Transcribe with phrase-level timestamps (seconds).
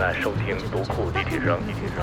[0.00, 2.02] 来收听独库立体声立体声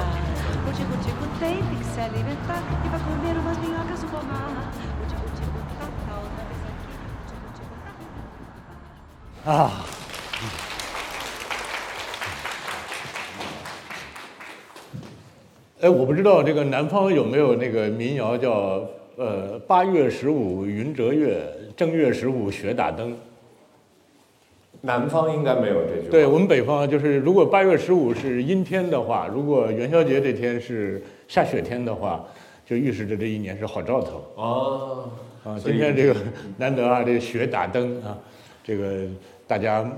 [9.46, 9.72] 啊。
[15.82, 23.18] 哎我不知道这个南方有没有那个民谣叫呃八月十五云遮月正月十五雪打灯。
[24.82, 26.12] 南方应该没有这句话。
[26.12, 32.24] 对我们北方就是，如果八月十五是阴天的话，如果元宵节这天是下雪天的话，
[32.66, 35.10] 就预示着这一年是好兆头哦，
[35.44, 35.58] 啊。
[35.60, 36.16] 今天这个
[36.58, 38.18] 难得啊，这个雪打灯啊，
[38.64, 39.06] 这个
[39.48, 39.90] 大家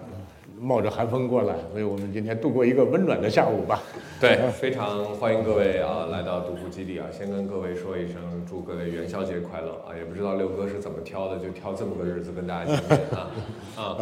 [0.59, 3.81] 冒着寒风过来，所以我们今天度过一个温暖的下午吧。
[4.19, 8.15] 对，非常欢迎各位啊来到独孤基地啊，先跟各位说一声，
[8.47, 9.95] 祝各位元宵节快乐啊！
[9.97, 13.31] 也不知道六哥是怎么挑的，就挑这么个日子跟大家见面啊
[13.77, 13.97] 啊！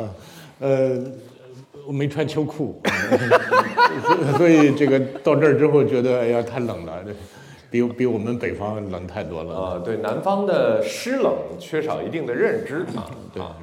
[0.59, 0.99] 呃，
[1.85, 2.81] 我没穿秋裤，
[4.37, 7.11] 所以这个到这儿之后觉得哎呀太冷了，这
[7.69, 9.55] 比比我们北方冷太多了。
[9.55, 13.11] 啊，对南方的湿冷缺少一定的认知啊。
[13.33, 13.57] 对啊，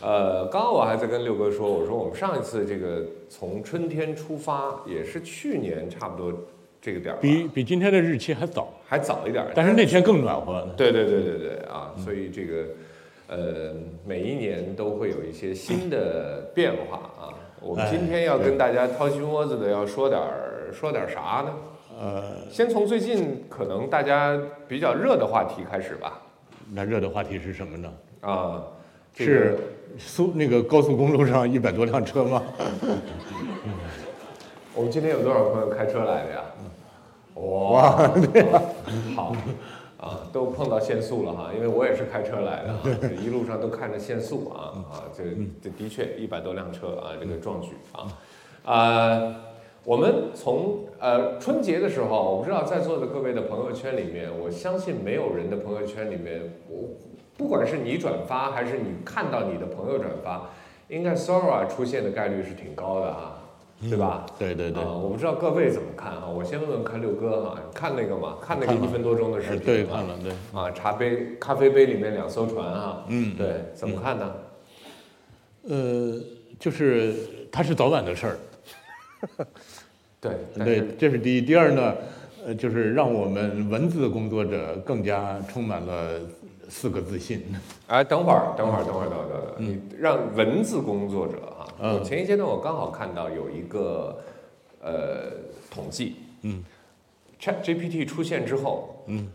[0.00, 6.32] 呃，刚刚我还在跟六哥说，我说我们上一次这个从春天出发，也是去年差不多
[6.80, 10.66] 这个点儿，比比今天的日期还早，还早一点儿，但是那天更暖和。
[10.76, 12.64] 对对对对对啊，所以这个
[13.30, 13.72] 呃，
[14.04, 17.30] 每一年都会有一些新的变化啊。
[17.60, 21.54] 我们今天要跟大家掏心窝子的要说点儿说点儿啥呢？
[22.00, 26.20] 呃，先从最近可能大家比较热的话题开始吧。
[26.72, 27.92] 那热的话题是什么呢？
[28.22, 28.64] 啊，
[29.14, 29.58] 这个是
[29.96, 32.42] 苏那个高速公路上一百多辆车吗？
[34.74, 36.40] 我们今天有多少朋友开车来的呀？
[37.34, 38.10] 哇，
[39.14, 39.36] 好
[40.00, 45.24] 啊，都碰到限速了哈，因为我也是开车来的啊，这一路上都看着限速啊啊，这
[45.62, 48.08] 这的确一百多辆车啊，这个壮举啊。
[48.64, 49.36] 啊。
[49.82, 56.90] 我们从呃春节的时候，我不知道在座的各位的朋友圈里面，我相信没有人的朋友圈里面，我
[57.38, 60.50] 不管是你转发还是你看到你的朋友转发，
[60.88, 63.39] 应该 Sora 出现的概率是挺高的啊，
[63.88, 64.26] 对吧？
[64.38, 66.28] 对对对啊，我不知道各位怎么看啊？
[66.28, 68.36] 我先问问看六哥哈，你看那个嘛？
[68.42, 69.64] 看那个一分多钟的视呃频？
[69.64, 70.32] 对看了对。
[70.60, 74.34] 啊，茶杯、咖啡杯里面两艘船啊，嗯对，怎么看呢？
[75.68, 76.18] 呃，
[76.58, 77.14] 就是
[77.50, 78.36] 它是早晚的事儿，
[80.20, 81.42] 对，对，这是第一。
[81.42, 81.94] 第二呢，
[82.46, 86.18] 呃，就是让我们文字工作者更加充满了
[86.68, 87.42] 四个自信。
[87.88, 91.94] 哎，等会儿，等会儿，等会儿，等会儿，等会儿，你让文字工作者哈，嗯。
[91.94, 94.22] 我前一阶段我刚好看到有一个
[94.80, 95.32] 呃
[95.70, 96.62] 统计，嗯
[97.40, 99.28] ，Chat GPT 出现之后，嗯，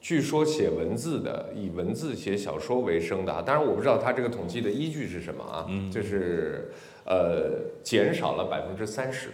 [0.00, 5.90] 据说写文字的以文字写小说为生的啊，当然我不知道他这个统计的依据是什么啊，嗯。
[5.90, 6.70] 就是
[7.04, 9.30] 呃减少了百分之三十，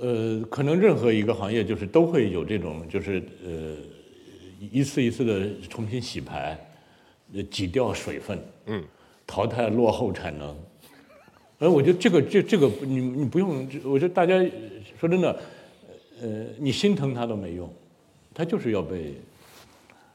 [0.00, 3.76] 呃，可能任何一个行业就是都会有这种，就是呃，
[4.70, 6.56] 一次一次的重新洗牌，
[7.34, 8.84] 呃，挤掉水分，嗯，
[9.30, 10.56] 淘汰落后产能。
[11.60, 14.34] 呃，我觉得这个这这个你你不用，我觉得大家
[14.98, 15.38] 说真的，
[16.20, 17.72] 呃，你心疼它都没用，
[18.34, 19.14] 它就是要被，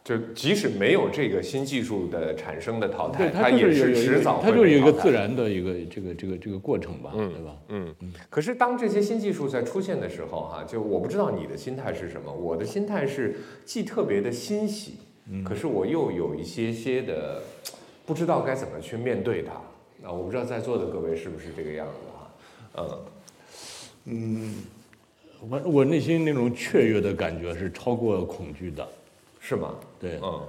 [0.03, 7.58] 就即使没有这个新技术的产生的淘汰，对，它也是迟早它就是有一个自然的一个这个这个这个过程吧，嗯对吧？
[7.70, 7.96] 嗯，
[8.30, 14.96] 可是当这些新技术在出现的时候，哈，就我不知道你的心态是什么，我的心态是既特别的欣喜，
[15.44, 17.42] 可是我又有一些些的
[18.05, 19.53] 不知道该怎么去面对它。
[20.07, 21.93] 啊，我不知道在座的各位是不是这个样子
[22.75, 22.97] 哈？
[24.05, 24.53] 嗯，
[25.49, 28.88] 我我内心那种雀跃的感觉是超过恐惧的，
[29.39, 29.73] 是吗？
[29.99, 30.41] 对，嗯，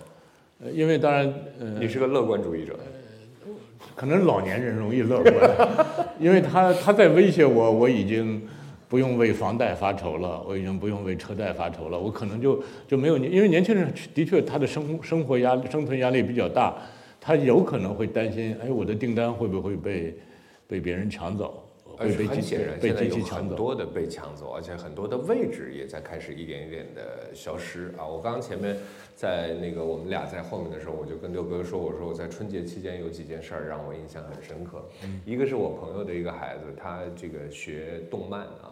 [0.64, 2.78] 呃因为当然，呃，你是个乐观主义者。
[3.94, 5.76] 可能老年人容易乐观，
[6.20, 8.46] 因为他他在威胁我，我已经
[8.88, 16.76] 不用为房贷发愁了，我已经不用为车贷发愁了，我可能就就没有年，因为年轻人的确他的生生活压力、生存压力比较大，
[17.26, 20.16] 他有可能会担心，哎，我的订单会不会被
[20.68, 21.68] 被别人抢走，
[21.98, 23.48] 而且会被机很显然，被现在有机器抢走。
[23.48, 28.06] 很多的被抢走，而且很多的位置也在开始一点一点的消失啊！
[28.06, 28.76] 我刚刚前面
[29.16, 34.88] 在那个我们俩在后面的时候，我就跟六哥说，我说我在春节期间有几件事儿让我印象很深刻。
[35.24, 38.70] 一个是我朋友的一个孩子，他这个学动漫啊，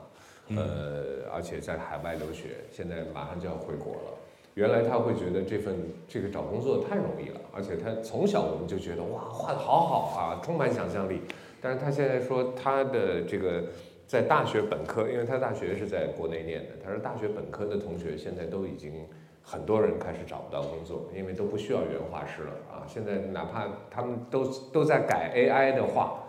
[0.51, 4.19] 呃，而且在海外留学，现在马上就要回国了。
[4.55, 5.75] 原来他会觉得这份
[6.07, 11.21] 这个找工作太容易了，而且他从小我们就觉得哇画的好好啊，充满想象力。
[11.61, 13.65] 但是他现在说他的这个
[14.07, 19.07] 在大学本科，因为他大学是在国内念的，他说大学本科的同学现在都已经
[19.43, 22.87] 很多人开始找不到工作，因为都不需要原画师了啊。
[22.87, 26.23] 现在哪怕他们都都在改 AI 的画，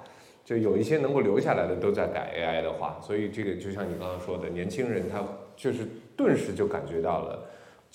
[0.44, 5.22] 就有一些能够留下来的都在改 AI 的画，所以这个就像你刚刚说的，年轻人他
[5.56, 5.86] 就是
[6.18, 7.45] 顿时就感觉到了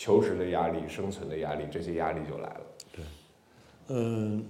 [0.01, 2.61] 求职的压力、生存的压力，这些压力就来了。
[2.91, 3.05] 对
[3.89, 4.43] 嗯，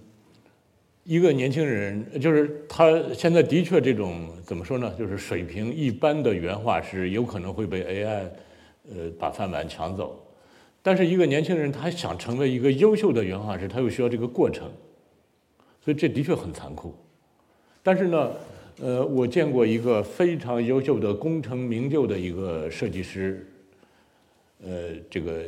[1.02, 4.94] 一个年轻人，就是他现在的确这种怎么说呢？
[4.96, 8.28] 就是水平一般的原画师有可能会被 AI，
[8.94, 10.24] 呃，把饭碗抢走。
[10.82, 14.70] 但是一个年轻人他想成为一个优秀的原画师，他又需要这个过程，
[15.84, 16.94] 所以这的确很残酷。
[17.82, 18.30] 但是呢，
[18.80, 23.44] 呃，我见过一个非常优秀的功成名就的一个设计师，
[24.64, 25.42] 呃，这个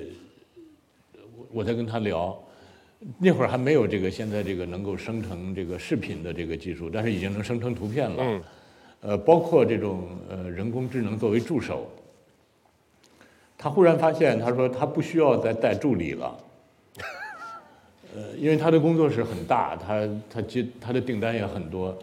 [1.36, 2.38] 我我在跟他聊。
[3.18, 8.16] 那会儿还没有这个现在这个能够生成这个视频的这个技术，但是已经能生成图片了。
[8.20, 8.42] 嗯。
[9.00, 11.90] 呃，包括这种呃人工智能作为助手，
[13.58, 16.38] 他忽然发现，他说他不需要再带助理了。
[18.14, 21.98] 呃，因为他的工作室很大，他他接他的订单也很多。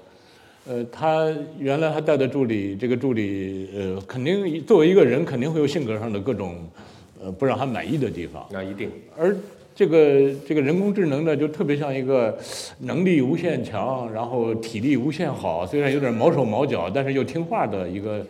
[0.68, 6.70] 呃，他原来他带的助理，这个助理呃肯定作为一个人肯定会有性格上的各种
[7.22, 8.46] 呃不让他满意的地方。
[8.52, 8.90] 那一定。
[9.18, 9.36] 而
[9.76, 12.38] 这个这个人工智能呢，就特别像一个
[12.80, 18.26] 能力无限强，然后体力无限好，虽然有点毛手毛脚，但是又听话的一个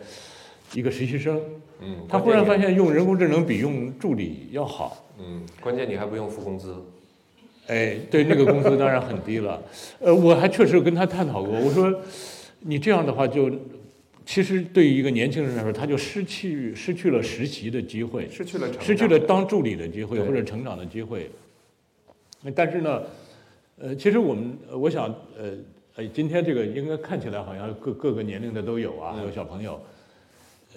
[0.74, 1.40] 一个实习生。
[1.80, 1.96] 嗯。
[2.08, 5.04] 他忽然发现用人工智能比用助理要好。
[5.18, 5.42] 嗯。
[5.60, 6.74] 关键你还不用付工资。
[7.66, 9.62] 哎，对，那个工资当然很低了。
[10.00, 11.92] 呃，我还确实跟他探讨过，我说
[12.60, 13.50] 你这样的话就。
[14.30, 21.28] 其实对于一个年轻人来说，他就失去失去了实习的机会，失去了失去了当助理的机会或者成长的机会。
[22.54, 23.02] 但是呢，
[23.76, 25.52] 呃，其实我们我想，呃，
[25.96, 29.80] 呃，今天这个应该看起来好像各各个年龄的都有啊，有小朋友。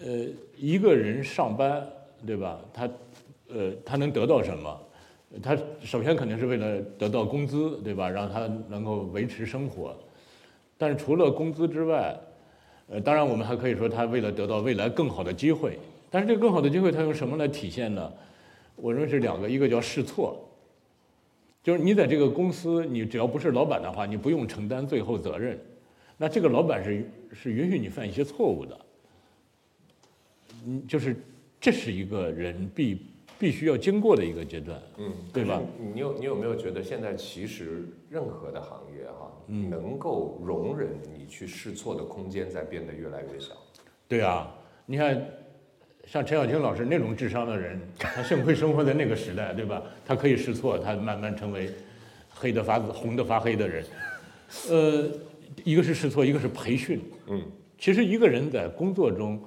[0.04, 0.26] 呃，
[0.58, 1.88] 一个人上班，
[2.26, 2.60] 对吧？
[2.74, 2.90] 他，
[3.50, 4.82] 呃，他能得到什么？
[5.44, 8.10] 他首先肯定是为了得到工资，对吧？
[8.10, 9.96] 让他能够维持生活。
[10.76, 12.20] 但是除了工资之外，
[12.88, 15.80] 呃，当然，我们还可以说他为了得到未来更好的机会，
[16.12, 18.12] 但是这个更好的机会他用什么来体现呢？
[18.76, 20.38] 我认为是两个，一个叫试错，
[21.64, 25.58] 就是你在这个公司，你只要不是老板的话，你不用承担最后责任，
[26.18, 28.80] 那这个老板是是允许你犯一些错误的，
[30.66, 31.16] 嗯，就是
[31.62, 33.06] 这是一个人必
[33.40, 35.62] 必须要经过的一个阶段，嗯，对吧？
[35.94, 39.32] 你有你有没有觉得现在其实任何的行业哈？
[39.48, 43.54] 能够容忍你去试错的空间在变得越来越小。
[44.08, 44.54] 对啊，
[44.86, 45.22] 你看，
[46.06, 49.84] 像陈小青老师那种智商的人，他幸亏生活在那个时代，对吧？
[50.06, 51.70] 他可以试错，他慢慢成为
[52.30, 53.84] 黑的发紫、红的发黑的人。
[54.70, 55.10] 呃，
[55.64, 57.02] 一个是试错，一个是培训。
[57.28, 57.44] 嗯，
[57.78, 59.42] 其实一个人在工作中，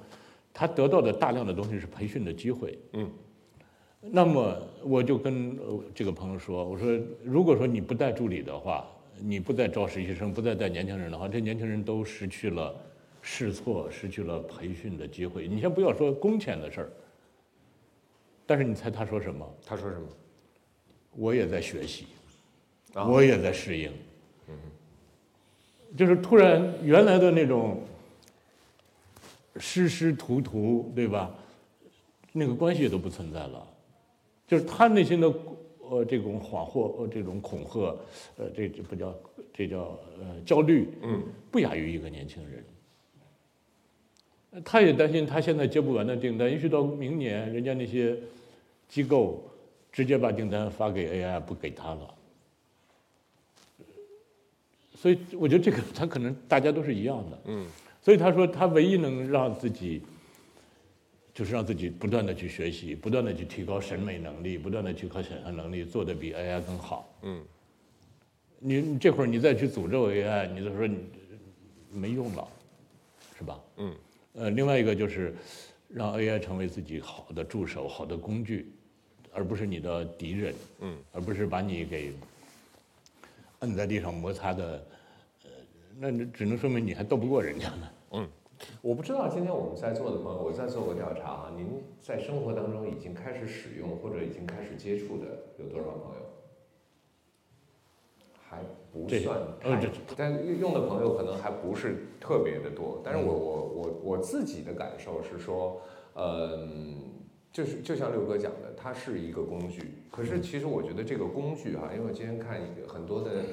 [0.53, 2.77] 他得到的大量的东西是培训的机会。
[2.93, 3.09] 嗯，
[4.11, 5.57] 那么我就跟
[5.93, 8.87] 这个朋友说，我说，如果说你不带助理的话。
[9.19, 12.71] 你不再招实习生，不再带年轻人的话，这年轻人都失去了
[13.19, 15.47] 试错、失去了培训的机会。
[15.47, 16.89] 你先不要说工钱的事儿，
[18.45, 19.43] 但是你猜他说什么？
[19.65, 20.07] 他说什么？
[21.15, 22.05] 我也在学习，
[22.93, 23.91] 我也在适应。
[24.49, 24.55] 嗯，
[25.97, 27.81] 就是突然原来的那种
[29.55, 31.33] 师师徒徒，对吧？
[32.31, 33.67] 那个关系都不存在了，
[34.47, 35.31] 就是他内心的。
[35.89, 37.95] 呃，这种恍惚，呃，这种恐吓，
[38.35, 39.15] 呃，这这不叫，
[39.53, 42.61] 这叫呃焦虑，嗯，不亚于一个年轻人。
[44.65, 48.17] 他也担心他现在接不完的订单，也许到明年，人家那些
[48.89, 49.41] 机构
[49.89, 52.13] 直接把订单发给 AI，不给他了。
[54.93, 57.65] 所以我觉得这个他可能大家都是一样的，嗯，
[58.01, 60.01] 所以他说他唯一能让自己。
[61.37, 67.07] 就是让自己不断的去学习，不断的去提高审美能力，不断的去靠想象能力，做的比 AI 更好。
[67.21, 67.45] 嗯，
[68.57, 70.97] 你你这会儿你再去诅咒 AI，你就说你
[71.91, 72.47] 没用了，
[73.37, 73.59] 是吧？
[73.75, 73.95] 嗯。
[74.33, 75.35] 呃，另外一个就是
[75.87, 78.71] 让 AI 成为自己好的助手、好的工具，
[79.31, 80.55] 而不是你的敌人。
[80.79, 80.97] 嗯。
[81.11, 82.13] 而不是把你给
[83.59, 84.87] 摁在地上摩擦的，
[85.43, 85.49] 呃，
[85.99, 87.89] 那只能说明你还斗不过人家呢。
[88.13, 88.29] 嗯。
[88.81, 95.25] 我不知道今天我们在座的朋友，我在做过调查啊，您在生活当中已经开始使用或者已经开始接触的
[95.57, 96.21] 有多少朋友？
[98.49, 103.01] 还不算太，但用的朋友可能还不是特别的多。
[103.03, 105.81] 但是我我我我自己的感受是说，
[106.15, 106.95] 嗯，
[107.51, 109.81] 就是就像六哥讲的，它是一个工具。
[110.09, 113.43] 可是其实我觉得这个工具哈，因为我今天看很多的。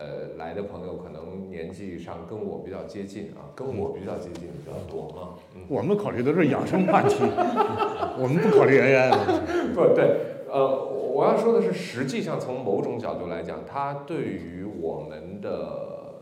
[0.00, 5.36] 呃，来的朋友可能年纪上跟我比较接近啊，跟我比较接近比较多啊。
[5.68, 7.16] 我们考虑的是养生话题，
[8.18, 9.74] 我们不考虑 AI 的。
[9.74, 10.16] 不对，
[10.50, 16.14] 呃，我要说的是，实际上从某种角度来讲，它对于我们的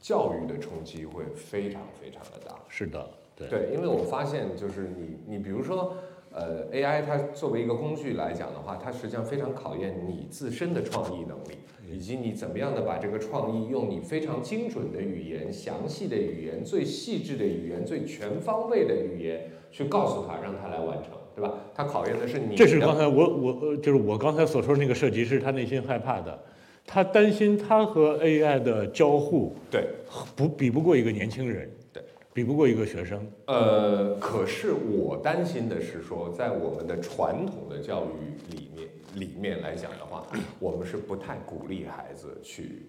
[0.00, 2.56] 教育的冲击会非常非常的大。
[2.68, 5.94] 是的，对，对，因为我发现就是你，你比如说，
[6.34, 11.56] 呃，AI 它作为一个工具来讲的话，它实际上非常考验你自身的创意能力，
[11.88, 21.54] 以及你怎么样的把这个创意用你非常精准的语言、详细的语言、最细致的语言、最全方位的语言去告诉他，让他来完成，对吧？
[21.72, 22.56] 他考验的是你。
[22.56, 26.36] 这是刚才我我呃就是我刚才所说的那个设计师，他内心害怕的，
[26.84, 29.86] 他担心他和 AI 的交互对，
[30.34, 32.02] 不比不过一个年轻人，对，
[32.34, 33.24] 比不过一个学生。
[33.46, 40.26] 呃，可是我担心的是说，在我们的传统的教育里面里面来讲的话，
[40.58, 42.86] 我们是不太鼓励孩子去。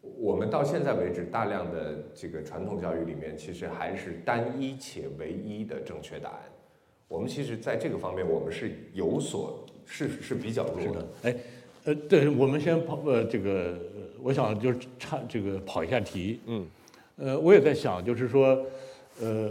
[0.00, 6.40] 我们到现在为止，大量的这个传统教育里面，其实还是单一且唯一的正确答案。
[7.06, 11.36] 我们其实在这个方面，我们是有所是是比较弱的，哎，
[11.84, 16.40] 呃，对，我们先跑呃这个，呃我想就是差这个跑一下题。
[16.46, 16.66] 嗯，
[17.20, 18.58] 呃，我也在想，就是说，
[19.20, 19.50] 呃，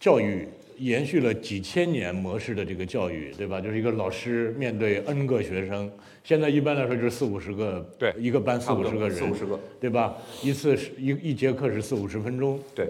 [0.00, 3.60] 教育延续了几千年模式的这个教育，对吧？
[3.60, 5.88] 就是一个老师面对 N 个学生，
[6.24, 10.16] 现在一般来说就是四五十个，对一个班四五十个人，四五十个，对吧？
[10.42, 12.88] 一次是一一节课是四五十分钟，对。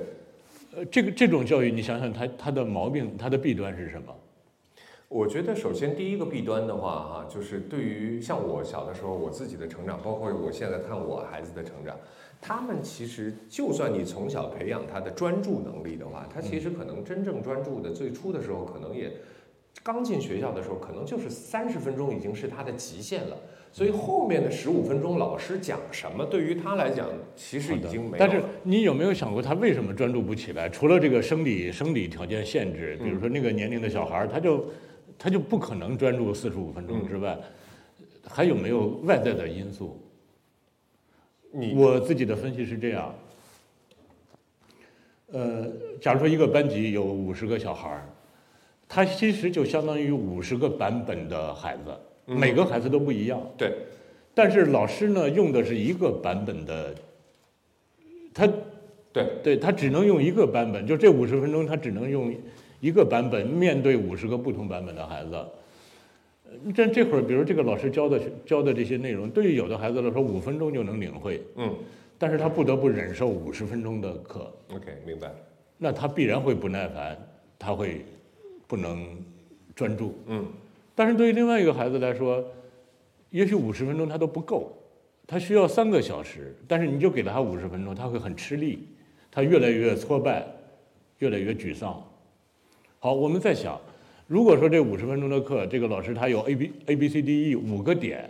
[0.74, 4.12] 呃，这个这种教育，你想想它它的毛病，它的弊端是什么？
[5.08, 11.94] 我觉得首先第一个弊端的话，哈，就是对于像我小的时候我自己的成长，包括我现在看我孩子的成长，
[12.46, 19.10] 他们其实就算你从小培养他的专注能力的话，他其实可能真正专注的最初的时候，可能也
[19.82, 23.36] 刚进学校的时候，可能就是三十分钟已经是他的极限了。
[23.72, 28.18] 所以后面的十五分钟，老师讲什么，对于他来讲，其实已经没。
[28.18, 30.68] 但是你有没有想过，他为什么专注不起来？
[30.68, 34.66] 除了这个生理生理条件限制，比如说那个年龄的小孩儿，他就
[35.18, 37.38] 他就不可能专注四十五分钟之外，
[38.22, 39.98] 还有没有外在的因素？
[41.56, 43.14] 你我自己的分析是这样，
[45.30, 45.70] 呃，
[46.00, 48.08] 假如说一个班级有五十个小孩儿，
[48.88, 51.96] 他其实就相当于五十个版本的孩子，
[52.26, 53.40] 每个孩子都不一样。
[53.56, 53.72] 对
[54.34, 56.92] 但是老师呢，用的是一个版本的，
[58.34, 58.48] 他
[59.12, 62.34] 对对他只能用一个版本，就这五十分钟，他只能用
[62.80, 65.46] 一个版本面对五十个不同版本的孩子。
[66.64, 71.74] 呃这这会儿，比如这个老师教的教的这些内容，对于有的孩子来说，五分钟就能领会，嗯
[72.18, 75.30] 但是他不得不忍受五十分钟的课，，OK，明白。
[75.76, 77.18] 那他必然会不耐烦，
[77.58, 78.04] 他会
[78.66, 79.06] 不能
[79.74, 80.14] 专注。
[80.26, 80.46] 嗯
[80.94, 82.42] 但是对于另外一个孩子来说，
[83.30, 84.72] 也许五十分钟他都不够，
[85.26, 88.88] 他需要三个小时，但是你就给了他五十分钟，他会很吃力，
[89.30, 90.46] 他越来越挫败，
[91.18, 92.00] 越来越沮丧。
[93.00, 93.78] 好，我们在想，
[94.26, 98.28] 如果说这五十分钟的课，这个老师他有 A B A B C D E 五个点，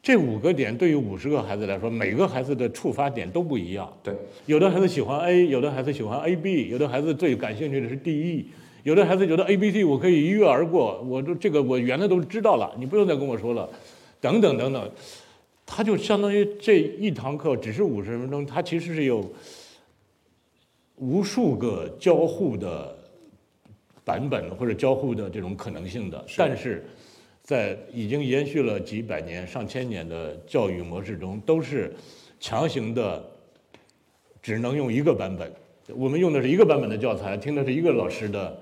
[0.00, 3.92] 这五个点对于五十个孩子来说，每个孩子的触发点都不一样。
[4.02, 4.14] 对，
[4.46, 8.44] 有的孩子喜欢 A，有的孩子喜欢 AB，有的孩子最感兴趣的是 DE，
[8.84, 13.68] 有的孩子觉得 ABC 我可以一跃而过，我都这个我原来都知道了，你不用再跟我说了，
[14.20, 14.90] 等等等等，
[15.66, 19.28] 他就相当于这一堂课只是五十分钟，他其实是有
[20.96, 22.96] 无数个交互的
[24.04, 26.84] 版本或者交互的这种可能性的，是但是
[27.42, 31.92] 在已经延续了几百年、上千年的教育模式中，都是
[32.38, 33.24] 强行的
[34.42, 35.52] 只能用一个版本。
[35.94, 38.56] 我们用的是一个版本的教材，听的是一个老师的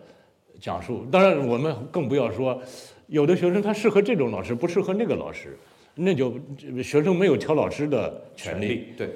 [0.58, 1.04] 讲述。
[1.10, 2.58] 当然，我们更不要说，
[3.06, 5.56] 有的学生他适合这种老师，不适合那个老师，
[5.94, 6.34] 那就
[6.82, 8.86] 学生没有挑老师的权利。
[8.96, 9.10] 对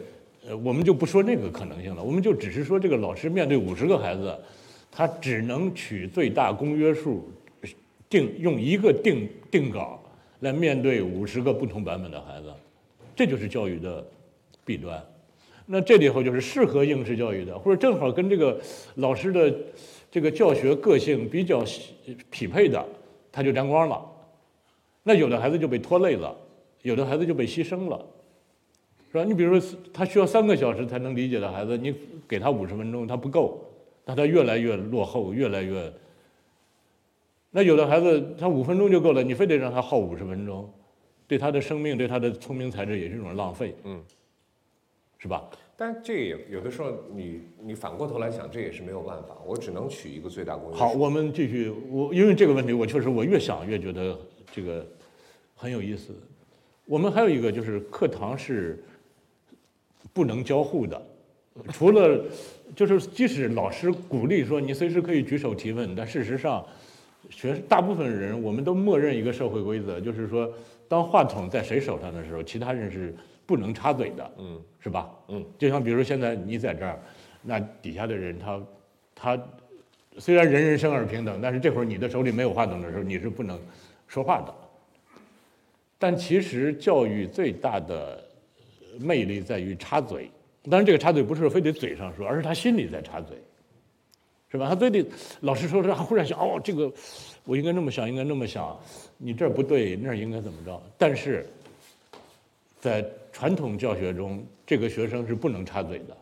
[0.46, 4.36] 呃，我们就不说那个可能性了，我们就只是说这个老师面对五十个孩子，
[4.92, 7.28] 他只能取最大公约数，
[8.10, 9.98] 定用一个定定稿
[10.40, 12.52] 来面对五十个不同版本的孩子，
[13.16, 14.06] 这就是教育的
[14.66, 15.02] 弊端。
[15.64, 18.60] 那这里头就是适合应试教育的，或者正好跟这个
[18.96, 19.52] 老师的
[20.10, 21.64] 这个教学个性比较
[22.30, 22.84] 匹配的，
[23.32, 24.04] 他就沾光了。
[25.02, 26.36] 那有的孩子就被拖累了，
[26.82, 28.04] 有的孩子就被牺牲了。
[29.10, 29.24] 是吧？
[29.24, 31.94] 你比如说，他需要三个小时才能理解的孩子，你
[32.26, 33.62] 给他五十分钟，他不够，
[34.04, 35.92] 那他越来越落后，越来越。
[37.50, 40.72] 那有的孩子他五分钟就够了，你非得让他耗五十分钟，
[41.26, 44.02] 对他的生命，对他的聪明才智也是一种浪费，嗯，
[45.18, 45.48] 是吧？
[45.76, 50.78] 但这也有的时候你你反过头来想，这也是没有办法，我只能取一个最大公约数。
[50.78, 51.70] 好，我们继续。
[51.90, 54.18] 我因为这个问题，我确实我越想越觉得
[54.52, 54.86] 这个
[55.54, 56.14] 很有意思。
[56.84, 58.82] 我们还有一个就是课堂是
[60.12, 61.00] 不能交互的，
[61.72, 62.24] 除了
[62.74, 66.66] 就是即使老师鼓励说你随时可以举手提问，但事实上，
[67.30, 70.52] 学大部分人我们都默认一个社会规则，就是说
[70.88, 73.14] 当话筒在谁手上的时候，其他人是
[73.46, 75.10] 不不能插嘴的，嗯是吧？
[75.28, 76.98] 嗯，就像比如现在你在这儿，
[77.42, 78.62] 那底下的人他
[79.14, 79.38] 他
[80.16, 83.60] 虽然人人生而平等，但是这会儿你的手里没有话筒的时候，你是不能
[84.08, 84.54] 说话的。
[85.98, 88.24] 但其实教育最大的
[88.98, 90.30] 魅力在于插嘴，
[90.70, 93.36] 当然这个插嘴不是非得嘴上说，而是他心里在插嘴，
[94.50, 94.68] 是吧？
[94.68, 95.04] 他非得
[95.40, 96.92] 老师说说，他忽然想，哦，这个
[97.44, 98.78] 我应该那么想，应该那么想，
[99.18, 100.80] 你这儿不对，那儿应该怎么着？
[100.96, 101.44] 但是
[102.78, 106.16] 在传统教学中，这个学生是不能插嘴的，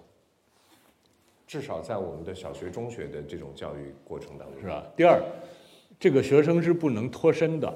[1.47, 4.87] 至少在我们的小学、中学的这种教育过程当中，是吧？
[4.97, 5.23] 第二，
[5.99, 7.73] 这个学生是不能脱身的。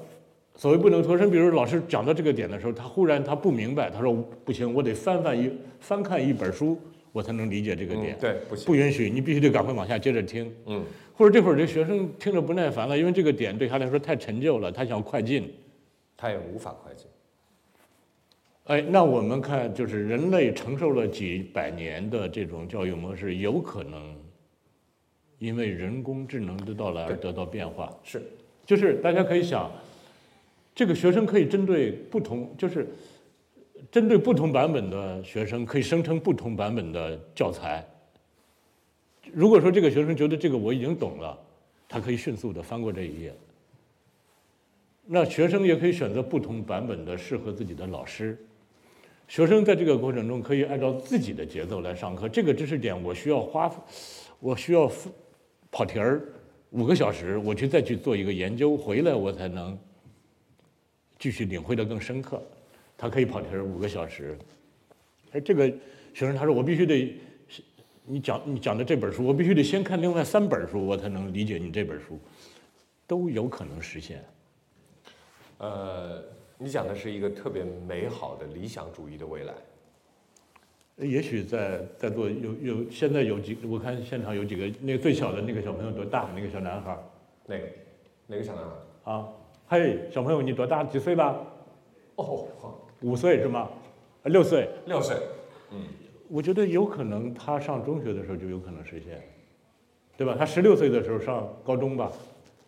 [0.55, 6.79] 所谓不能脱身，比如老师讲到这个点的时候，他忽然他不明白，他说不行，我得翻翻一翻看一本书，
[7.11, 8.15] 我才能理解这个点。
[8.15, 10.49] 嗯，对，不行，不允许，你必须得赶快往下接着听。
[10.65, 10.83] 嗯，
[11.13, 15.51] 或者这会儿这学生听着不耐烦了，因为这个点对他来说太陈旧了，他想快进。
[16.17, 17.05] 他也无法快进。
[18.63, 24.15] 哎，那我们看，就是人类承受了几百年的这种教育模式，有可能
[25.37, 27.93] 因为人工智能的到来而得到变化。
[28.01, 28.21] 是，
[28.65, 29.69] 就是大家可以想，
[30.75, 32.85] 这个学生可以针对不同，就是
[33.89, 37.83] 针对不同版本的学生，可以生成不同版本的教材。
[39.31, 41.39] 如果说这个学生觉得这个我已经懂了，
[41.87, 43.33] 他可以迅速的翻过这一页。
[45.07, 48.37] 那学生也可以选择不同版本的适合自己的老师。
[49.27, 52.27] 学生在这个过程中可以按照自己的节奏来上课。
[52.27, 53.71] 这个知识点我需要花，
[54.39, 54.91] 我需要
[55.71, 56.21] 跑题儿
[56.71, 59.77] 五个小时，我去再去做一个研究，回来我才能
[61.25, 62.39] 继续领会的更深刻。
[62.95, 64.37] 他可以跑题儿五个小时。
[65.31, 65.67] 哎这个
[66.13, 67.17] 学生他说我必须得，
[68.03, 72.19] 你讲你讲的这本书，我必须得先看另外三本书，我才能理解你这本书，
[73.07, 74.23] 都有可能实现。
[75.57, 76.23] 呃，
[76.59, 79.53] 你讲的是一个特别美好的理想主义的未来。
[80.97, 86.29] 也许在在座有有现在有几，我看现场有几个，那个最小的那个小朋友多大？
[86.35, 87.03] 那个小男孩儿
[87.47, 87.65] 哪个
[88.27, 89.11] 哪个小男孩？
[89.11, 89.27] 啊，
[89.67, 90.83] 嘿，小朋友你多大？
[90.83, 91.43] 几岁了？
[92.17, 92.45] 哦，
[93.01, 93.67] 五岁是吗？
[94.21, 94.69] 啊，六岁。
[94.85, 95.17] 六岁。
[95.71, 95.79] 嗯
[96.27, 99.21] 我觉得有可能他上中学的时候就有可能实现，
[100.17, 100.35] 对吧？
[100.37, 102.11] 他十六岁的时候上高中吧。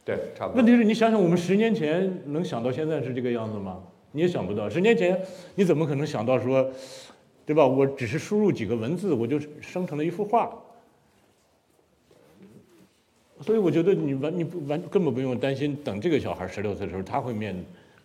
[0.06, 0.58] 对，差不多。
[0.58, 3.82] 问题是你想想，我们十年前能想到现在是这个样子吗？
[4.12, 4.70] 你也想不到。
[4.70, 5.20] 十年前
[5.56, 6.68] 你怎么可能想到说，
[7.46, 7.66] 对吧？
[7.66, 10.56] 我只是输入几个文字，我就生成了一幅画。
[13.42, 17.56] 所以我觉得你完你不完根本不用担心，等这个小孩十六岁的时候，他会面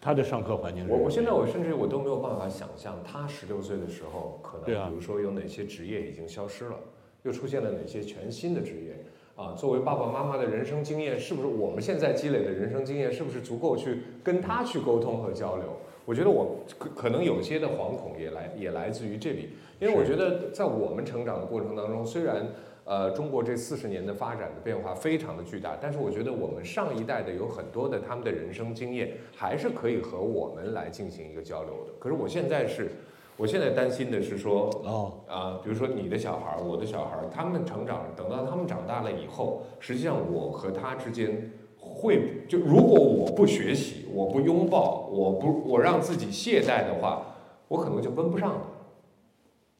[0.00, 6.76] 他的上课环境是我我现在我甚至我都没有办法想象，他十六岁的时候，可能比如说有哪些职业已经消失了，
[7.22, 8.96] 又出现了哪些全新的职业
[9.36, 9.54] 啊？
[9.56, 15.64] 作为爸爸妈妈的人生经验，是不是我们现在积累的人生经验，是不是足够去跟他去沟通和交流？
[16.04, 22.44] 我觉得我可可能有些的惶恐也来也来自于这里，因为我觉得在我们成长的过程当中，虽然
[22.84, 31.92] 呃中国这四十年的发展的变化非常的巨大，但是我觉得我们上一代的有很多的他们的人生经验，还是可以和我们来进行一个交流的。
[31.98, 32.90] 可是我现在是，
[33.36, 47.36] 我现在担心的是说，哦，啊，比如说你的小孩儿，我的小孩儿，他们成长，等到他们长大了以后，实际上我和他之间会就如果我不学习，我不拥抱，我不我让自己懈怠的话，
[47.68, 48.66] 我可能就跟不上了，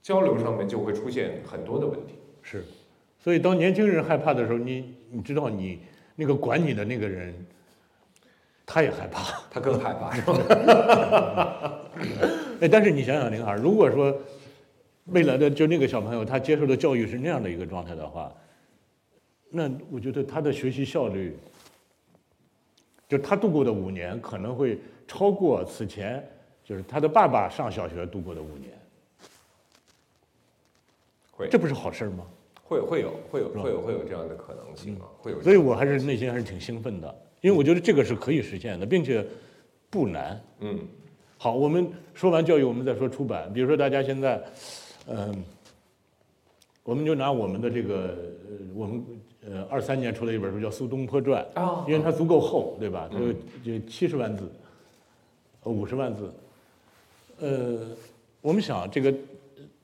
[0.01, 2.15] 交流上面就会出现很多的问题。
[2.43, 2.65] 是。
[3.23, 5.79] 所以当年轻人害怕的时候，你你知道你
[6.17, 7.33] 那个管你的那个人，
[8.67, 9.41] 他也害怕。
[9.49, 11.81] 他更害怕， 是吧？
[12.61, 14.21] 哎，但是你想想，林孩儿，如果说
[15.07, 18.33] 未来的就那个小朋友他接受的教育是那样的一个状态的话，
[19.51, 21.37] 那我觉得他的学习效率，
[23.09, 26.29] 就他度过的五年可能会超过此前
[26.65, 28.73] 就是他的爸爸上小学度过的五年，
[31.31, 32.27] 会这不是好事儿吗？
[32.73, 39.25] 会会有会有会有会有这样的可能性啊，会有所以我还是内心还是挺兴奋的，因为我觉得这个是可以实现的，并且
[39.91, 40.41] 不难。
[40.61, 40.79] 嗯
[41.37, 43.53] 好，我们说完教育，我们再说出版。
[43.53, 44.41] 比如说，大家现在，
[45.09, 45.45] 嗯、
[46.85, 48.17] 我们就拿我们的这个，
[48.49, 49.05] 呃，我们
[49.45, 53.11] 呃二三年出了一本书叫《苏东坡传》，啊因为它足够厚，对吧？
[53.13, 53.33] 它有
[53.65, 54.49] 就七十万字，
[55.65, 56.33] 五十万字。
[57.41, 57.89] 呃，
[58.41, 59.13] 我们想这个，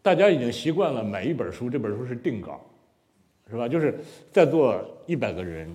[0.01, 2.65] 大家已经习惯了买一本书，这本书是定稿，
[3.51, 3.69] 是吧？
[3.69, 3.99] 就是
[4.31, 5.69] 在座一百个人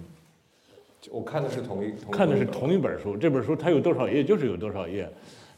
[1.09, 5.09] 我看的是同一同看的是同一本书，这本书它有多少页就是有多少页，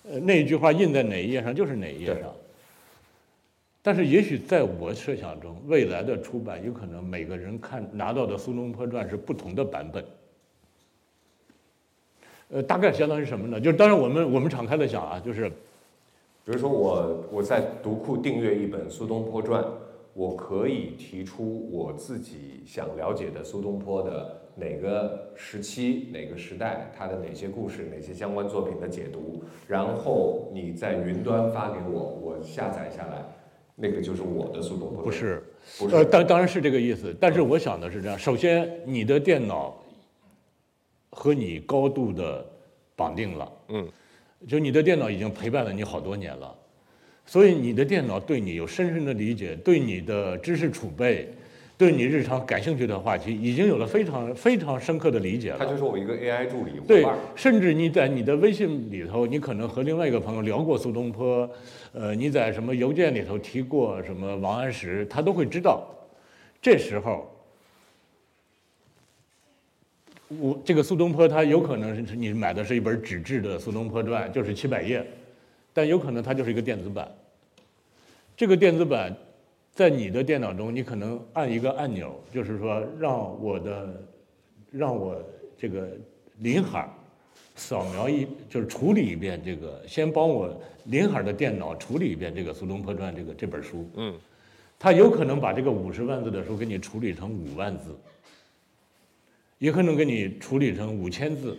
[0.10, 2.34] 呃，那一句话印在哪一页上就是哪一页上。
[3.84, 10.04] 但是也许在我设想中，未来的出版有可能每个人看拿到的《苏东坡传》是不同的版本。
[12.50, 13.60] 呃，大概相当于什么呢？
[13.60, 19.64] 就是当然我们我们敞开的想啊，就是比如说我我在读库订阅一本苏东坡传，
[20.16, 33.26] 我可以提出我自己想了解的苏东坡的哪个时期、哪个时代，他的哪些故事、哪些相关作品的解读，然后你在云端发给我，我下载下来，
[33.76, 35.04] 那个就是我的苏东坡。
[35.04, 35.44] 不是，
[35.78, 39.78] 不是呃，当当然是这个意思，但是我想的是这样：首先，你的电脑
[41.10, 42.46] 和你高度的
[42.96, 43.86] 绑定了，嗯，
[44.48, 46.56] 就你的电脑已经陪伴了你好多年了，
[47.26, 51.28] 所以你的电脑对你有深深的理解，对你的知识储备，
[51.78, 55.58] 对你日常感兴趣的话题，已经有了非常非常深刻的理解了。
[55.58, 61.50] 他就是我一个 AI 助理对。，甚至你在你的微信里头，你可能和另外一个朋友聊过苏东坡，
[61.94, 65.84] 呃，你在什么邮件里头提过什么王安石，他都会知道。
[66.62, 67.30] 这时候，
[70.40, 75.06] 我这个苏东坡，他有可能是你买的是一本纸质的《苏东坡传》，就是七百页，
[75.76, 77.06] 但有可能它就是一个电子版。
[78.38, 79.14] 这个电子版
[79.74, 84.02] 在你的电脑中，你可能按一个按钮，就是说让我的
[84.72, 85.22] 让我
[85.58, 85.90] 这个
[86.40, 86.90] 林海儿
[87.56, 93.86] 扫描一，就是处理一遍这个，先帮我林海儿的电脑处理一遍这个《苏东坡传》这个这本书。
[93.96, 94.18] 嗯，
[94.80, 97.94] 他有可能把这个五十万字的书给你处理成五万字，
[99.58, 101.58] 也可能给你处理成五千字，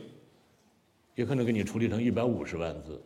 [1.15, 2.99] 也可能给你处理成一百五十万字。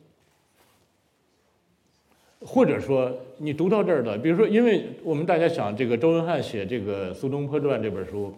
[2.40, 8.34] 或者说，你读到这儿的，比如说，因为我们大家想，这个周文翰写这个《苏东坡传》这本书，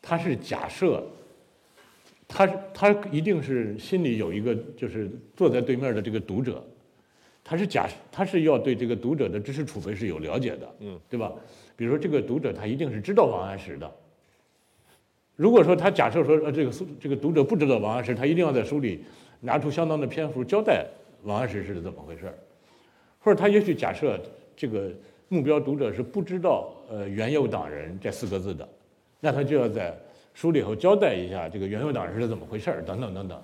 [0.00, 1.02] 他是假设，
[2.28, 6.64] 他他一定是心里有一个，就是坐在对面的这个读者，
[7.42, 11.32] 他是假，他是要对这个读者的知识储备是有了解的，嗯，对吧？
[11.76, 13.92] 比如说这个读者他一定是知道王安石的。
[15.34, 19.04] 如果说他假设说呃这个苏这个读者不知道王安石，他一定要在书里
[19.40, 20.86] 拿出相当的篇幅交代
[21.24, 22.34] 王安石是怎么回事儿，
[23.20, 24.20] 或者他也许假设
[24.56, 24.90] 这个
[25.28, 28.68] 目标读者是不知道呃元佑党人这四个字的，
[29.20, 29.96] 那他就要在
[30.34, 33.42] 书里头交代一下这个元佑党人是怎么回事儿，等等等等。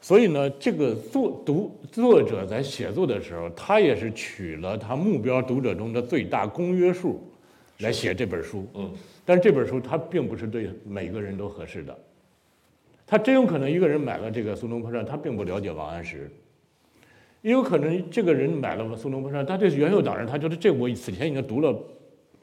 [0.00, 7.22] 所以呢，这个作读作者在写作的时候，他也是取了他目标读者中的最大公约数
[7.78, 8.66] 来写这本书。
[8.74, 8.92] 嗯，
[9.24, 11.98] 但是这本书它并不是对每个人都合适的。
[13.14, 16.28] 他真有可能一个人买了这个《苏东坡传》，他并不了解王安石；
[17.42, 21.72] 也有可能这个人买了《苏东坡传》，他这是元佑党人，他觉得这我此前已经读了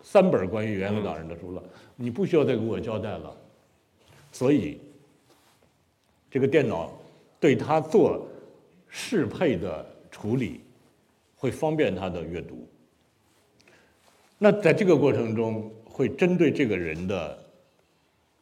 [0.01, 1.61] 三本关于元佑党人的书了，
[1.97, 3.35] 你不需要再给我交代了。
[4.31, 4.79] 所以，
[6.29, 6.89] 这个电脑
[7.37, 8.25] 对他做
[8.87, 10.61] 适配的处理，
[11.35, 12.65] 会方便他的阅读。
[14.37, 17.37] 那在这个过程中，会针对这个人的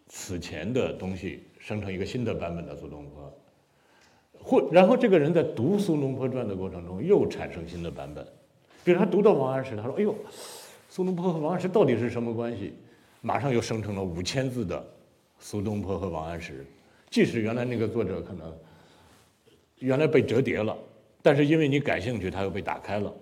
[0.09, 3.31] 此前的东西生成一个新的版本的苏东坡，
[4.41, 8.25] 或然后这个人在读《苏东坡传》的过程中又产生新的版本，
[8.83, 10.15] 比如他读到王安石，他说：“哎呦，
[10.89, 12.73] 苏东坡和王安石到底是什么关系？”
[13.21, 14.83] 马上又生成了五千字的
[15.37, 16.65] 苏东坡和王安石，
[17.11, 18.51] 即使原来那个作者可能
[19.77, 20.75] 原来被折叠了，
[21.21, 23.13] 但是因为你感兴趣，他又被打开了。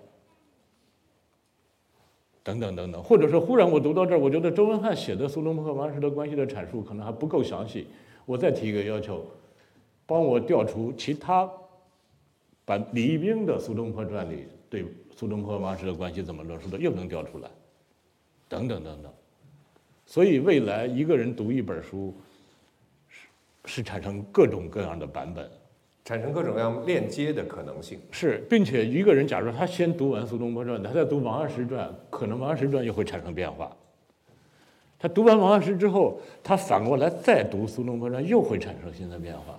[2.42, 7.86] 等等等等，或者说，忽然我读到这儿，我觉得周文翰写的苏东坡和王安石的关系的阐述可能还不够详细，
[8.28, 9.24] 我再提一个要求，
[10.04, 11.50] 帮我调出其他
[12.66, 14.84] 把李一冰的《苏东坡传》里对
[15.16, 17.48] 苏东坡和王安石的关系怎么论述的，又能调出来，
[18.46, 19.10] 等等等等。
[20.04, 22.14] 所以未来一个人读一本书，
[23.08, 23.28] 是
[23.64, 25.50] 是产生各种各样的版本。
[26.04, 27.98] 产生各种各样链接的可能性。
[28.10, 33.74] 是，并且一个人假如他先读完《苏东坡传》，他再读《王安石传》，可能《王安石传》又会产生变化。
[34.98, 39.58] 他读完王安石之后，他反过来再读《苏东坡传》，又会产生新的变化。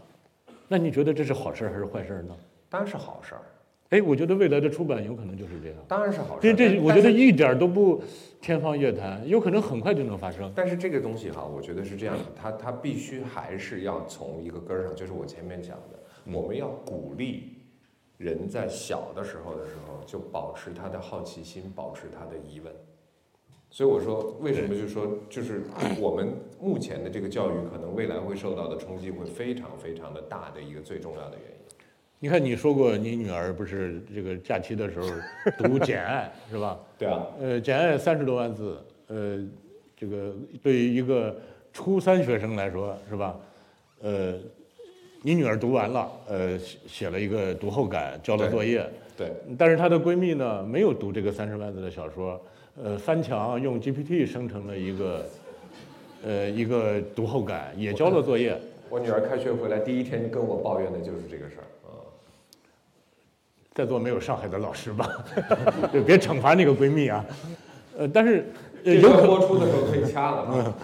[0.67, 2.36] 那你觉得这是好事儿还是坏事儿呢？
[2.69, 3.41] 当然是好事儿，
[3.89, 5.78] 哎，我觉得未来的出版有可能就是这样。
[5.88, 6.54] 当然是好事儿。
[6.54, 8.04] 这这，我觉得一点儿都不
[8.39, 10.52] 天方夜谭，有可能很快就能发生。
[10.56, 15.99] 但是这个东西哈，我觉得是这样的，它它必须还是要从一个根儿上，就是我前面讲的，
[16.32, 17.56] 我们要鼓励
[18.17, 22.71] 人在小的时候的时候就保持他的好奇心，保持他的疑问。
[23.71, 25.62] 所以我说，为什么就是说，就是
[25.99, 31.55] 我们目前的这个教育，可能未来会受到的冲击会非常非常的大的一个最重要的原因。
[32.21, 35.08] 你看，你说过你女儿不是这个假期的时候
[35.58, 36.77] 读 《简爱》是吧？
[36.97, 38.77] 对啊，呃，《简爱》三十多万字，
[39.08, 39.39] 呃，
[39.95, 41.39] 这个对于一个
[41.71, 43.39] 初三学生来说是吧？
[44.01, 44.34] 呃，
[45.21, 52.41] 你女儿读完了，呃，写写了一个读后感，交了作业，对，但是她的闺蜜呢没有读这个三十万字的小说，
[52.81, 55.25] 呃，三强用 GPT 生成了一个，
[56.23, 58.57] 呃，一个读后感，也交了作业。
[58.89, 61.91] 我女儿开学回来第一天跟我抱怨的就是这个事儿啊。
[63.73, 65.09] 在座没有上海的老师吧？
[65.91, 67.25] 就别惩罚那个闺蜜啊。
[67.97, 68.45] 呃，但是
[68.85, 70.75] 呃有可能播出的时候可以掐了啊。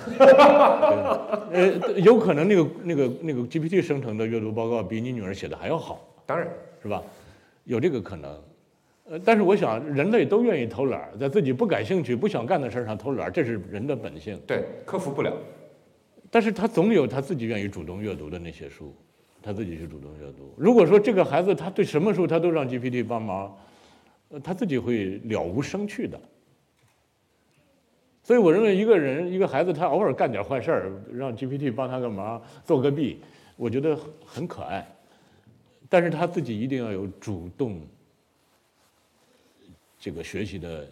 [1.53, 6.45] 呃有可能那个那个那个 GPT 生成的阅读报告比你女儿写的还要好，当然，
[6.83, 7.01] 是吧？
[7.63, 8.37] 有这个可能。
[9.07, 14.39] 呃，但是我想人类都愿意偷懒儿，在自己不感兴趣、不想干的事儿上偷懒儿，这是人的本性。
[14.47, 15.31] 对，克服不了。
[16.31, 18.93] 但是他总有他自己愿意主动阅读的那些书，
[19.43, 20.51] 他自己去主动阅读。
[20.57, 23.55] 如果说这个孩子他对什么书他都让 GPT 帮忙，
[24.29, 26.19] 呃，他自己会了无生趣的。
[28.23, 33.21] 所以我认为一个人一个孩子他偶尔干点坏事儿，让 GPT 帮他个忙，做个弊，
[33.55, 34.83] 我觉得很可爱。
[35.87, 37.79] 但是他自己一定要有主动
[40.05, 40.87] 这个学习的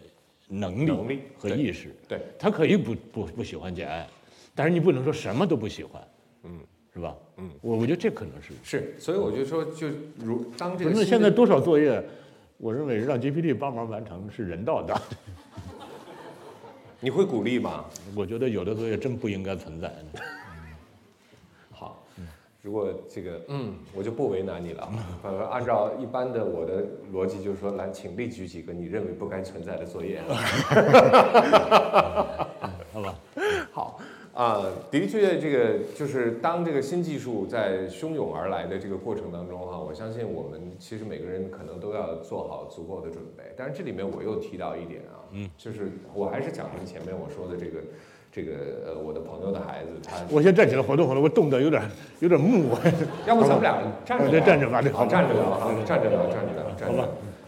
[0.48, 1.94] 能力和意识。
[2.08, 4.04] 对，他可以不不不喜欢简爱，
[4.56, 6.02] 但是你不能说什么都不喜欢，
[6.42, 6.58] 嗯，
[6.92, 7.16] 是吧？
[7.36, 8.52] 嗯，我我觉得这可能是。
[8.64, 9.86] 是，所以我就说，就
[10.18, 12.02] 如当这不个新的是现在多少作业，
[12.56, 15.00] 我认为让 GPT 帮忙完成是人道的。
[16.98, 17.84] 你会鼓励吗？
[18.16, 19.94] 我觉得有的作业真不应该存在。
[22.64, 24.90] 好，如果这个，嗯，我就不为难你了。
[25.22, 30.22] 呃，按照一般的我的逻辑，就是说，来，请列举几个你认为不该存在的作业。
[32.92, 33.14] 好吧？
[33.70, 34.00] 好
[34.32, 43.44] 啊，的确，这个就是当这个新技术在汹涌而来的这个过程当中哈，我相信我们其实每个人可能都要做好足够的准备。
[43.56, 47.78] 但是这里面我又提到一点啊，嗯，就是我还是讲回前面我说的这个。
[48.34, 48.52] 这个
[48.84, 51.80] 呃，我的朋友的孩子，他我先站起来活动活动，我冻得有点
[52.18, 52.74] 有点木。
[53.28, 57.04] 要不咱们 俩站着聊站着吧对好，站着聊啊，站着聊，站着聊，站着聊。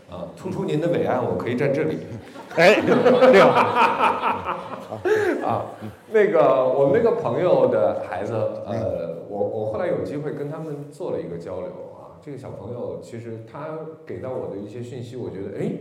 [0.09, 1.99] 啊，突出您的伟岸，我可以站这里。
[2.55, 3.51] 哎，这样
[5.43, 5.67] 啊，
[6.13, 8.33] 那个我们那个朋友的孩子，
[8.65, 11.69] 呃，我我后来有机会跟他们做了一个交流
[11.99, 12.15] 啊。
[12.23, 15.73] 这个小朋友其实他给到我的一些讯息，我觉得，哎，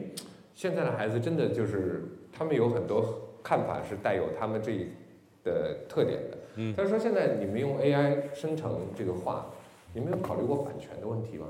[0.56, 4.88] 现在的孩子真的就是他们有很多看法是带有他们这一
[5.44, 6.38] 的特点的。
[6.56, 9.46] 嗯他说现在你们用 AI 生成这个画，
[9.94, 11.46] 你们有考虑过版权的问题吗？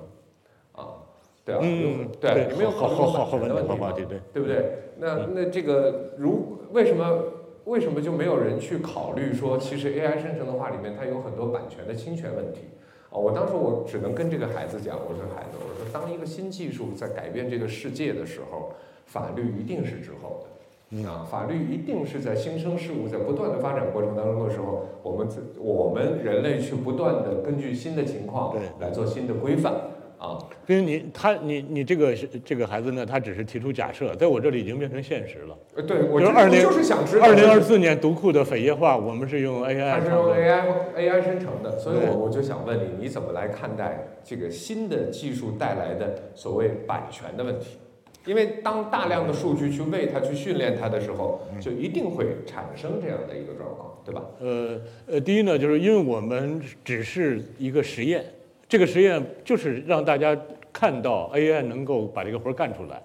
[0.74, 1.00] 啊，
[1.46, 3.92] 对啊，嗯有对，你们有考虑过版权的问题吗问题好话？
[3.94, 4.20] 题，对。
[4.34, 4.72] 对不对？
[4.98, 7.24] 那那这个如为什么
[7.64, 12.62] 为什么就没有人去考虑说，其实 AI 生成的话里面它有很多版权的侵权问题
[13.10, 13.16] 啊？
[13.16, 18.74] 我当时我只能跟这个孩子讲，我说孩子，我说当一个新技术在改变这个世界的时候，
[19.06, 20.55] 法律一定是滞后的。
[21.04, 29.74] 啊，法律一定是在新生事物在不断的发展过程当中的时候，我们自我们人类去不断的根据新的情况对来做新的规范
[30.20, 30.38] 啊。
[30.68, 35.58] 因为你他你你这个是这个孩子呢，他只是提出假设，在我这里已经变成现实了。
[35.76, 40.28] 呃，对我就是20就我就是想知道二零二四年读库的扉页化，我们是用 AI 它是用。
[40.28, 40.64] AI
[40.96, 47.78] AI 生成的，所以我我就想问你，你怎么来看待这个新的技术带来的所谓版权的问题？
[48.26, 54.24] 因为当大量的数据去喂它、去训练它的时候，就一定会产生这样的一个状况，对吧？
[54.40, 58.26] 呃呃，第一呢，就是因为我们只是一个实验，
[58.68, 60.36] 这个实验就是让大家
[60.74, 63.02] 看到 AI 能够把这个活儿干出来，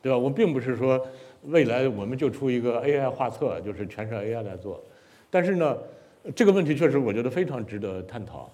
[0.00, 0.16] 对吧？
[0.16, 1.04] 我并不是说
[1.44, 4.82] 未来我们就出一个 AI 画册，就是全是 AI 来做，
[5.30, 5.76] 但是呢，
[6.34, 8.50] 这个问题确实我觉得非常值得探讨。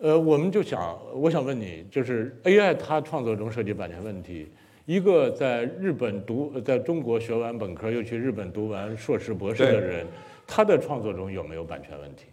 [0.00, 4.48] 呃，我们就想，我想问你，就是 AI 它创作中涉及版权问题，
[4.88, 10.06] 一个在日本读，在中国学完本科又去日本读完硕士、博士的人，
[10.46, 12.24] 他的创作中有没有版权问题？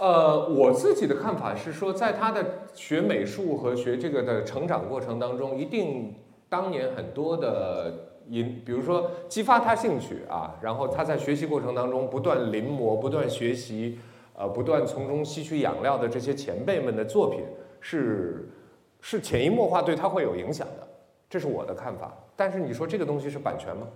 [0.00, 6.12] 呃，我自己的看法是说，在他的学美术和学这个的成长过程当中，一定
[6.48, 13.96] 当年很多的引，比如说激发他兴趣啊，然后他在学习过程当中不断临摹、不断学习，
[14.36, 17.44] 呃，不断从中吸取养料的这些前辈们的作品，
[17.80, 18.48] 是
[19.06, 20.88] 是潜移默化对他会有影响的，
[21.28, 22.16] 这是我的看法。
[22.34, 23.86] 但是你说这个东西是版权吗？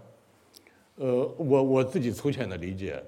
[0.97, 3.03] 呃，我我自己粗浅的理解，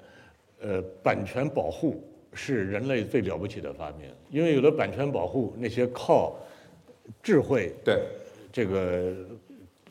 [0.62, 6.34] 呃，版权保护是人类最了不起的发明，因为有了版权保护，那些靠
[7.22, 8.02] 智慧对，
[8.50, 9.14] 这个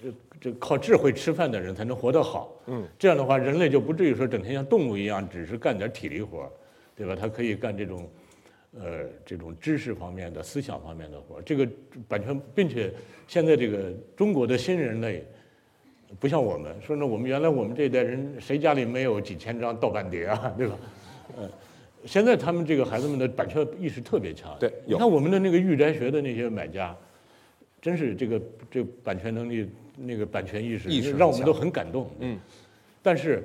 [0.01, 2.51] 这这靠智慧吃饭的人才能活得好。
[2.65, 6.51] 嗯，这样的话，人类就不至于说整天像动物一样，只是干点体力活，
[6.95, 7.15] 对吧？
[7.15, 8.09] 他可以干这种，
[8.77, 11.41] 呃，这种知识方面的、思想方面的活。
[11.41, 11.67] 这个
[12.07, 12.93] 版权，并且
[13.27, 15.25] 现在这个中国的新人类，
[16.19, 20.77] 不像我们说呢，我们原来我们这一代人谁家里没有几千张盗版碟啊，对吧？
[21.37, 21.49] 嗯，
[22.05, 24.55] 现在他们这个孩子们的版权意识特别强。
[24.59, 26.95] 对有你看我们的那个御宅学的那些买家，
[27.81, 32.09] 真是这个这个版权能力、那个版权意识，意识让我们都很感动。
[32.19, 32.39] 嗯，
[33.01, 33.43] 但是，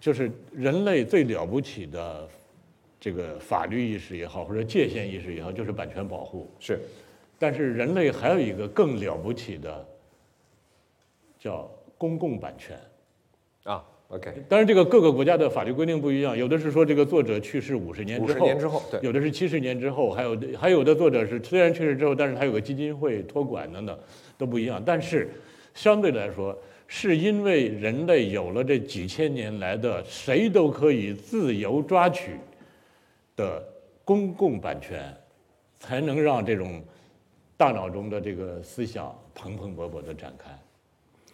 [0.00, 2.28] 就是人类最了不起的
[3.06, 6.50] 这个法律意识也好，或者界限意识也好，就是版权保护。
[6.58, 6.76] 是
[7.38, 9.86] 但是人类还有一个更了不起的，
[11.38, 12.76] 叫公共版权。
[13.62, 23.96] 啊，OK，当然，这个各个国家的法律规定不一样，有的是说这个作者去世五十年之后，十年之后，对，有的是七十年之后，还有还有的作者是虽然去世之后，但是他有个基金会托管等等，
[24.36, 24.82] 都不一样。
[24.84, 25.30] 但是
[25.74, 32.32] 相对来说，是因为人类有了这几千年来的谁都可以自由抓取
[33.36, 33.62] 的
[34.04, 35.14] 公共版权，
[35.78, 36.82] 才能让这种
[37.56, 40.50] 大脑中的这个思想蓬蓬勃勃地展开。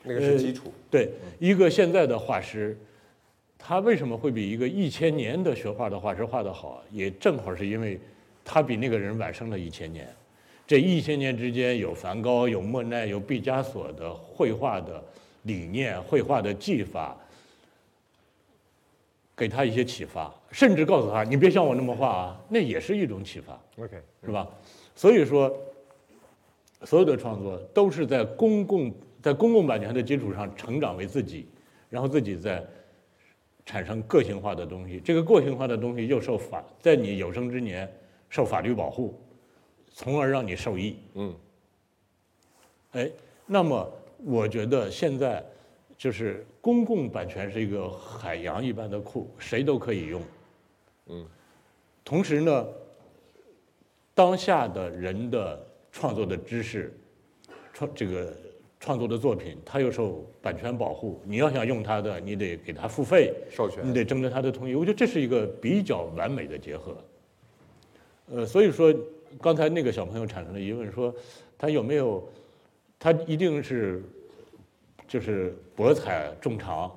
[0.03, 0.73] 那个是基础。
[0.91, 2.77] 对，一个现在的画师，
[3.57, 6.83] 他为什么会比一个一千年的学画的画师画得好？
[6.91, 8.01] 也正好是因为，
[8.45, 10.13] 他比那个人晚生了一千年。
[10.67, 15.03] 这一千年之间，有梵高、有莫奈、有毕加索的绘画的
[15.43, 17.17] 理念、绘画的技法，
[19.37, 23.59] 给他一些启发，甚至告诉他：“你别像我那么画啊！”那也是一种启发。
[23.79, 24.47] OK，是吧？
[24.95, 25.51] 所以说，
[26.85, 31.49] 所有的创作都是在公共在公共版权的基础上成长为自己，
[31.89, 32.63] 然后自己再
[33.65, 35.01] 产生个性化的东西。
[35.01, 37.91] 这个个性化的东西又受法在你有生之年
[38.29, 39.19] 受法律保护，
[39.91, 40.97] 从而让你受益。
[41.15, 41.35] 嗯，
[42.93, 43.11] 哎，
[43.47, 45.43] 那么我觉得现在
[45.97, 50.21] 就是公共版权是一个海洋一般的库，谁都可以用。
[51.07, 51.27] 嗯，
[52.05, 52.67] 同时呢，
[54.15, 56.93] 当下的人的创作的知识，
[57.73, 58.33] 创这个
[58.79, 64.75] 创作的作品，它又受版权保护，你要想用它的，你得给它付费，授权你得征得他的同意。
[64.75, 66.97] 我觉得这是一个比较完美的结合。
[68.31, 68.95] 呃，所以说
[69.41, 71.15] 刚才那个小朋友产生了疑问，说
[71.59, 72.27] 他有没有，
[72.99, 74.03] 他一定是
[75.07, 76.91] 就是博采众长，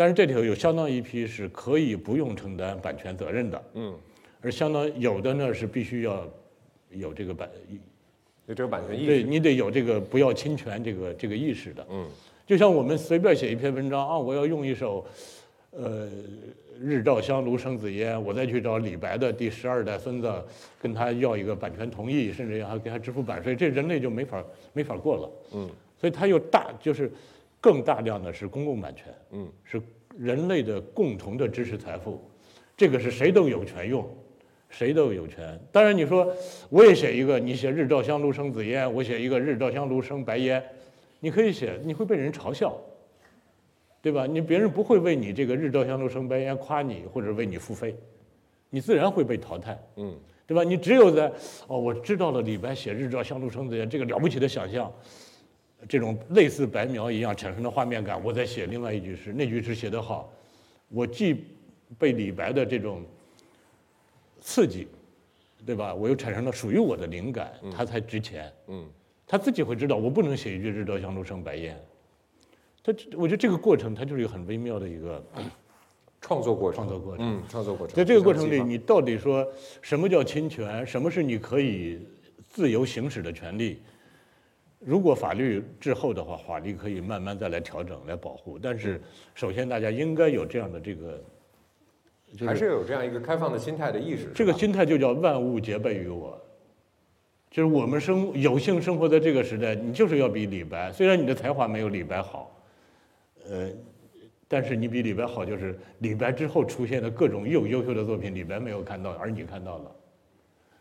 [0.00, 3.94] 但是这里头有相当一批是可以不用承担版权责任的，嗯，
[4.40, 6.26] 而相当有的呢是必须要
[6.88, 7.46] 有这个版，
[8.46, 9.06] 有这个版权意识。
[9.06, 11.86] 对你得有这个不要侵权这个这个意识的。
[11.90, 12.08] 嗯，
[12.46, 15.04] 就像我们随便写一篇文章啊，我要用一首，
[15.72, 16.08] 呃，
[16.80, 20.32] 日照香炉生紫烟，我再去找李白的第十二代孙子，
[20.80, 25.30] 跟他要一个版权同意，甚至还给他支付版税，这人类就没法没法过了。
[25.52, 27.12] 嗯，所以他又大，就是
[27.60, 29.80] 更大量的是公共版权，嗯，是
[30.16, 32.20] 人类的共同的知识财富，
[32.76, 34.08] 这个是谁都有权用。
[34.72, 35.60] 谁都有权。
[35.72, 36.32] 当然，你说
[36.68, 40.62] 我也写一个，你写日照香炉生紫烟，我写一个日照香炉生白烟，
[41.18, 42.80] 你可以写，你会被人嘲笑，
[44.00, 44.28] 对吧？
[44.28, 47.96] 你别人不会为你这个日照香炉生白烟夸你，或者为你付费，
[48.70, 50.62] 你自然会被淘汰，嗯，对吧？
[50.62, 51.26] 你只有在
[51.66, 54.92] 哦，我知道了李白写日照香炉生紫烟这个了不起的想象，
[55.88, 60.32] 这种类似白描一样产生的画面感，我再写另外一句诗，那句诗写得好，
[60.88, 61.44] 我既
[61.98, 63.02] 被李白的这种
[64.40, 64.86] 刺激，
[65.66, 65.94] 对吧？
[65.94, 68.52] 我又产生了属于我的灵感，它才值钱。
[68.68, 68.88] 嗯，
[69.26, 71.78] 他自己会知道，我不能写一句“日照香炉生白烟”。
[72.82, 75.24] 他，我觉得这个过程，它就是一个很微妙的一个
[76.20, 77.26] 创作过程，创作过程。
[77.26, 77.94] 嗯，创作过程。
[77.94, 79.46] 在这个过程里，你到底说
[79.82, 80.86] 什么叫侵权？
[80.86, 82.00] 什么是你可以
[82.48, 83.80] 自由行使的权利？
[84.80, 88.58] 如果法律滞后的话，法律可以慢慢再来调整、来保护。
[88.58, 89.00] 但是，
[89.34, 91.22] 首先大家应该有这样的这个，
[92.46, 94.30] 还是有这样一个开放的心态的意识。
[94.34, 96.40] 这个心态就叫万物皆备于我。
[97.50, 102.56] 就是我们生有幸生活在这个时代，你就是要比李白，虽然你的才华没有李白好，
[103.44, 103.68] 呃，
[104.46, 109.92] 但是你比李白好，就是李白之后出现的各种又优秀的作品，李白没有看到，而你看到了，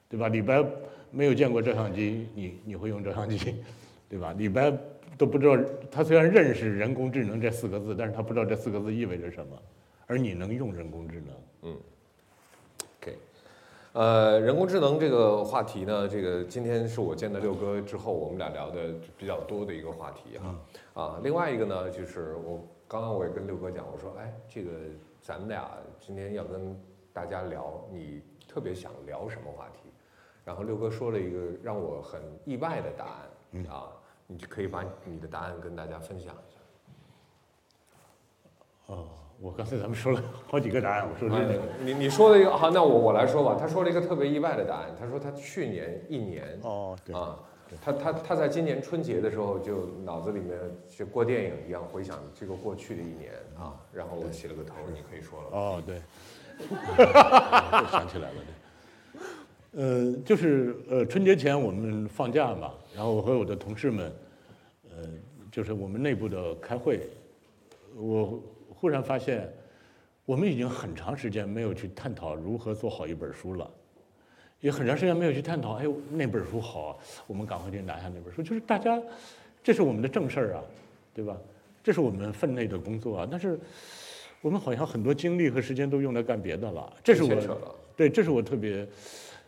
[0.08, 0.28] 对吧？
[0.28, 0.64] 李白
[1.10, 3.56] 没有见过照相机，你你会用照相机，
[4.10, 4.34] 对吧？
[4.38, 4.76] 李白
[5.18, 5.56] 都不知道，
[5.92, 9.56] 他虽然认识人工智能这四个字，但是他不知道这四个字意味着什么，
[10.08, 11.36] 而你能用人工智能。
[11.62, 11.78] 嗯
[13.02, 13.18] OK，
[13.94, 20.56] 呃，人工智能这个话题呢，这个今天是我见到六哥之后，我们俩聊的比较多的一个话题哈。
[21.02, 24.72] 啊，另外一个呢，就是我刚刚我也跟六哥讲，我说，哎，这个
[25.22, 25.70] 咱们俩
[26.00, 26.76] 今天要跟
[27.14, 29.90] 大家聊，你特别想聊什么话题？
[30.46, 33.92] 然后六哥说了一个让我很意外的答案，啊，
[34.32, 36.60] 你就可以把你的答案跟大家分享一下。
[38.86, 39.08] 哦，
[39.42, 41.62] 我刚才咱们说了好几个答案，我说是那个。
[41.84, 43.58] 你你说了一个好，那我我来说吧。
[43.60, 47.40] 他说了一个特别意外的答案，他说他去年一年哦，对，啊，
[47.82, 55.48] 他他他在今年春节的时候就脑子里面就过电影一样回想这个过去的一年啊，然后我起了个头，你可以说了。
[55.52, 56.02] 哦，对，
[56.70, 58.36] 我想起来了，
[59.74, 64.12] 对，呃，就是呃春节前我们放假嘛，然后我和我的同事们，
[64.90, 65.08] 呃，
[65.50, 67.00] 就是我们内部的开会，
[67.96, 68.44] 我
[68.76, 69.50] 忽然发现，
[70.26, 73.72] 我们已经很长时间没有去探讨如何做好一本书了。
[74.60, 78.44] 也很长时间没有去探讨，哎，那本书好啊，我们赶快去拿下那本书。
[78.44, 79.02] 就是大家，
[79.64, 80.64] 这是我们的正事儿啊，
[81.14, 81.38] 对吧？
[81.82, 83.28] 这是我们分内的工作啊。
[83.32, 83.58] 但是
[84.42, 88.86] 我们好像很多精力和时间都用来干别的了，这是我对，这是我特别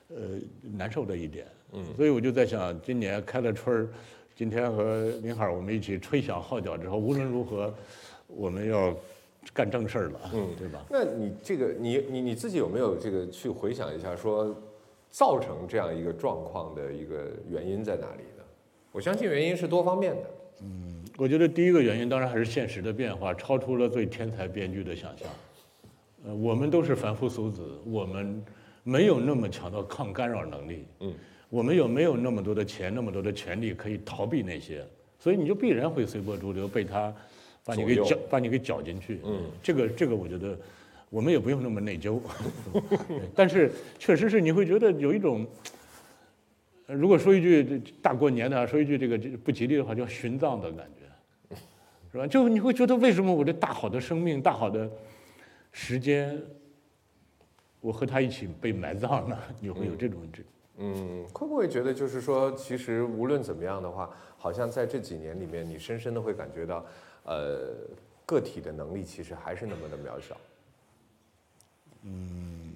[0.08, 1.46] 呃难受的一点。
[1.74, 3.88] 嗯，所以我就在想，今年开了春儿，
[4.36, 7.74] 今天和林海我们一起吹响号角之后，无论如何，
[8.28, 8.96] 我们要
[9.54, 10.86] 干正事儿了，嗯，对吧？
[10.90, 14.56] 那你这个你你你自己有没有这个去回想一下，说
[15.10, 18.44] 造成这样一个状况的一个原因在哪里呢？
[18.92, 20.22] 我相信原因是多方面的。
[20.64, 25.28] 嗯我觉得第一个原因当然还是现实的变化，超出了对天才编剧的想象。
[26.26, 28.44] 呃，我们都是凡夫俗子，我们
[28.84, 30.86] 没有那么强的抗干扰能力。
[31.02, 31.14] 嗯，
[31.52, 34.84] 我们有没有那么多的钱、那么多的权利可以逃避那些？
[35.20, 37.14] 所以你就必然会随波逐流，被他
[37.66, 39.20] 把你给搅把你给搅进去。
[39.26, 40.58] 嗯，这个这个我觉得
[41.10, 42.20] 我们也不用那么内疚，
[43.36, 45.46] 但是确实是你会觉得有一种。
[46.88, 51.56] 呃如果说一句这大过年的啊，说一句这个这不吉利的话，叫殉葬的感觉，
[52.12, 52.28] 是吧？
[52.28, 54.90] 就你会觉得为什么我这大好的生命、大好的
[55.72, 56.38] 时间，
[57.80, 59.40] 我和他一起被埋葬了？
[59.62, 60.46] 你会有这种这嗯，
[61.34, 66.86] 会不会觉得就是说，其实无论怎么样的话，好像在这几年里面，你深深的会感觉到，
[67.26, 67.74] 呃，
[68.26, 70.36] 个体的能力其实还是那么的渺小。
[72.04, 72.74] 嗯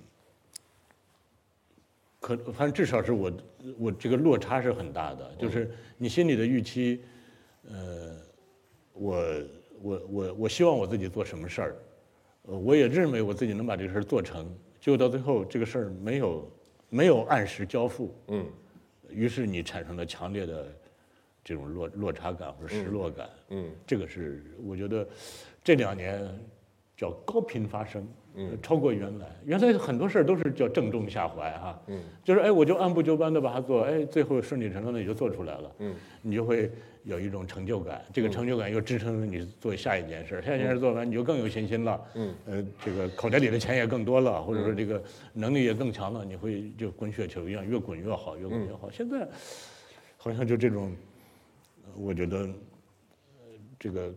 [2.20, 3.32] 可反正至少是我
[3.78, 7.04] 我这个落差是很大的，就是你心里的预期，
[7.70, 8.18] 呃，
[8.94, 9.24] 我
[9.82, 11.76] 我我我希望我自己做什么事儿，
[12.44, 14.48] 呃，我也认为我自己能把这个事儿做成，
[14.80, 16.52] 结果到最后这个事儿没有
[16.90, 18.46] 没有按时交付，嗯。
[19.10, 20.68] 于是你产生了强烈的
[21.44, 23.72] 这种落落差感或者失落感，嗯。
[23.86, 25.08] 这个是我觉得
[25.64, 26.28] 这两年
[26.98, 36.70] 叫高频发生，嗯，超过原来，原来很多事儿都是叫正中下怀哈，嗯，就是哎我就按部就班的把它做，哎最后顺理成章的也就做出来了，嗯，你就会
[37.04, 45.02] 有一种成就感，这个成就感又支撑着你做下一件事，下一件事做完你就更有信心了，嗯，呃这个口袋里的钱也更多了，或者说这个
[45.34, 48.90] 能力也更强了，你会就滚雪球一样越滚越好，越滚越好。
[48.92, 49.28] 现在
[50.18, 50.94] 好像就这种，
[51.86, 52.50] 呃我觉得呃
[53.80, 54.14] 这个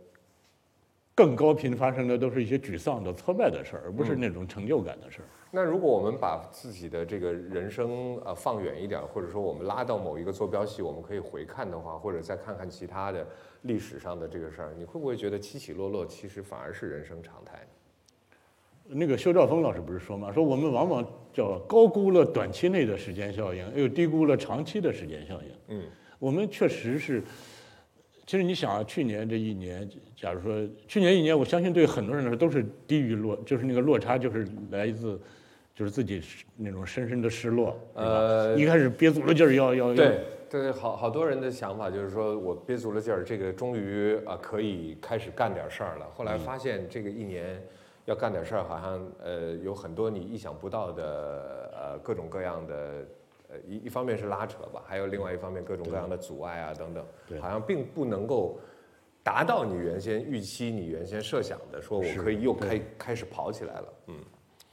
[1.18, 5.26] 更高频发生的都是一些沮丧的、挫败的事儿，而不是那种成就感的事儿。
[5.50, 13.26] 那如果我们把自己的这个人生呃放远一点，或者说我们拉到某一个坐标系，我们可以回看的话，或者再看看其他的
[13.62, 17.66] 历史上的这个事儿，你会不会觉得起起落落其实反而是人生常态？
[18.86, 20.30] 那个修兆峰老师不是说吗？
[20.30, 25.48] 说我们往往叫高估了短期内的时间效应，又低估了长期的时间效应。
[25.66, 25.82] 嗯，
[26.20, 27.20] 我们确实是，
[28.28, 30.54] 其实你想啊，去年这一年，假如说
[30.86, 35.18] 去年一年，我相信对很多人来说都是低于落，就是那个落差就是来自，
[35.74, 36.22] 就是自己
[36.54, 37.74] 那种深深的失落。
[37.94, 40.20] 呃一开始憋足了劲儿要要要，对
[40.50, 46.06] 对，好好多人的想法就是说我憋足了劲儿，这个终于啊、可以开始干点事儿了。
[46.14, 47.58] 后来发现这个一年
[48.04, 53.06] 要干点事儿，好像呃有很多你意想不到的呃各种各样的
[53.48, 57.04] 呃一一方面是拉扯吧，还有另外一方面各种各样的阻碍啊等等，
[57.40, 58.58] 好像并不能够
[59.22, 63.94] 达到你原先预期、你原先设想的，说我可以又开开始跑起来了。
[64.08, 64.14] 嗯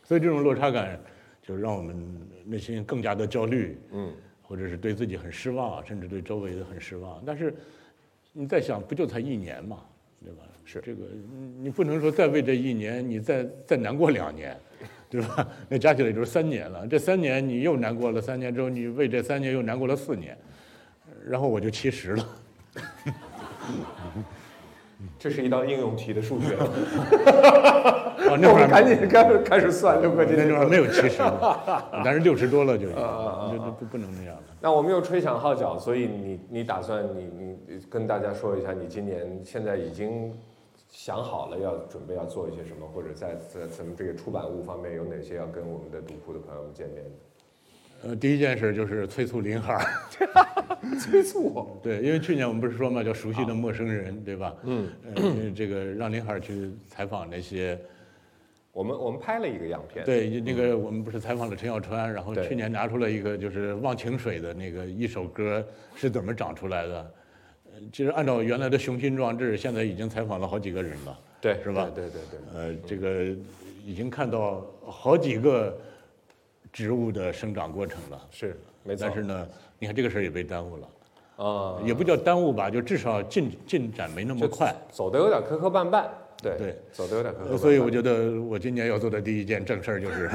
[0.03, 0.99] 所以这种落差感
[1.41, 1.95] 就让我们
[2.45, 3.77] 内心更加的焦虑。
[3.91, 4.13] 嗯
[4.47, 7.19] 或者是对自己很失望，甚至对周围的很失望。
[7.25, 7.51] 但是
[8.31, 9.83] 你在想，不就才一年嘛，
[10.23, 10.43] 对吧？
[10.63, 11.03] 是这个，
[11.33, 14.55] 你你不能说再为这一年，你再再难过两年，
[15.15, 15.47] 对吧？
[15.69, 16.85] 那加起来就是三年了。
[16.87, 20.37] 这三年你又难过了三年之后，你为这三年又难过了四年，
[21.27, 22.27] 然后我就七十了。
[25.19, 26.55] 这是一道应用题的数学。
[28.27, 30.47] 哦，那我们会儿赶紧开始开始算六个那今天。
[30.47, 34.43] 会儿没有七十了，但是六十多了就已经，就就不不能那样了。
[34.61, 40.33] 那我们又吹响号角，所以你你打算你你跟大家说一下，你今年现在已经
[40.95, 48.09] 想好了要准备要做一些什么，或者在在咱们这个出版物方面有哪些要跟我们的读库的朋友们见面的？
[48.09, 49.83] 呃，第一件事就是催促林海儿。
[50.97, 51.77] 催促我。
[51.83, 54.55] 对，因为去年我们不是说嘛，叫熟悉的陌生人，对吧？
[54.63, 57.77] 嗯，呃，这个让林海去采访那些，
[58.71, 65.61] 我们我们拍了一个样片。，对，那个我们不是采访了陈小川，然后去年拿出了一个就是《忘情水》的那个一首歌
[65.93, 67.11] 是怎么长出来的。
[67.75, 72.39] 呃其实按照原来的雄心壮志，现在已经采访了好几个人了，对，是吧对对对对。
[72.57, 73.35] 呃，这个
[73.85, 75.77] 已经看到好几个
[76.71, 78.21] 植物的生长过程了。
[78.31, 79.05] 是，没错。
[79.05, 79.45] 但是呢，
[79.77, 80.87] 你看这个事儿也被耽误了，
[81.45, 84.73] 啊，也不叫耽误吧，就至少进进展没那么快。
[84.89, 86.05] 走的有点磕磕绊绊。
[86.41, 87.51] 对对，走的有点磕磕绊绊。
[87.51, 90.31] 呃所以我觉得我今年要做的第一件正事儿就是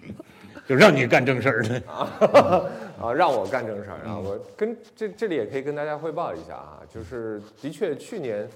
[0.68, 2.70] 就让你干正事儿的。
[3.00, 4.18] 啊，让我干正事儿啊！
[4.18, 8.48] 我跟这这里也可以跟大家汇报一下啊，就是的确去年，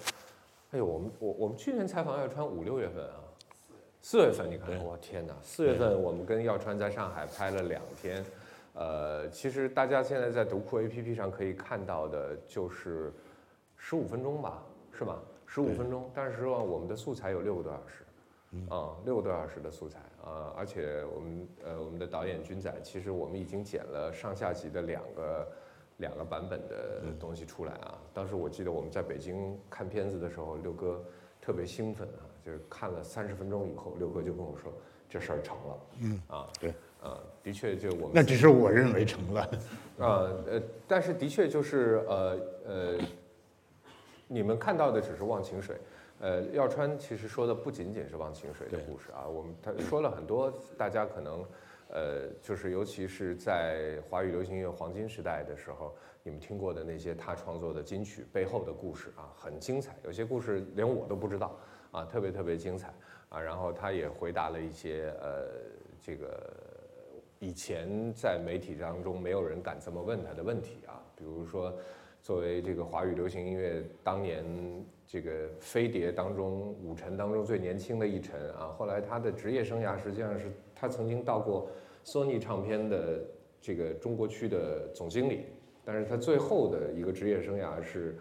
[0.72, 3.22] 哎呦，我们我我们去年采访耀川五六月份啊，
[4.00, 8.24] 四月份你看，我天哪，四月份我们跟耀川在上海拍了两天，
[8.74, 13.12] 呃，其实大家现在在读库 APP 上可以看到的就是
[13.76, 14.62] 十五分钟吧，
[14.96, 15.18] 是吧？
[15.46, 18.04] 十五分钟，但是实际上我们的素材有六个多小时。
[18.68, 25.48] 啊，六个多小时的素材啊，而且我们呃我们的导演军仔，其实我们已经剪了上下集的两个
[25.96, 27.98] 两个版本的东西出来啊。
[28.14, 31.04] 当时我记得我们在北京看片子的时候，六哥
[31.40, 34.72] 特别兴奋啊，就是看了三十分钟以后，六哥就跟我说
[35.10, 35.78] 这事儿成了。
[36.00, 36.70] 嗯啊，对
[37.02, 39.42] 啊，的确就我们那只是我认为成了。
[39.98, 42.98] 啊呃，但是的确就是呃呃，
[44.28, 45.76] 你们看到的只是忘情水。
[46.22, 51.44] 呃，耀川其实说的不仅仅是忘情水的故事啊，我们他说了很多，大家可能，
[51.88, 55.92] 呃，就是尤其是在华语流行音乐黄金时代的时候，
[56.22, 61.58] 你们听过的那些他创作的金曲背后的故事啊，很精彩，有些故事连我都不知道
[61.90, 62.94] 啊，特别特别精彩
[63.28, 63.40] 啊。
[63.40, 65.48] 然后他也回答了一些呃，
[66.00, 66.56] 这个
[67.40, 71.74] 以前在媒体当中没有人敢这么问他的问题啊，比如说。
[72.24, 74.44] 作为这个华语流行音乐当年
[75.12, 81.68] 这个飞碟当中五陈当中最年轻的一陈啊，后来他的职业生涯实际上是他曾经到过
[82.02, 83.22] 索尼唱片的
[83.60, 85.44] 这个中国区的总经理，
[85.84, 88.16] 但是他最后的一个职业生涯是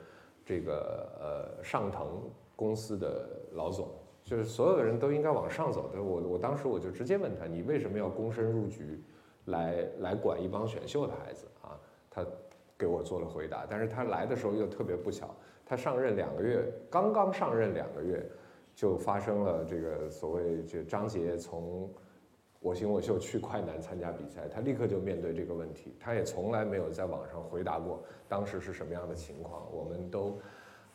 [0.45, 1.09] 这个
[1.57, 3.87] 呃上腾公司的老总，
[4.21, 6.03] 就是所有的人都应该往上走的。
[6.03, 9.01] 我我当时我就直接问他，你为什么要躬身入局
[9.45, 11.79] 来来管一帮选秀的孩子啊？
[12.09, 12.25] 他。
[12.77, 15.29] 给我做了回答，但是他来的时候又特别不巧，
[15.71, 18.21] 他上任两个月，刚刚上任两个月，
[18.75, 21.89] 就发生了这个所谓这张杰从
[22.59, 30.37] 我行我秀去快男参加比赛，他立刻就面对这个问题，他也从来没有在网上回答过当时是什么样的情况，我们都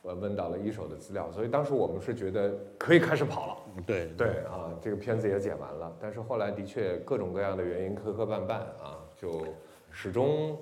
[0.02, 9.42] 呃问到了一手的资料，所以当时我们是觉得可以开始跑了，对对啊，这个片子也剪完了，但是后来的确各种各样的原因磕磕绊绊啊，就
[9.90, 10.54] 始终。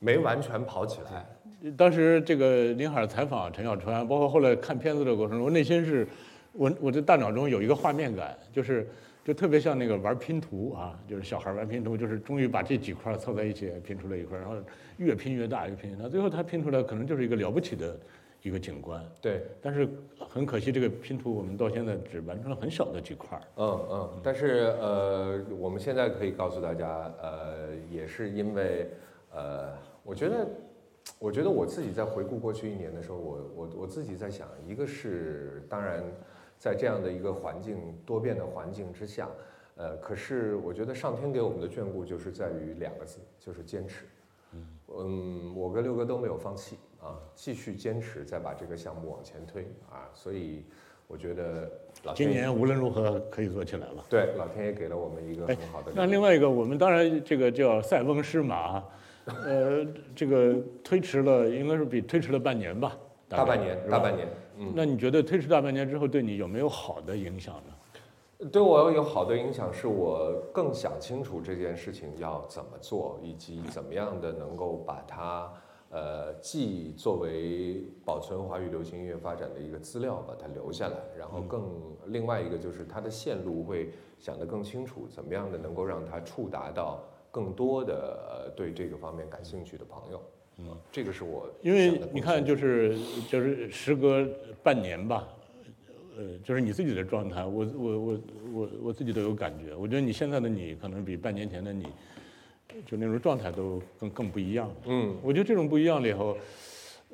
[0.00, 1.26] 没完全跑起来。
[1.76, 6.06] 当时这个林海采访陈小川，包括后来看片子的过程中，我内心是，
[6.52, 8.88] 我我的大脑中有一个画面感，就是
[9.24, 14.54] 就特别像那个玩拼图啊，就是小孩玩拼图，就是终于把这几块凑在一起拼出来一块，然后
[14.98, 17.98] 越拼越大，越拼越大，最后他拼出来可能就是一个了不起的
[18.42, 19.04] 一个景观。
[19.20, 23.36] 对，但是很可惜，这个拼图我们到现在只完成了很小的几块。
[23.56, 28.86] 嗯嗯，但是呃，我们现在可以告诉大家，呃，也是因为
[29.34, 29.76] 呃。
[30.04, 30.48] 我觉得，
[31.18, 36.02] 我觉得我自己在回顾过去一年的时候，我我我自己在想，一个是当然，
[36.58, 39.28] 在这样的一个环境多变的环境之下，
[39.76, 44.04] 呃，可是我觉得上天给我们的眷顾就是在于两个字，就是坚持。
[44.96, 50.64] 嗯，我跟六哥都没有放弃啊，继续坚持，再把这个项目往前推啊，所以
[51.06, 51.70] 我觉得
[52.04, 54.04] 老今年无论如何可以做起来了。
[54.08, 55.92] 对，老天爷给了我们一个很好的。
[55.94, 58.84] 那另外一个，我们当然这个叫塞翁失马。
[59.44, 62.96] 呃，这个推迟了，应该是比推迟了半年吧，
[63.28, 64.28] 大半年，大半年。
[64.58, 68.48] 嗯，那你觉得推迟大半年之后，对你有没有好的影响呢？
[68.52, 75.52] 对我有好的影响，是我更想清楚这件事情要怎么做，以及怎么样的能够把它，
[75.90, 81.68] 呃，既作为保存华语流行音乐发展的一个资料把它留下来，然后更
[82.06, 87.02] 另外一个就是它的线路会想得更清楚，怎么样的能够让它触达到。
[87.30, 90.22] 更多的对这个方面感兴趣的朋友，
[90.58, 92.98] 嗯，这个是我因为你看，就是
[93.28, 94.28] 就是时隔
[94.62, 95.28] 半年吧，
[96.16, 98.18] 呃，就是你自己的状态，我我我
[98.52, 99.74] 我我自己都有感觉。
[99.74, 101.86] 我觉得你现在的你可能比半年前的你，
[102.86, 104.70] 就那种状态都更更不一样。
[104.86, 106.36] 嗯，我觉得这种不一样了以后。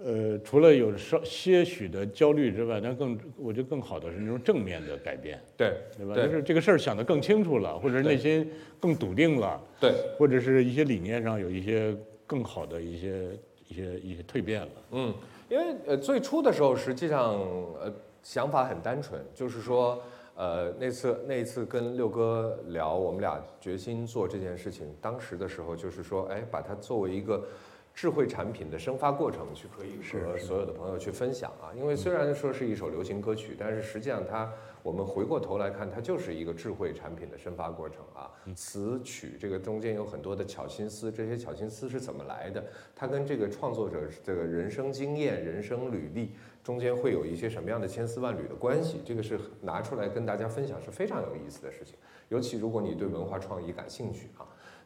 [0.03, 6.15] 呃，除了有稍些许的焦虑之外，但更我觉得更好的是那种正面的改变，对对吧？
[6.17, 13.29] 就是这个事儿想得更清楚了，或者内心更笃定了，对，或者是一些理念上有一些更好的一些
[13.69, 14.69] 一些一些蜕变了。
[14.91, 15.15] 嗯，
[15.49, 17.35] 因为呃最初的时候，实际上
[17.81, 20.03] 呃想法很单纯，就是说
[20.35, 27.47] 呃那次那一次跟六哥聊，我们俩决心做这件事情，当时的时候就是说，哎，把它作为一个。
[27.95, 31.71] 智慧产品的生发过程，去可以和所有的朋友去分享啊。
[31.77, 38.29] 因为虽然说是一首流行歌曲，但是实际上它，我们回过头来看，它就是一个智慧产品的生发过程啊。
[38.57, 42.65] 词曲这个中间有很多的巧心思，这些巧心思是怎么来的？
[42.97, 46.33] 它跟这个创作者这个人生经验、人生履历
[46.65, 51.95] 中间会有一些什么样的千丝万缕的关系，这个是拿出来跟大家分享是非常有意思的事情。
[52.29, 54.45] 尤其如果你对文化创意感兴趣啊，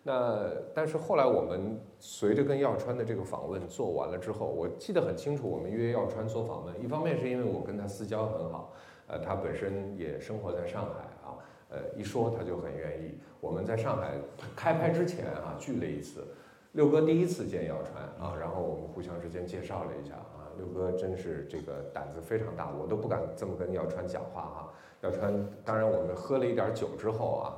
[0.08, 0.42] 那
[0.72, 8.72] 但是后来我们随着跟耀川的这个访问做完了之后，我记得很清楚，我们约耀川做访问，一方面是因为我跟他私交很好，
[9.06, 11.36] 呃，他本身也生活在上海啊，
[11.68, 13.18] 呃，一说他就很愿意。
[13.38, 14.14] 我们在上海
[14.56, 16.26] 开拍之前啊聚了一次，
[16.72, 24.72] 六哥第一次见耀川啊，然后我们互相之间介绍了一下啊，六哥真是这个胆子非常大，我都不敢这么跟耀川讲话哈。
[25.02, 27.52] 耀川，当然我们喝了一点酒之后啊，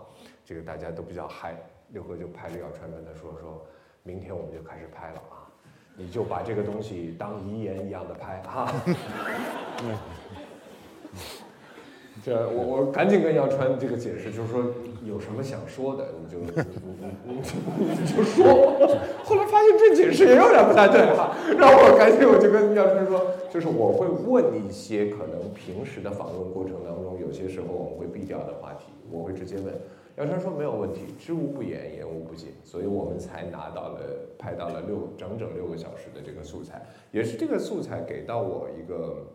[0.44, 1.54] 这个大家都比较嗨，
[1.92, 3.66] 六哥就拍着耀川跟他说说，
[4.02, 5.46] 明天我们就开始拍了啊，
[5.96, 8.72] 你就把这个东西当遗言一样的拍哈。
[12.22, 14.62] 这我我赶紧跟耀川这个解释，就是说
[15.06, 16.50] 有什么想说的，你就你
[17.24, 17.40] 你
[17.78, 18.44] 你就说。
[19.24, 29.72] 后来发现这解释也有点不太对哈，然后我赶紧我就跟耀川说，就是我会问一些可能平时的访问过程当中有些时候我们会避掉的话题，我会直接问。
[30.20, 34.00] 耀川说没有问题，知无不言，言无不尽，所以我们才拿到了
[34.38, 39.26] 拍到了六整整六个小时的这个素材，也是这个素材给到我一个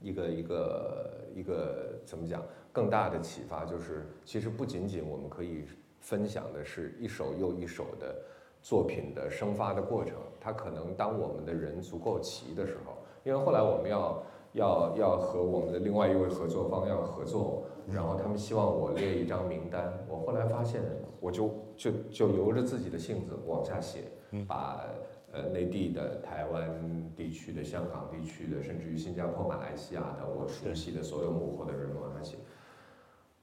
[0.00, 2.42] 一个一个一个怎么讲
[2.72, 5.66] 更大的启发，就是其实不仅仅我们可以
[6.00, 8.16] 分享的是一首又一首的
[8.62, 14.22] 作品的生发的过程，它可能当我们的人足够齐的时候，因为后来我们要
[14.56, 20.82] 要要和我们的另外一位合作方要合作，然后他们希望我列一张名单，我后来发现
[21.20, 24.00] 我就就就由着自己的性子往下写，
[24.48, 24.84] 把。
[25.32, 32.36] 呃，内地的、台湾地区的、香港地区的，甚至于新加坡、马来西亚的，我熟悉的所有幕后的人往下写。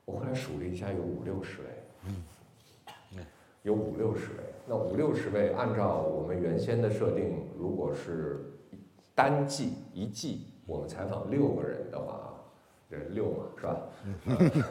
[0.05, 1.67] 我后来数了一下，有五六十位，
[2.07, 3.23] 嗯，
[3.61, 4.39] 有五六十位。
[4.65, 8.57] 那五六十位，按照我们原先的设定，如果是
[9.13, 12.33] 单季一季，我们采访六个人的话，
[12.89, 13.81] 这六嘛，是吧？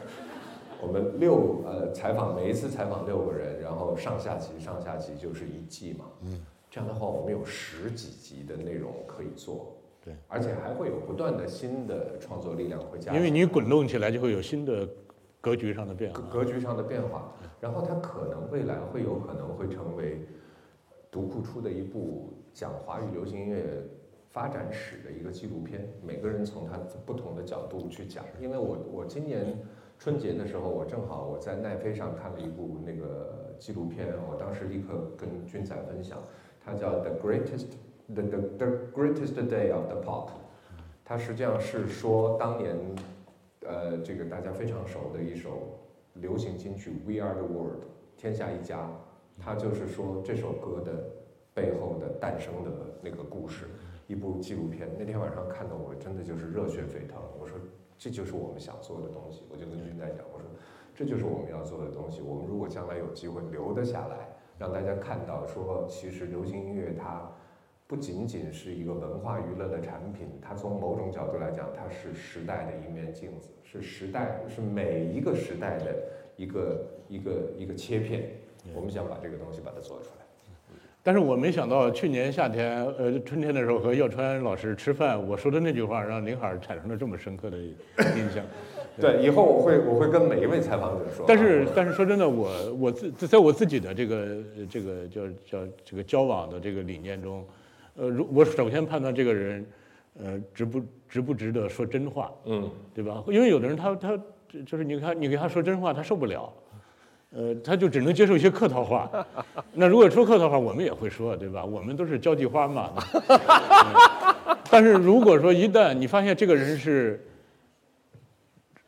[0.81, 6.45] 我们六呃采访每一次采访六个人，然后上下集上下集就是一季嘛，嗯。
[6.69, 13.13] 这样的话，我们有十几集的内容可以做，对，而且还会有不断的新的创作力量会加。
[13.13, 14.89] 因为你滚动起来，就会有新的
[15.39, 16.19] 格局上的变化。
[16.31, 17.31] 格局上的变化，
[17.61, 20.25] 然后它可能未来会有可能会成为
[21.11, 23.87] 独库出的一部讲华语流行音乐
[24.33, 25.87] 发展史的一个纪录片。
[26.05, 28.25] 每个人从他不同的角度去讲。
[28.41, 29.55] 因为我我今年
[29.97, 36.17] 春节的时候，我正好我在奈飞上看了一部那个纪录片，我当时立刻跟君仔分享。
[36.65, 37.67] 它叫 The Greatest
[38.07, 40.29] the the the Greatest Day of the Pop，
[41.05, 42.75] 它实际上是说当年，
[43.67, 45.77] 呃，这个大家非常熟的一首
[46.13, 47.83] 流行金曲 We Are the World，
[48.17, 48.89] 天下一家，
[49.39, 51.03] 它就是说这首歌的
[51.53, 52.71] 背后的诞生的
[53.01, 53.65] 那个故事，
[54.07, 54.89] 一部纪录片。
[54.97, 57.57] 那天晚上看的我真的就是热血沸腾，我说
[57.97, 60.47] 这就是我们想做的东西，我就跟君在讲，我说
[60.93, 64.29] 这就是我们要做的东西，我们如果将来有机会留得下来。
[64.59, 67.27] 让大家看到，说其实流行音乐它
[67.87, 75.95] 不仅仅是一个文化娱乐的产品，它从某种角度来讲，它是时代的一面镜子，是时代，是每一个时代的
[76.37, 78.29] 一个一个一个切片。
[78.75, 80.22] 我们想把这个东西把它做出来。
[81.05, 88.41] 但是我没想到去年夏天，呃，春天的时候和耀川老师吃饭，我说的那句话让林海产生了这么深刻的印象。
[88.97, 91.25] 对，以后我会我会跟每一位采访者说。
[91.27, 94.27] 但是但是说真的，我我自在我自己的这个
[94.69, 97.45] 这个叫叫这个交往的这个理念中，
[97.97, 99.65] 呃，如我首先判断这个人，
[100.23, 103.21] 呃，值不值不值得说真话，嗯，对吧？
[103.27, 104.17] 因为有的人他他
[104.65, 106.53] 就是你看你给他说真话，他受不了。
[107.35, 109.09] 呃，他就只能接受一些客套话。
[109.73, 111.65] 那如果说客套话，我们也会说，对吧？
[111.65, 112.93] 我们都是交际花嘛。
[114.69, 117.25] 但是如果说一旦你发现这个人是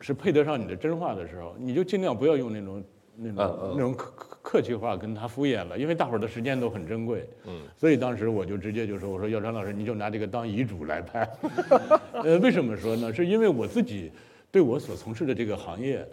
[0.00, 2.84] 是配得上你的真话的时候，你就尽量不要用那种
[3.16, 7.28] 那种那种客客气话跟他敷衍了，因为大伙儿的时间都很珍贵。
[7.46, 7.62] 嗯。
[7.76, 11.28] 所以当时我就直接就说：“我说耀川老师，你就拿这个当遗嘱来拍。
[12.22, 13.12] ”呃，为什么说呢？
[13.12, 14.12] 是因为我自己
[14.52, 16.06] 对我所从事的这个行业。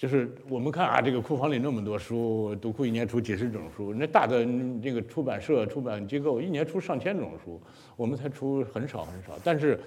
[0.00, 4.46] 就是我们看啊，这个库房里那么多书，读库一年出几十种书，那大的
[4.82, 7.60] 这个出版社、出版机构一年出上千种书，
[7.96, 9.38] 我们才出很少很少。
[9.44, 9.78] 但是，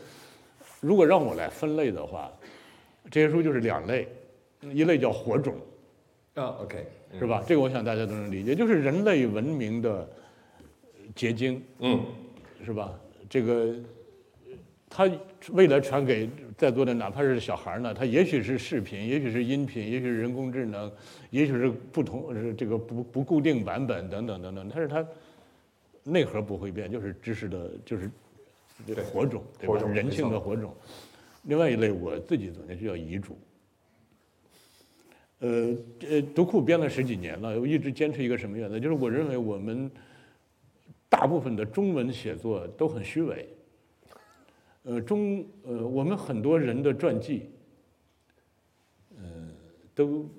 [0.81, 2.31] 如果让我来分类的话，
[3.09, 4.07] 这些书就是两类，
[4.71, 5.55] 一类叫火种，
[6.35, 6.85] 啊，OK，
[7.17, 7.43] 是吧？
[7.47, 10.07] 这个我想大家都能理解，就是人类文明的
[11.15, 11.99] 结晶，嗯，
[12.63, 12.93] 是吧？
[13.27, 13.73] 这个。
[14.95, 15.09] 他
[15.53, 16.29] 未来传给
[16.63, 20.89] 在座的哪怕是小孩呢，他也许是视频，也许是音频，也许是人工智能，
[21.29, 25.05] 也许是不同是这个不不固定版本等等等等，但是它
[26.05, 28.09] 内核不会变，就是知识的，就是
[29.11, 29.77] 火种，对吧？
[29.89, 30.73] 人性的火种。
[31.41, 33.37] 另外一类我自己总结就叫遗嘱。
[35.39, 35.75] 呃
[36.09, 38.79] 呃，读库编了十几年了，我一直坚持一个什么原则？
[38.79, 39.91] 就是我认为我们
[41.09, 43.49] 大部分的中文写作都很虚伪。
[44.83, 47.49] 呃，中呃，我们很多人的传记，
[49.17, 49.23] 呃，
[49.95, 50.29] 都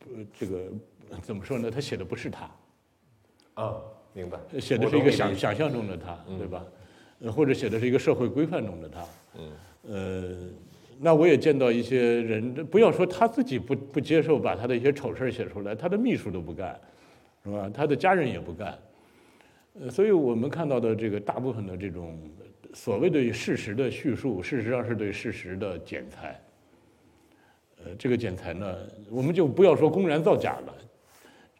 [0.00, 0.64] 呃这个
[1.22, 1.70] 怎么说呢？
[1.70, 2.50] 他写的不是他，
[3.54, 3.80] 啊，
[4.12, 4.38] 明白。
[4.60, 6.64] 写的是一个想想象中的他，对吧？
[7.20, 9.04] 呃，或者写的是一个社会规范中的他。
[9.38, 9.52] 嗯。
[9.88, 10.36] 呃，
[10.98, 16.78] 那我也见到一些人，不要说他自己不不接受把他的一些丑事儿写出来，他的秘书都不干，
[17.44, 17.70] 是吧？
[17.72, 18.76] 他的家人也不干。
[19.80, 22.18] 呃，所以我们看到的这个大部分的这种
[22.72, 26.40] 所谓对事实的叙述，事实上是对事实的剪裁。
[27.84, 28.76] 呃，这个剪裁呢，
[29.10, 30.74] 我们就不要说公然造假了。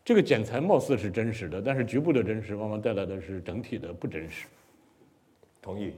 [0.04, 4.46] 这个剪裁貌似是真实的，但是局部的真实往往带来的是整体的不真实。
[5.60, 5.92] 同意。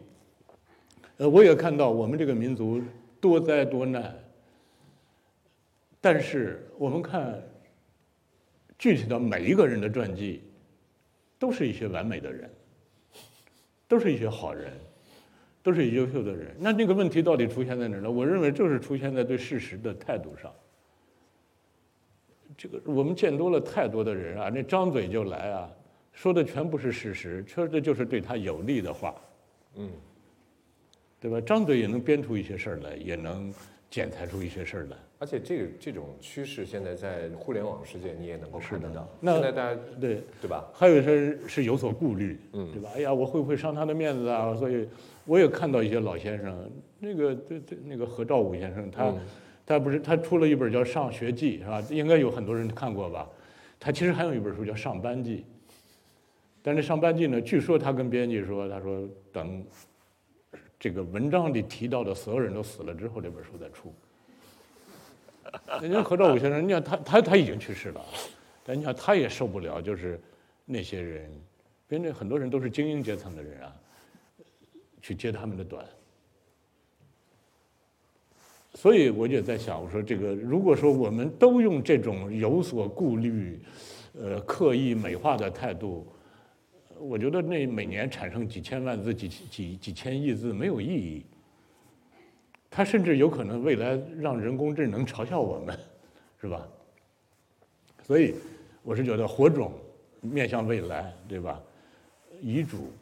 [1.19, 2.83] 呃，我也看到我们这个民族
[3.21, 4.15] 多灾多难，
[6.01, 7.43] 但是我们看
[8.79, 10.43] 具体的每一个人的传记，
[11.39, 12.51] 都是一些完美的人，
[13.87, 14.73] 都是一些好人，
[15.63, 16.55] 都是优秀的人。
[16.59, 18.11] 那这个问题到底出现在哪儿呢？
[18.11, 20.53] 我认为就是出现在对事实的态度上。
[22.57, 25.71] 这个我们见多了太多的人啊，那张嘴就来啊，
[26.13, 29.15] 说的全部是事实，说的就是对他有利的话。
[29.77, 29.91] 嗯，
[31.21, 31.41] 对吧？
[31.41, 33.55] 张嘴也能编出一些事儿来，也能
[33.89, 34.97] 剪裁出一些事儿来。
[35.19, 39.09] 而且这个这种趋势现在在互联网世界你也能够看得到。
[39.21, 40.65] 那现在大家对，对吧？
[40.73, 42.91] 还有一些人是有所顾虑，嗯对吧？
[42.95, 44.55] 哎呀，我会不会伤他的面子啊？
[44.55, 44.89] 所以
[45.25, 49.19] 我也看到一些老先生，那个对对，那个何兆武先生，他、嗯
[49.67, 51.85] 他不是他出了一本叫《上学记》，是吧？
[51.91, 53.29] 应该有很多人看过吧？
[53.79, 55.45] 他其实还有一本书叫《上班记》，
[56.63, 59.63] 但是《上班记》呢，据说他跟编辑说，他说等
[60.81, 63.93] 这个文章里提到的所有人都死了之后，这本书再出。
[65.81, 68.05] 人家何兆武先生，你想他他他已经去世了，
[68.65, 70.21] 但你想他也受不了，就是
[70.65, 71.31] 那些人，
[71.89, 73.73] 因为那很多人都是精英阶层的人啊，
[75.01, 75.85] 去揭他们的短。
[78.75, 83.61] 所以我也在想，我说这个，如果说我们都用这种有所顾虑、
[84.13, 86.07] 呃刻意美化的态度，
[86.99, 91.25] 我觉得那每年产生几千万字、几几几千亿字没有意义。
[92.71, 95.79] 它甚至有可能未来让人工智能嘲笑我们，
[96.41, 96.67] 是吧？
[98.07, 98.35] 所以
[98.83, 99.73] 我是觉得火种
[100.21, 101.61] 面向未来，对吧？
[102.41, 102.93] 遗嘱，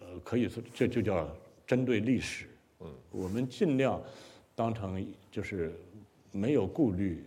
[0.00, 1.28] 呃，可以说这就叫
[1.66, 2.46] 针对历史。
[2.80, 4.02] 嗯，我们尽量
[4.54, 5.72] 当成就是
[6.30, 7.24] 没有顾虑、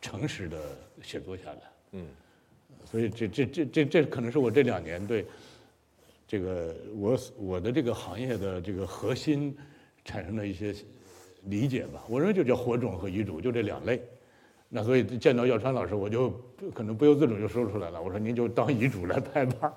[0.00, 0.58] 诚实的
[1.02, 1.60] 写作下来。
[1.92, 2.06] 嗯，
[2.84, 5.26] 所以这这这这这可能是我这两年对
[6.26, 9.56] 这个我我的这个行业的这个核心
[10.04, 10.74] 产生了一些
[11.44, 12.04] 理解吧。
[12.08, 14.02] 我认为就叫火种和遗嘱，就这两类。
[14.68, 16.30] 那所以见到耀川老师，我就
[16.74, 18.02] 可能不由自主就说出来了。
[18.02, 19.72] 我说您就当遗嘱来拍吧。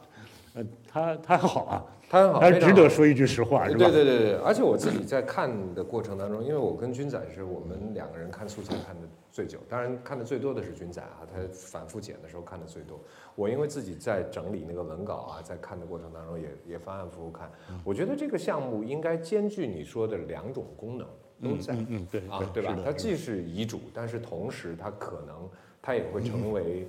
[0.53, 3.77] 呃，他他好啊，他很好，他值得说一句实话，是吧？
[3.77, 12.99] 对对对对，而且我自己在看的过程当中，因为我跟军仔是我们两个人看素材看的最久，当然看的最多的是军仔啊，他反复剪的时候看的最多。
[13.35, 17.51] 我因为自己在整理那个文稿啊，在看的过程当中也也反反复复看，
[17.83, 21.07] 我觉得这个项目应该兼具你说的两种功能
[21.43, 21.73] 都在。
[21.73, 25.47] 嗯嗯，对啊，对吧它既是遗嘱，但是同时它可能
[25.81, 26.87] 它也会成为，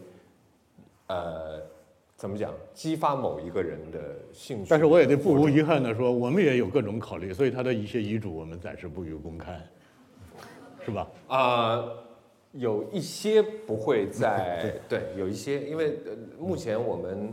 [1.08, 1.60] 呃，
[2.18, 4.66] 怎么讲，激发某一个人的兴趣。
[4.68, 9.64] 但是我也得不无遗憾的说，我们也有各种考虑，所以他的一些遗嘱我们暂时不予公开，
[10.84, 11.08] 是吧？
[11.28, 11.84] 啊、
[12.50, 17.32] 有一些不会在 对，有一些，因为呃，目前我们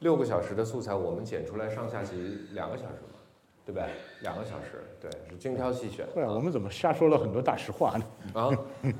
[0.00, 3.18] 六个小时的素材，我们剪出来上下集两个小时嘛，
[3.64, 3.88] 对不对？
[4.20, 6.06] 两个小时，对，是精挑细选。
[6.12, 8.04] 对啊，我们怎么瞎说了很多大实话呢？
[8.34, 8.50] 啊，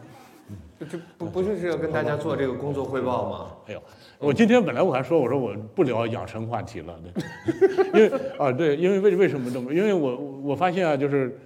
[0.81, 3.57] 这这不不就是要跟大家做这个工作汇报吗？
[3.67, 3.83] 哎呦，
[4.19, 6.99] 我今天本来我还说，我说我不聊养生话题了，
[7.93, 9.75] 对， 因为啊，对，因为为为什么这么？
[9.75, 11.39] 因为我我发现啊，就是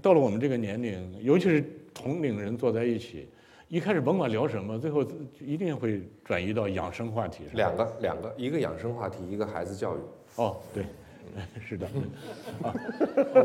[0.00, 1.62] 到了我们这个年龄，尤其是
[1.92, 3.28] 同龄人坐在一起，
[3.68, 5.04] 一开始甭管聊什么，最后
[5.38, 7.56] 一定会转移到养生话题上。
[7.56, 9.98] 两个两个，一个养生话题，一个孩子教育。
[10.36, 10.84] 哦，对，
[11.66, 11.86] 是的，
[12.62, 12.74] 啊，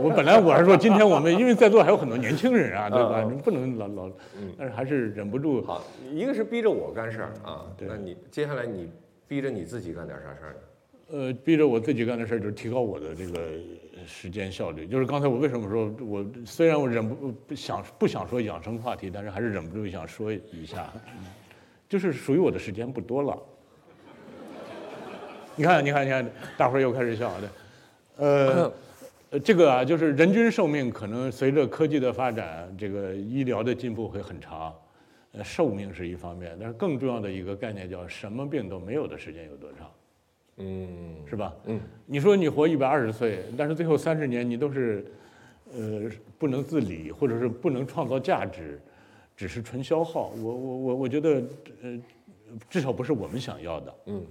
[0.01, 3.21] 我本来我还说今天我们因为在座还有很多年轻人啊，对吧？
[3.23, 4.11] 嗯不能老老，
[4.57, 5.63] 但是还是忍不住。
[5.63, 8.89] 好，一个是逼着我干事儿啊，对那你接下来你
[9.27, 10.59] 逼着你自己干点啥事儿呢？
[11.11, 13.39] 呃，逼着我自己干的事儿就是提高我的这个
[14.07, 14.87] 时间效率。
[14.87, 20.91] 就是刚才我为什么说我虽然我忍不不想不想说养生话题，但是还是忍不住想说一下，
[21.87, 23.37] 就是属于我的时间不多了。
[25.55, 26.27] 你看，你看，你看，
[26.57, 27.49] 大伙儿又开始笑了。
[28.17, 28.71] 呃，
[29.31, 34.73] 呃这个啊，就是人均寿命可能随着科技的发展，这个医疗的进步会很长。
[35.33, 39.91] 呃，寿命是一方面，但是更重要的一个概念叫什么病都没有的时间有多长，
[40.57, 40.87] 嗯
[41.29, 41.53] 是吧？
[41.65, 45.05] 嗯，你说你活一百二十岁，但是最后三十年你都是，
[45.73, 46.09] 呃，
[46.39, 48.79] 不能自理，或者是不能创造价值，
[49.35, 50.31] 只是纯消耗。
[50.41, 51.43] 我我我我觉得，
[51.83, 51.99] 呃，
[52.69, 53.93] 至少不是我们想要的。
[54.05, 54.25] 嗯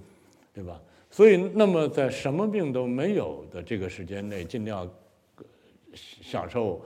[0.55, 0.81] 对吧？
[1.15, 4.81] 所以，那么在什么病都没有的这个时间内，尽量
[5.37, 5.45] 呃
[5.95, 6.81] 享受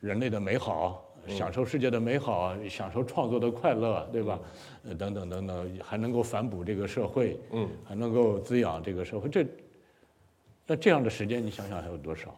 [0.00, 4.40] 人类的美好，享受世界的美好，享受创作的快乐，对吧？
[4.82, 9.28] 呃，等等等等，还能够反哺这个社会，嗯，还能够滋养这个社会。
[9.28, 9.46] 这，
[10.66, 12.36] 那这样的时间，你想想还有多少？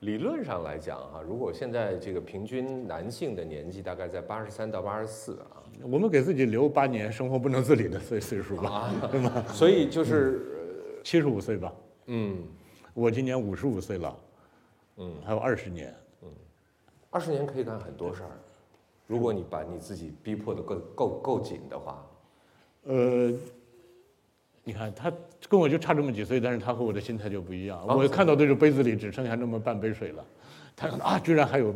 [0.00, 9.44] 理论上来讲哈，如果现在这个平均男性的年纪大概在八十三到八十四啊我们给自己留八年生活不能自理的岁岁数吧，啊，对吗？
[9.48, 11.72] 所以就是七十五岁吧，
[12.06, 12.36] 嗯
[12.94, 14.16] 我今年五十五岁了，
[14.96, 15.94] 嗯，还有二十年。
[16.22, 16.28] 嗯
[17.10, 18.30] 二十年可以干很多事儿，
[19.06, 22.06] 如果你把你自己逼迫的够够够紧的话，
[22.84, 23.32] 呃，
[24.68, 25.10] 你看他
[25.48, 27.78] 跟我就差这么几岁，但是他和我的心态就不一样。
[27.86, 30.22] 啊我看到的这杯子里只剩下那么半杯水了，
[30.76, 31.74] 他啊，居然还有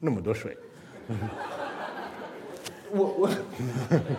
[0.00, 0.56] 那么多水。
[2.90, 3.30] 我我，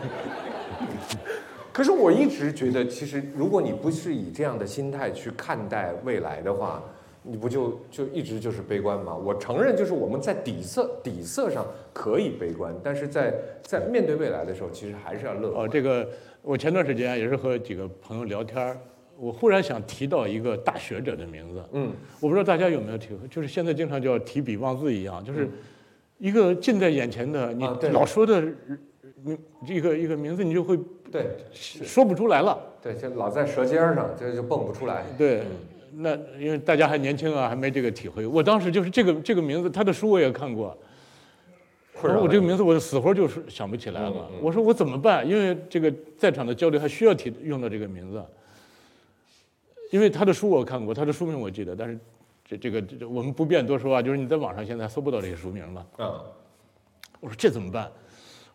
[1.73, 6.81] 可是我一直觉得，其实如果你不是以这样的心态去看待未来的话，
[7.23, 9.13] 你不就就一直就是悲观吗？
[9.13, 15.65] 我承认，就是我们在底色底色上可以悲观，但是在在面对未来的时候，其实还是要乐观。
[15.65, 16.07] 哦，这个
[16.43, 18.77] 我前段时间也是和几个朋友聊天儿，
[19.17, 21.63] 我忽然想提到一个大学者的名字。
[21.71, 25.51] 嗯我不知道大家有没有体会，就是现在经常叫提笔忘字一样，就是嗯
[26.17, 28.41] 一个近在眼前的，你老说的
[29.23, 30.77] 名一个一个名字，你就会
[31.09, 32.59] 对说不出来了。
[32.81, 35.05] 对，就老在舌尖上，就就蹦不出来。
[35.17, 35.45] 对嗯，
[36.03, 38.27] 那因为大家还年轻啊，还没这个体会。
[38.27, 40.77] 我当时就是这个这个名字，他的书我也看过，
[42.01, 45.27] 然后我这个名字我死活就是想不起来了我说我怎么办？
[45.27, 48.23] 因为这个在场的交流还需要提用到这个名字，
[49.91, 51.99] 因为他的书我看过，他的书名我记得，但是
[52.43, 55.85] 这这个这我们不便多说啊，就是你在网上现在搜不到这些书名了。
[55.99, 56.21] 嗯
[57.19, 57.89] 我说这怎么办？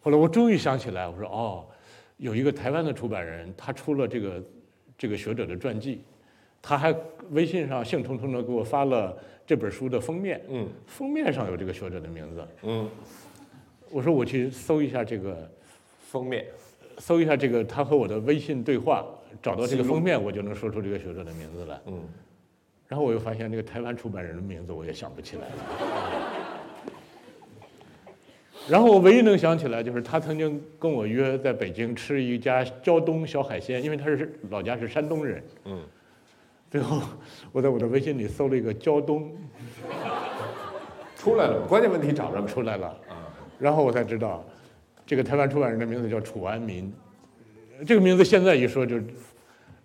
[0.03, 1.65] 后来我终于想起来，我说哦，
[2.19, 4.43] 有一个台湾的出版人，他出了这个
[4.99, 6.03] 这个学者的传记，
[6.61, 6.95] 他还
[7.31, 9.17] 微信上兴冲冲的给我发了
[9.47, 12.47] 这本书的封面，嗯封面上有这个学者的名字。
[12.63, 12.91] 嗯，
[13.91, 15.51] 我说我去搜一下这个，
[16.11, 16.45] 封面
[16.99, 19.05] 搜一下这个他和我的微信对话，
[19.43, 21.81] 找到这个封面，我就能说出这个学者的名字来。
[21.87, 22.03] 嗯
[22.89, 25.55] 然后我又发现那个台湾出版人的名字我也想不起来了。
[28.67, 35.45] 然后我唯一能想起来就是他曾经跟我约在北京吃一家胶东小海鲜，因为他是老家是山东人。
[35.67, 35.83] 嗯，
[36.71, 37.03] 最后
[37.53, 39.37] 我在我的微信里搜了一个胶东
[41.15, 42.47] 出来了，关键问题找着没？
[42.47, 43.08] 出来了，啊
[43.59, 44.45] 然后我才知道
[45.07, 46.93] 这个台湾出版人的名字叫楚安民，
[47.87, 49.05] 这个名字现在一说就，然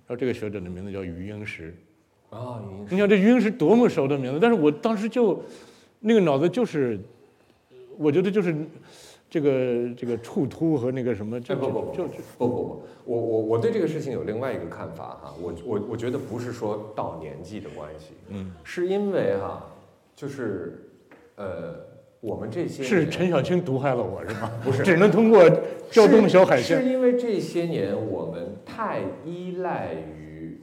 [0.09, 1.75] 后这个学者的名字叫余英时。
[2.29, 5.39] 啊，已经你看这余英时多么熟的名字，但是我当时就
[5.99, 6.99] 那个脑子就是，
[7.95, 8.55] 我觉得就是
[9.29, 19.67] 这个这个触突和那个什么，就哎不不不就就不不不，我我我对这个事情有另外一个看法哈，我我我觉得不是说到年纪的关系，嗯，是因为哈，
[20.15, 20.89] 就是
[21.35, 21.75] 呃，
[22.23, 24.49] 我们这些是陈小青毒害了我是吗？
[24.63, 25.43] 不是只能通过
[25.91, 26.81] 胶东小海是鲜。
[26.81, 30.61] 是因为这些年我们太依赖于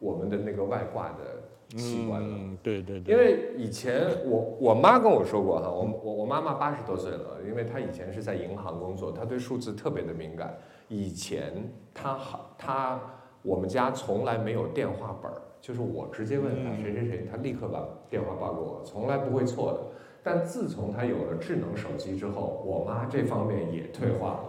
[0.00, 2.28] 我们的那个外挂的器官了。
[2.28, 3.14] 嗯，对对对。
[3.14, 10.58] 因为以前我我妈跟我说过哈，我我我妈妈八十多岁了，因为她以前是在银行工作，她对数字特别的敏感。
[10.88, 11.52] 以前
[11.94, 13.00] 她好她
[13.42, 19.80] 我们家从来没有电话本儿，就是我直接问她嗯谁谁谁，她立刻把电话报给我，从来不会错的。
[20.28, 24.40] 但自从他有了智能手机之后，我妈这方面也退化了。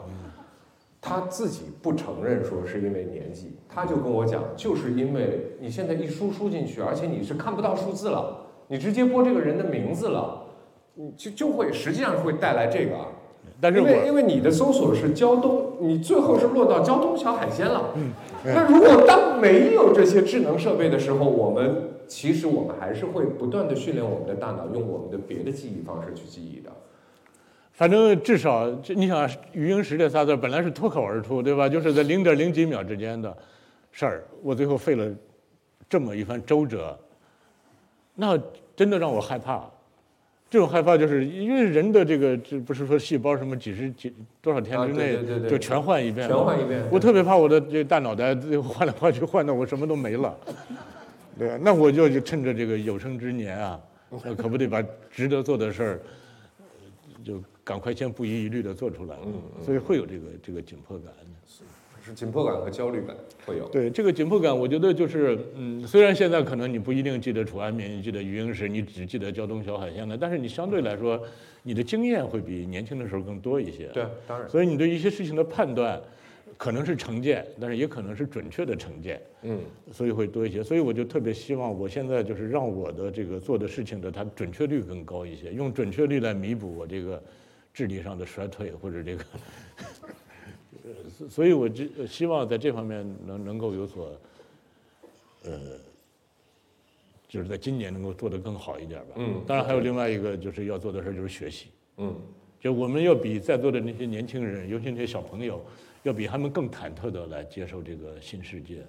[1.00, 10.48] 她自己不承认说是因为年纪，她就跟我讲，就是因为你现在一输输进去，而且你是看不到数字了，你直接拨这个人的名字了，
[10.96, 13.06] 你就就会实际上会带来这个啊。
[13.62, 17.92] 但是因为因为你的搜索是胶东，你最后是落到胶东小海鲜了。
[17.96, 18.12] 嗯
[18.44, 26.72] 那如果当没有这些智能设备的时候，我们其实我们还是会不断的训练我们的大脑，用我们的别的记忆方式去记忆的。
[27.74, 31.70] 反正至少这你想余英时这仨字本来是脱口而出，对吧？
[31.70, 33.36] 就是在零点零几秒之间的
[33.92, 35.08] 事儿，我最后费了
[35.88, 36.98] 这么一番周折，
[38.16, 38.36] 那
[38.76, 39.70] 真的让我害怕。
[40.50, 46.82] 这种害怕就是因为人的这个，这不是说细胞什么几十几多少天啊之内 就全换一遍，全换一遍。
[46.90, 50.36] 我特别怕我的这大脑袋换来换去换的我什么都没了。
[51.38, 53.80] 对啊，那我就就趁着这个有生之年啊，
[54.24, 56.02] 那可不得把值得做的事儿，
[56.60, 56.66] 呃
[57.24, 59.16] 就赶快先不遗余力的做出来。
[59.26, 59.34] 嗯
[59.66, 61.14] 所以会有这个这个紧迫感。
[62.08, 63.14] 是紧迫感和焦虑感
[63.46, 63.68] 会有。
[63.68, 71.22] 对这个紧迫感，我觉得就是，嗯，虽然现在可能你不一定记得楚安民，你记得余英时，你只记得胶东小海鲜的，但是你相对来说，
[71.64, 73.88] 你的经验会比年轻的时候更多一些。
[73.88, 76.02] 对，当然，所以你对一些事情的判断，
[76.58, 79.60] 可能是成见，但是也可能是准确的成见，嗯，
[79.94, 80.64] 所以会多一些。
[80.64, 87.22] 所以我就特别希望，我现在就是让我的这个做的事情的它准确率更高一些，用准确率来弥补我这个
[87.74, 89.24] 智力上的衰退或者这个。
[90.84, 94.20] 呃所所以我这呃希望在这方面能能够有所，
[95.44, 95.60] 呃，
[97.28, 99.16] 就是在今年能够做得更好一点吧。
[99.16, 101.68] 嗯当然还有另外一个就是要做的事儿就是学习。
[101.98, 102.16] 嗯，
[102.68, 105.62] 就我们要比在座的那些年轻人，尤其那些小朋友，
[106.04, 108.86] 要比他们更忐忑的来接受这个新世界，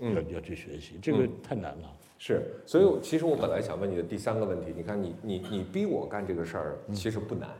[0.00, 1.96] 嗯要要去学习，这个太难了。
[2.18, 2.42] 是。
[2.66, 7.50] 所以其实我本来想问你的第三个问题，你看你你你逼我干这个事儿，其实不难，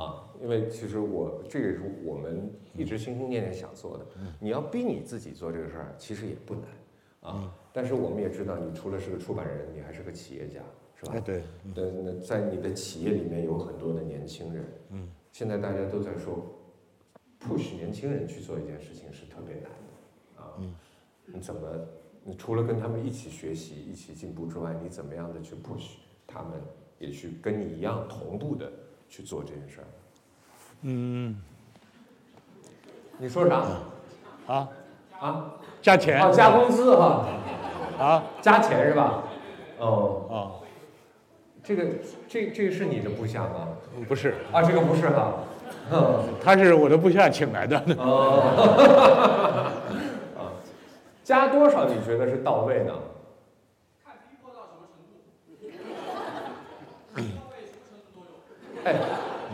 [0.00, 4.06] 啊，因为其实我这也是我们一直心心念念想做的。
[4.40, 10.58] 你要逼你自己做这个事儿，其实也不难，啊，但是我们也知道，你除了是个出版人，你还是个企业家，
[10.96, 11.12] 是吧？
[11.14, 16.44] 哎，对，对，那在你的企业里面有很多的年轻人，嗯，现在大家都在说
[17.40, 20.74] ，push 年轻人去做一件事情是特别难的，啊，嗯，
[21.26, 21.60] 你怎么，
[22.24, 25.92] 你除了跟他们一起学习、一起进步之外，你怎么样的去 push
[26.26, 26.60] 他们
[26.98, 28.70] 也去跟你一样同步的
[29.08, 29.86] 去做这件事儿？
[30.82, 31.40] 嗯，
[33.18, 33.64] 你说啥？
[34.46, 34.68] 啊，
[35.18, 35.54] 啊？
[35.80, 36.20] 加钱。
[36.22, 37.26] 哦，加工资哈，
[37.98, 38.24] 啊。
[38.42, 39.24] 加钱是吧？
[39.78, 40.36] 哦，啊，
[41.70, 41.84] 这个
[42.28, 43.68] 这这个是你的部下吗？
[44.08, 45.34] 不是，啊，这个不是哈，
[45.92, 46.24] 嗯。
[46.42, 47.78] 他是我的部下请来的。
[47.96, 49.70] 哦，
[50.36, 50.50] 啊，
[51.22, 52.92] 加多少你觉得是到位呢？
[58.82, 58.96] 哎，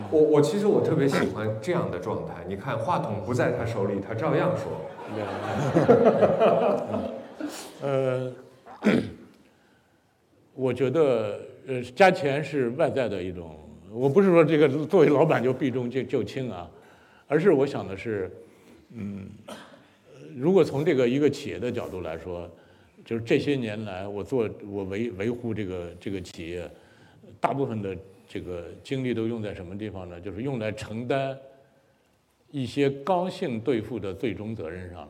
[0.09, 2.33] 我我其实我特别喜欢这样的状态。
[2.47, 4.71] 你看，话筒不在他手里，他照样说。
[7.83, 8.33] 呃，
[10.55, 13.55] 我觉得呃加钱是外在的一种，
[13.91, 16.69] 我不是说这个作为老板就避重就就轻啊，
[17.27, 18.31] 而是我想的是，
[18.93, 19.27] 嗯，
[20.35, 22.49] 如果从这个一个企业的角度来说，
[23.03, 26.69] 就是这些年来我做我维维护这个这个企业，
[27.39, 27.95] 大部分的
[28.27, 30.19] 这个精力都用在什么地方呢？
[30.21, 31.37] 就是用来承担
[32.49, 35.09] 一些刚性兑付的最终责任上了。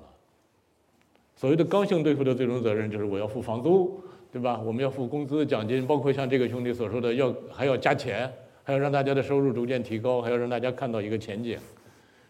[1.35, 4.01] 所谓的刚性兑付的最终责任，就是我要付房租，
[4.37, 4.61] 对吧？
[4.63, 8.31] 我们要付工资、奖金，包括像这个兄弟所说的，要还要加钱，
[8.63, 11.57] 还要让大家的收入逐渐提高，还要让大家看到一个前景，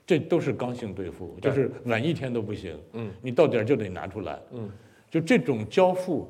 [0.06, 2.80] 这都是刚性兑付，就是晚一天都不行。
[2.94, 4.40] 嗯，你到点儿就得拿出来。
[4.54, 4.72] 嗯，
[5.12, 6.30] 就这种交付，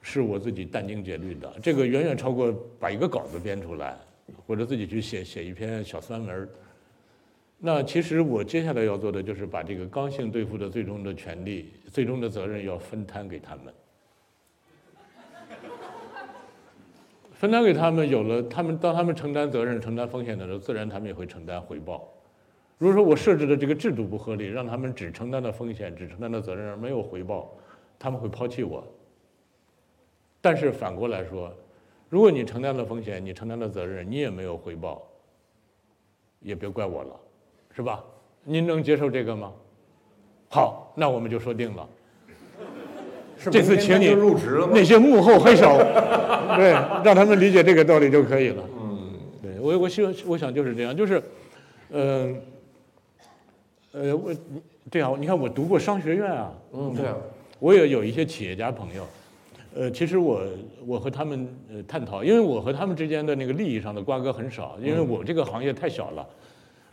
[0.00, 3.96] 是我自己殚精竭虑的，这个远远超过把一个稿子编出来，
[4.44, 6.48] 或者自己去写写一篇小酸文儿。
[7.64, 13.72] 那其实我接下来要做的就是把这个刚性兑付的最终的权利、最终的责任要分摊给他们，
[17.42, 22.08] 分担给他们，有了他们当他们承担责任、承担风险的时候，自然他们也会承担回报。
[22.78, 27.52] 如果说我设置的这个制度不合理，让他们只承担了风险、只承担了责任而没有回报，
[27.98, 28.86] 他们会抛弃我。
[30.40, 31.52] 但是反过来说，
[32.08, 35.02] 如果你承担了风险，你承担了责任，你也没有回报，
[36.38, 37.20] 也别怪我了，
[37.74, 38.04] 是吧？
[38.44, 39.52] 您能接受这个吗？
[40.48, 41.88] 好，那我们就说定了。
[43.42, 44.14] 是这次请你？
[44.72, 45.76] 那些幕后黑手，
[46.56, 46.70] 对，
[47.04, 48.62] 让他们理解这个道理就可以了。
[48.80, 49.12] 嗯，
[49.42, 51.20] 对我，我希望，我想就是这样，就是，
[51.90, 52.40] 嗯、
[53.90, 54.32] 呃，我
[54.90, 57.16] 对啊，你看我读过商学院啊，嗯，对啊，
[57.58, 59.04] 我也有一些企业家朋友，
[59.74, 60.40] 呃，其实我
[60.86, 66.41] 我和他们呃探讨，因为我和他们之间的那个利益上的瓜葛很少，因为我这个行业太小了，所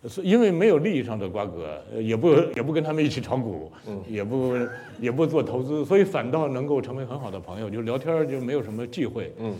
[0.04, 4.56] 以因为没有利益上的瓜葛，呃也不也不跟他们一起炒股，嗯也不
[5.00, 9.34] 也不做投资，所以反倒能够成为很好的朋友，就聊天就没有什么忌讳。
[9.40, 9.54] 嗯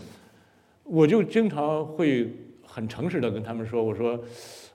[0.84, 2.28] 我就经常会
[2.66, 4.18] 很诚实的跟他们说，我说，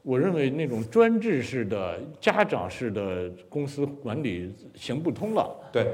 [0.01, 5.53] 我认为那种专制式的、家长式的公司管理行不通了。
[5.73, 5.87] 对，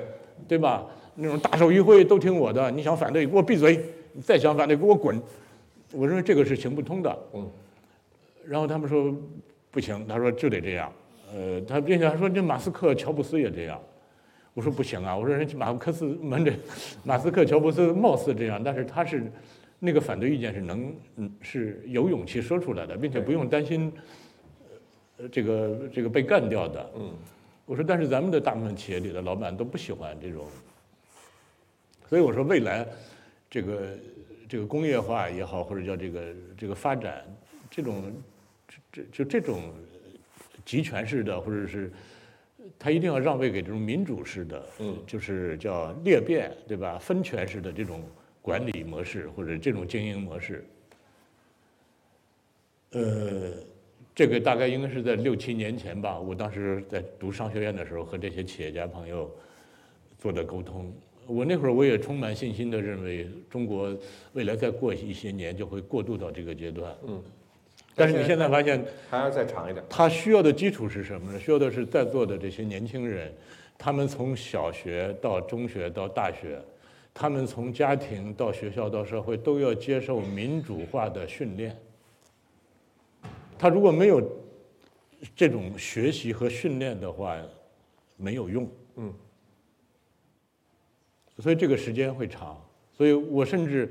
[0.48, 0.86] 对吧？
[1.16, 5.20] 那种大手一挥都听我的，你想反对给我闭嘴，你再想反对给我滚。
[5.92, 7.18] 我认为这个是行不通的。
[7.34, 7.50] 嗯。
[8.46, 9.12] 然后他们说
[9.72, 10.92] 不行，他说就得这样。
[11.34, 13.82] 呃，他并且还说这马斯克、乔布斯也这样。
[14.54, 16.52] 我说不行啊，我说人家马克思门这
[17.06, 19.32] 马斯克、乔布斯貌似这样，但是他是
[19.80, 23.92] 那个反对意见是能嗯是有勇气说出来的，并且不用担心
[25.18, 26.92] 呃这个这个被干掉的。
[26.98, 27.14] 嗯
[27.66, 30.46] 我说，但是咱们的大部分企业里的老板都不喜欢这种
[32.10, 32.86] 所以我说未来
[33.50, 33.82] 这个
[34.50, 36.22] 这个工业化也好，或者叫这个
[36.58, 37.24] 这个发展，
[37.70, 38.12] 这种
[38.92, 39.74] 这这就这种
[40.66, 41.92] 集权式的，或者是
[42.78, 46.98] 他一定要让位给这种民主式的，嗯就是叫裂变，对吧？
[47.00, 48.04] 分权式的这种
[48.42, 50.66] 管理模式或者这种经营模式。
[52.92, 53.54] 呃，
[54.14, 59.32] 这个大概应该是在六七年前吧，我当时在读商学院的时候和这些企业家朋友
[60.20, 60.94] 做的沟通。
[61.26, 63.98] 我那会儿我也充满信心的认为，中国
[64.34, 66.94] 未来再过一些年就会过渡到这个阶段。
[67.08, 67.24] 嗯，
[67.94, 69.86] 但是你现在发现，还要再长一点。
[69.90, 71.40] 他需要的基础是什么呢？
[71.40, 73.32] 需要的是在座的这些年轻人，
[73.78, 76.60] 他们从小学到中学到大学，
[77.14, 81.78] 他们从家庭到学校到社会都要接受民主化的训练。
[83.60, 84.22] 他如果没有
[85.36, 87.38] 这种学习和训练的话，
[88.16, 88.68] 没有用。
[88.96, 89.14] 嗯。
[91.40, 92.60] 所以这个时间会长。
[93.02, 93.90] 所以我甚至，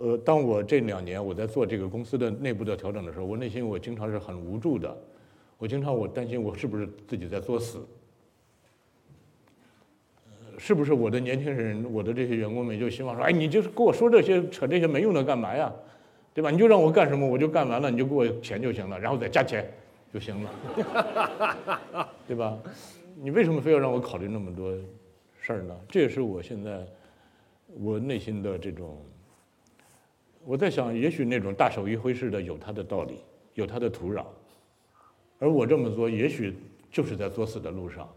[0.00, 4.92] 呃，当我这两年我在做这个公司的内部的调整的时候，我内心我经常是很无助的。
[5.58, 7.86] 我经常我担心我是不是自己在作死。
[10.58, 15.72] 是不是我的年轻人，我的这些员工们就希望说，哎，你就是跟我说这些扯这些没用的干嘛呀？
[16.34, 16.50] 对吧？
[16.50, 19.72] 你就让我干什么我就干完了，你就给我钱就行了，然后再加钱
[20.12, 22.58] 就行了， 对吧？
[23.14, 24.72] 你为什么非要让我考虑那么多
[25.40, 25.76] 事儿呢？
[25.88, 26.84] 这也是我现在
[27.74, 28.98] 我内心的这种，
[30.44, 33.20] 我在想，也许那种大手一挥式的有它的道理，
[33.54, 34.24] 有它的土壤，
[35.38, 36.56] 而我这么做，也许
[36.90, 38.08] 就是在作死的路上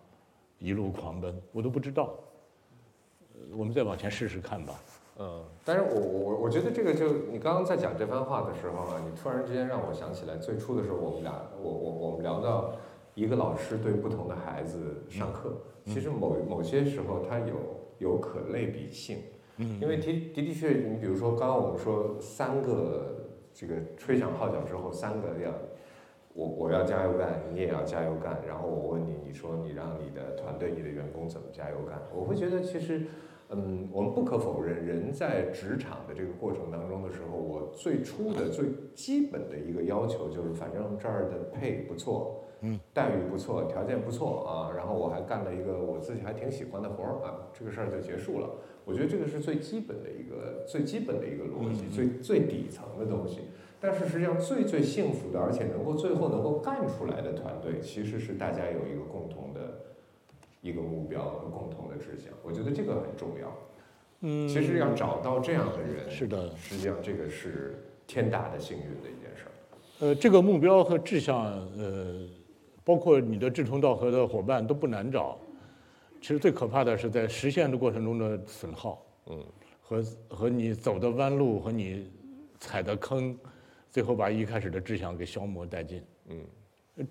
[0.59, 2.13] 一路狂奔，我都不知道。
[3.33, 4.79] 呃我们再往前试试看吧。
[5.19, 12.73] 嗯，但是我我我我觉得这个就你刚刚在讲这番话的时候啊，你突然之间让我想起来，最初的时候我们俩我我我们聊到
[13.13, 17.55] 一个老师对不同的孩子上课，其实某某些时候他有
[17.99, 19.17] 有可类比性，
[19.61, 25.53] 嗯因为的的的确，你比如说刚刚我们说三个这个吹响号角之后，三个要
[26.33, 32.01] 我我要加油干，你也要加油干，然后我问你，你说你让你的团队、你的员工怎么加油干？
[32.13, 33.03] 我会觉得其实。
[33.53, 48.49] 嗯，我们不可否认，人在职场的这个过程当中的时候，我最初的最基本的一个要求就是，反正这儿的配不错，嗯，待遇不错，条件不错啊，然后我还干了一个我自己还挺喜欢的活儿啊，这个事儿就结束了。
[48.85, 53.41] 我觉得这个是最基本的一个最基本的一个逻辑，嗯最最底层的东西。
[53.79, 59.79] 但是实际上最最幸福的，而且能够最后能够干出来的团队，其实是大家有一个共同的。
[60.63, 63.51] 一个目标和共同的志向，我觉得这个很重要。
[64.19, 69.51] 嗯，其实要找到这样的人，是的，实际上这个是天大的幸运的一件事儿。
[70.05, 72.27] 呃，这个目标和志向，呃，
[72.83, 75.35] 包括你的志同道合的伙伴都不难找。
[76.21, 79.43] 其实最可怕的是在实现的过程中的损耗，嗯，
[79.81, 82.07] 和和你走的弯路和你
[82.59, 83.35] 踩的坑，
[83.89, 86.03] 最后把一开始的志向给消磨殆尽。
[86.27, 87.07] 嗯，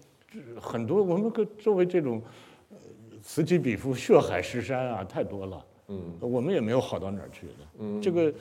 [0.61, 2.23] 很多我们跟周围这种
[2.71, 2.77] 呃
[3.21, 5.67] 此起彼伏、血海深山啊，太多了。
[5.89, 7.55] 嗯我们也没有好到哪儿去的。
[7.81, 8.33] 嗯，这个，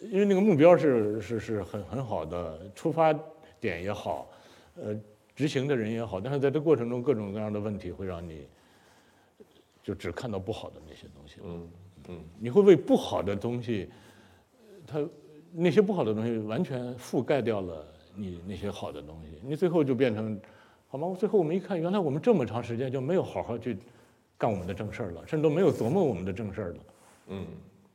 [0.00, 3.12] 因为那个目标是是是很很好的，出发
[3.60, 4.30] 点也好，
[4.76, 4.98] 呃，
[5.36, 8.48] 执行的人也好，但是在这过程中各种各样的问题会让你
[9.90, 11.68] 就只看到不好的那些东西，嗯
[12.08, 13.90] 嗯你会为不好的东西，
[14.86, 15.04] 它
[15.52, 17.84] 那些不好的东西完全覆盖掉了
[18.14, 20.40] 你那些好的东西，你最后就变成，
[20.86, 21.12] 好吗？
[21.18, 23.76] 最后我们一看，原来我们这么长时间就没有好好去
[24.38, 26.76] 干我们的正事儿了，甚至都没有琢磨我们的正事儿了。
[27.26, 27.44] 嗯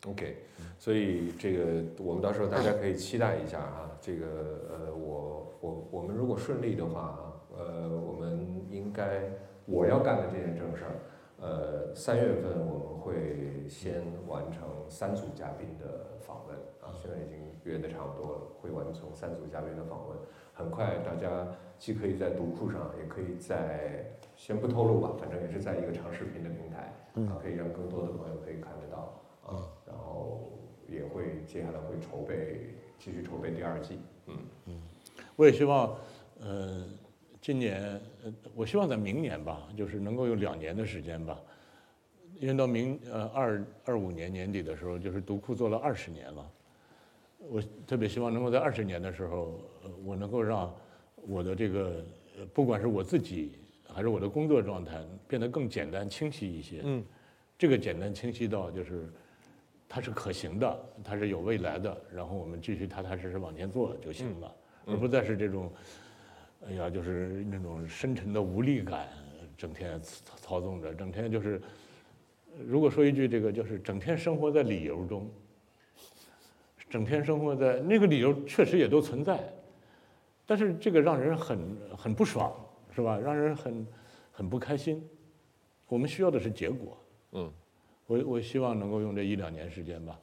[0.08, 0.36] ，OK，
[0.78, 4.26] 所以这个我们到时候大家可以期待一下啊，这个
[4.70, 7.20] 呃，我我我们如果顺利的话啊，
[7.58, 9.22] 呃，我们应该
[9.66, 11.00] 我要干的这件正事儿，
[11.46, 20.18] 呃，三月份我们会先完成三组嘉宾的访问啊，现在已经约的差不多了，会完成三组嘉宾的访问。
[20.56, 21.48] 很快，大家
[21.78, 24.06] 既可以在读库上，也可以在
[24.36, 26.92] 先不透露吧，反正也是在一个长视频的平台，
[27.32, 30.50] 啊，可以让更多的朋友可以看得到啊，然后
[30.88, 34.36] 也会接下来会筹备，继续筹备第二季，嗯
[34.66, 34.82] 嗯
[35.36, 35.96] 我也希望，
[36.40, 36.88] 呃，
[37.46, 41.40] 今年，呃，我希望在明年吧，就是能够有两年的时间吧，
[42.40, 46.52] 因为到明呃二二五年年底的时候，就是读库做了二十年了，
[47.38, 50.74] 我特别希望能够在二十年的时候，呃，我能够让
[51.28, 52.04] 我的这个，
[52.40, 53.52] 呃不管是我自己
[53.94, 56.82] 还是我的工作状态，变得更简单清晰一些。
[56.84, 57.06] 嗯，
[57.60, 59.08] 这个简单清晰到就是。
[59.88, 64.52] 它是可行的，它是有未来的，然后我们继续踏踏实实往前做就行了。
[64.88, 65.72] 而不再是这种，
[66.68, 69.08] 哎呀，就是那种深沉的无力感，
[69.56, 71.62] 整天操操纵着，整天就是
[72.66, 75.30] 如果说一句这个，就是整天生活在理由中，
[76.90, 79.40] 整天生活在那个理由确实也都存在，
[80.46, 82.52] 但是这个让人很很不爽，
[82.96, 83.18] 是吧？
[83.18, 83.88] 让人很
[84.32, 85.08] 很不开心。
[85.88, 86.98] 我们需要的是结果。
[87.34, 87.52] 嗯，
[88.08, 90.20] 我我希望能够用这一两年时间吧，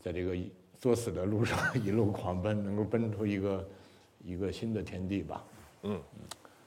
[0.00, 0.34] 在这个
[0.78, 3.68] 作死的路上 一路狂奔，能够奔出一个
[4.24, 5.42] 一个新的天地吧。
[5.82, 5.98] 嗯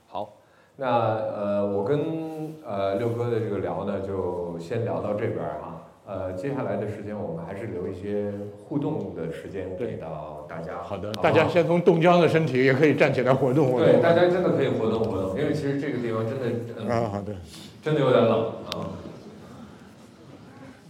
[0.07, 0.37] 好，
[0.75, 5.81] 那呃，我跟呃六哥的这个聊呢，就先聊到这边儿哈。
[6.07, 8.31] 呃，接下来的时间我们还是留一些
[8.67, 10.83] 互动的时间给到大家。
[10.83, 13.87] 好的，不大家先从冻僵的身体也可以站起来活动活动。
[13.87, 16.45] 对大家真的可以活动活动，因为其实这个地方真的、
[16.77, 17.33] 嗯啊，好的。
[17.81, 18.93] 真的有点冷啊。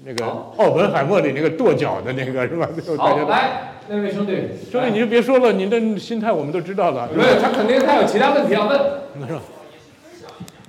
[0.04, 2.68] 那个奥本海默里那个跺脚的那个是吧？
[2.98, 4.34] 大家好，来那位兄弟，
[4.72, 7.08] 兄弟你就别说了，您的心态我们都知道了。
[7.14, 8.80] 没有，他肯定他有其他问题要问。
[9.28, 9.42] 是吧？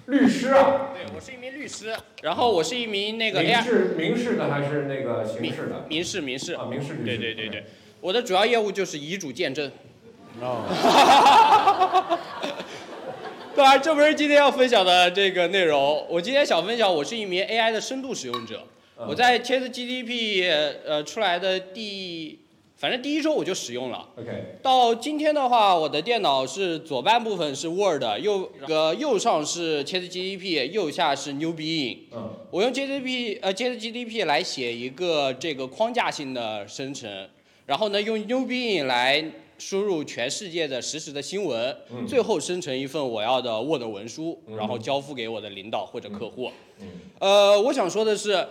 [0.07, 5.85] 律师啊，对，我是一名律师，然后我是一名那个民 AI 事民事的还是那个刑民事的？
[5.89, 7.05] 民事民事啊，民事律师。
[7.05, 7.65] 对对对对，
[8.01, 9.71] 我的主要业务就是遗嘱见证。
[10.41, 10.63] 哦，
[13.57, 16.07] 对啊，这不是今天要分享的这个内容。
[16.11, 18.63] 我今天想分享，我是一名 AI 的深度使用者。
[18.99, 20.51] 嗯我在 ChatGPT
[20.87, 22.39] 呃出来的第，
[22.77, 24.07] 反正第一周我就使用了。
[24.17, 31.99] OK，到今天的话，我的电脑是左半部分是 Word，右个右上是 ChatGPT，右下是 New Bing。
[32.13, 37.29] 嗯我用 ChatGPT 呃 ChatGPT 来写一个这个框架性的生成，
[37.65, 39.25] 然后呢用 New Bing 来
[39.59, 46.51] 输入全世界的实时的新闻，嗯最后生成一份我要的 Word 文书，嗯然后交付给我的领导或者客户。
[46.81, 46.87] 嗯
[47.21, 48.47] 呃，我想说的是，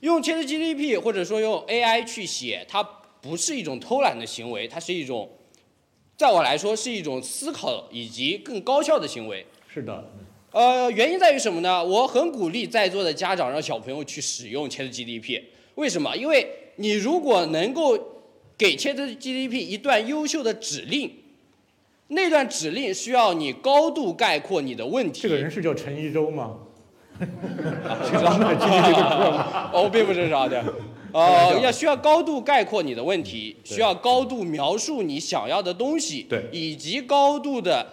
[0.00, 2.86] 用 ChatGPT 或者说用 AI 去写，它
[3.24, 5.30] 不是一种偷懒的行为，它是一种，
[6.14, 9.46] 在我来说是一种思考以及更高效的行为。
[9.66, 10.10] 是的，
[10.52, 11.82] 呃，原因在于什么呢？
[11.82, 15.42] 我很鼓励在座的家长让小朋友去使用 ChatGPT。
[15.76, 16.14] 为什么？
[16.14, 16.46] 因为
[16.76, 17.98] 你如果能够
[18.58, 21.10] 给 ChatGPT 一段优秀的指令，
[22.08, 25.22] 那段指令需要你高度概括你的问题。
[25.22, 26.58] 这个人是叫陈一舟吗？
[27.18, 29.70] 是咱们今天这个课吗？
[29.72, 30.62] 哦，我并不是啥的。
[31.14, 36.42] 呃，要需要高度概括你的问题，需要高度描述你想要的东西，对。
[36.50, 37.86] 以及高度的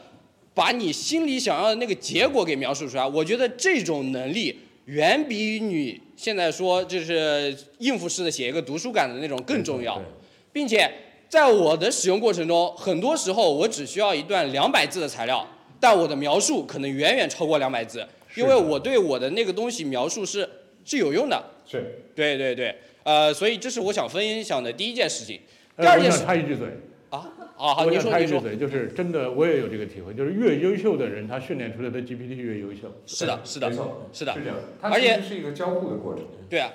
[0.56, 3.08] 把你心里想要的那个结果给描述出来。
[3.08, 9.96] 我觉得这种能力远比你现在说就是应付式的写一个读书感的那种更重要。
[9.96, 10.04] 对，
[10.52, 10.92] 并且
[11.30, 15.48] 在我的使用过程中，很多时候我只需要一段两百字的材料，
[15.80, 18.04] 但我的描述可能远远超过两百字，
[18.36, 20.50] 因为我对我的那个东西描述是
[20.84, 21.40] 是有用的。
[21.68, 22.04] 是。
[22.14, 25.40] 对对对，呃，所以这是我想分享的第一件事情。
[25.78, 26.68] 第二件事插一句嘴，
[27.10, 32.92] 啊，啊好，你说你说，想插一句嘴，就是真的，我也有这个体会，就是越优秀的人，他训练出来的 GPT 越优秀。
[33.06, 34.58] 是的，是的没，错，是的是这样。
[34.82, 36.24] 它而且是一个交互的过程。
[36.50, 36.72] 对啊，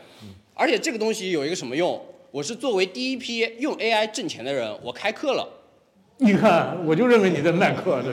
[0.54, 2.02] 而且这个东西有一个什么用？
[2.32, 5.48] 我是作为第一批用 AI 挣钱的人，我开课了。
[6.18, 8.12] 你看，我就认为你在卖课，对。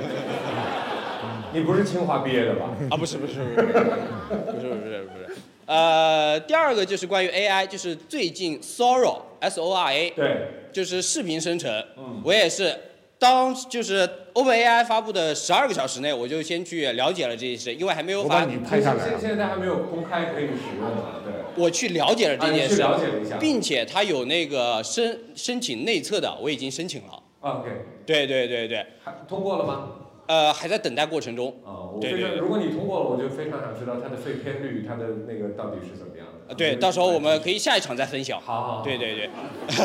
[1.53, 2.75] 你不是清华毕业的吧？
[2.89, 5.22] 啊，不是不是不是不是不是不是，
[5.65, 12.75] 呃，第二个就是关于 AI，就是最近 Sora S O R A 对，就是视频生成，嗯我也是
[13.17, 19.11] 当就是 OpenAI 发布的十二个小时内，我就先去了解了这件事，因为还没有把，你拍下来了。
[19.19, 21.21] 现现在还没有公开可以使用嘛？
[21.23, 27.23] 对，我去了解了这啊你去件事，了解了一下并且它有那个申申请内测的，我已经申请了。
[27.39, 27.69] 啊 OK，
[28.05, 29.89] 对对对对，还通过了吗？
[30.33, 31.49] 呃，还在等待过程中。
[31.63, 36.33] 啊，我非常，如果你通过了，我就非常想知道它的废片率，它的那个到底是怎么样的。
[36.47, 38.41] 呃对，到时候我们可以下一场再分享。
[38.41, 39.29] 好好好，对对对，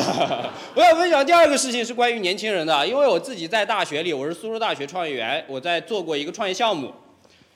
[0.73, 6.91] 我想分享第二个事情是关于年轻人的，因为我自己在大学里，我是苏州大学创业园，我在做过一个创业项目，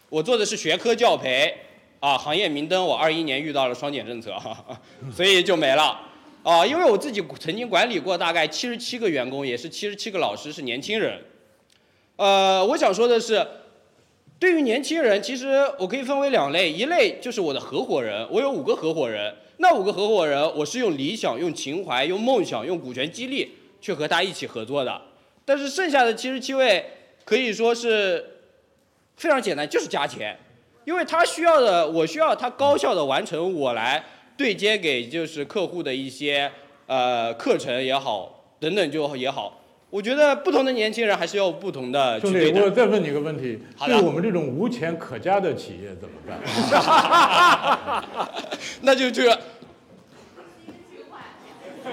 [0.10, 1.52] 我做的是学科教培，
[2.00, 4.36] 啊，行业明灯，我二一年遇到了双减政策，
[5.12, 6.00] 所以就没了，
[6.44, 11.20] 啊，因为我自己曾经管理过大概七十七个员工，也是七十七个老师是年轻人，
[12.16, 13.46] 呃，我想说的是。
[14.40, 25.02] 对于年轻人，其实我可以分为两类，一类就是我的合伙人，我有五个合伙人，那五个合伙人，我是用理想、用情怀、用梦想、用股权激励去和他一起合作的。
[25.46, 26.86] 但是剩下的七十七位
[27.24, 28.42] 可以说是
[29.16, 30.38] 非常简单，就是加钱，
[30.84, 34.04] 因为他需要的，我需要他高效的完成我来
[34.36, 36.52] 对接给就是客户的一些
[36.88, 39.63] 呃课程也好，等等就也好。
[39.94, 42.68] 我觉得不同的年轻人还是要有不同的去兄弟，我。
[42.72, 48.04] 再问你个问题：对我们这种无钱可加的企业怎么办？
[48.82, 49.40] 那就这个，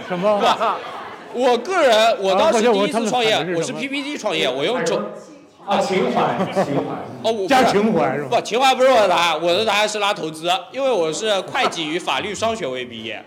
[0.09, 0.41] 什么？
[1.35, 5.05] 我个人，我啊当时第一次创业我是 PPT 创业，我用中
[5.67, 6.95] 啊，情怀，情怀。
[7.23, 8.29] 哦，我加情怀是吧？
[8.31, 13.23] 不，情怀不是我的答案，我的答案是拉投资，因为我是会计与法律双学位毕业。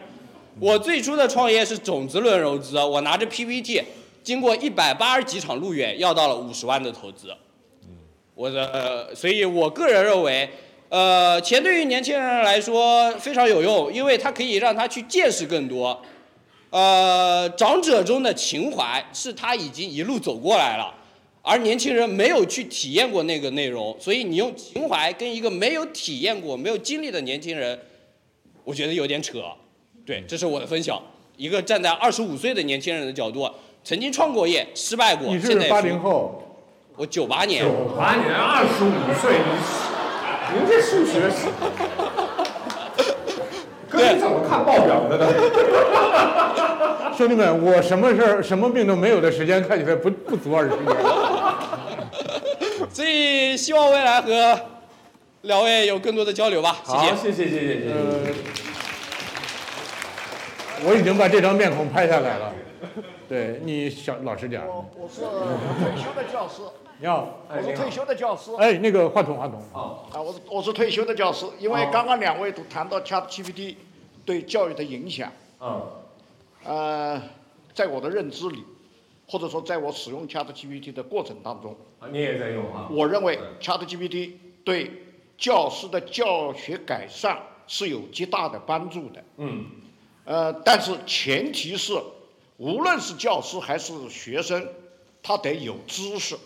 [0.59, 3.83] 我最初的创业是种子轮融资，我拿着 PPT，
[4.23, 7.35] 经过一百八十几场路演，要到了五十万的投资。
[8.33, 10.49] 我的，所以我个人认为，
[10.89, 16.01] 呃，钱对于年轻人来说非常有用，因为它可以让他去见识更多。
[16.71, 20.91] 呃，长者中的情怀是他已经一路走过来了，
[21.43, 27.79] 而年轻人没有去体验过那个内容，所以你用情怀跟一个没有体验过、没有经历的年轻人，
[28.63, 29.43] 我觉得有点扯。
[30.03, 30.99] 对，这是我的分享。
[31.37, 33.47] 一个站在二十五岁的年轻人的角度，
[33.83, 36.41] 曾经创过业，失败过，你是八零，后，
[36.95, 38.91] 我九八年，九八年二十五
[39.21, 39.39] 岁，
[40.53, 41.47] 你您这数学是？
[43.89, 45.27] 哥，你怎么看报表的呢？
[47.17, 50.85] 兄弟们，我什么事儿、什么病都没有的时间，看起来不不足二十年。
[52.89, 54.59] 所以希望未来和
[55.41, 56.77] 两位有更多的交流吧。
[56.85, 56.97] 谢谢。
[56.97, 57.91] 好，谢谢，谢谢，谢谢。
[57.91, 57.97] 呃，
[60.85, 62.53] 我已经把这张面孔拍下来了。
[63.27, 64.67] 对你小老实点儿。
[64.67, 66.61] 我我是退休的教师，
[66.99, 69.61] 你好，我是退休的教师哎，那个话筒，话筒。
[69.73, 73.75] 啊，我是我是退休的教师，因为刚刚两位都谈到 ChatGPT
[74.25, 75.81] 对教育的影响，嗯，
[76.63, 77.21] 呃，
[77.73, 78.63] 在我的认知里，
[79.27, 82.87] 或者说在我使用 ChatGPT 的过程当中，啊你也在用啊？
[82.91, 84.33] 我认为 ChatGPT
[84.63, 84.91] 对
[85.37, 87.37] 教师的教学改善
[87.67, 89.23] 是有极大的帮助的。
[89.37, 89.65] 嗯，
[90.23, 91.93] 呃，但是前提是，
[92.63, 94.65] 无论是教师还是学生，
[95.21, 96.37] 他得有知识，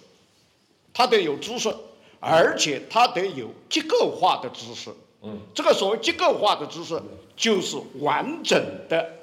[0.92, 1.72] 他得有知识，
[2.20, 4.90] 而且他得有结构化的知识。
[5.22, 7.00] 嗯，这个所谓结构化的知识，
[7.36, 9.14] 就是完整的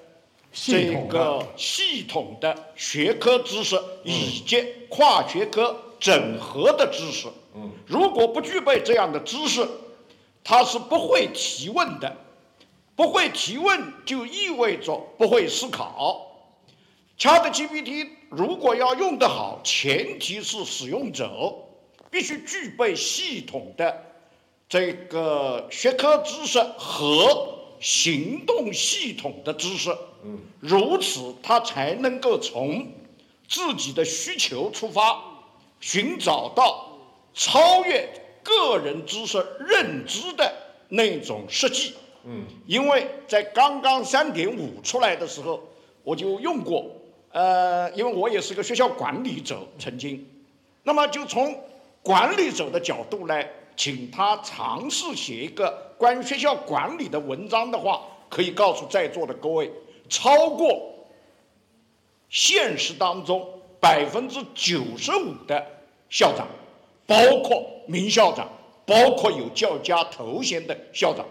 [0.52, 7.26] 这个系统的学科知识以及跨学科整合的知识。
[7.56, 9.66] 嗯，如果不具备这样的知识，
[10.44, 12.16] 他是不会提问的。
[12.94, 16.33] 不会提问就意味着不会思考。
[17.18, 21.30] ChatGPT 如果要用得好，前提是使用者
[22.10, 24.04] 必须具备系统的
[24.68, 29.90] 这个学科知识和行动系统的知识。
[30.24, 32.86] 嗯，如此他才能够从
[33.48, 35.22] 自己的需求出发，
[35.80, 36.88] 寻找到
[37.34, 38.08] 超越
[38.42, 40.52] 个人知识认知的
[40.88, 41.94] 那种设计。
[42.24, 45.62] 嗯，因为在刚刚三点五出来的时候，
[46.02, 46.90] 我就用过，
[47.34, 50.24] 呃，因为我也是个学校管理者，曾经，
[50.84, 51.52] 那么就从
[52.00, 59.68] 管理者的角度来，请他尝试写一个关于学校管理的文章的话，可以告诉在座的各位，
[60.08, 60.94] 超过
[62.28, 63.44] 现实当中
[63.80, 65.60] 百分之九十五的
[66.08, 66.46] 校长，
[67.04, 68.48] 包括名校长，
[68.86, 71.26] 包括有教家头衔的校长。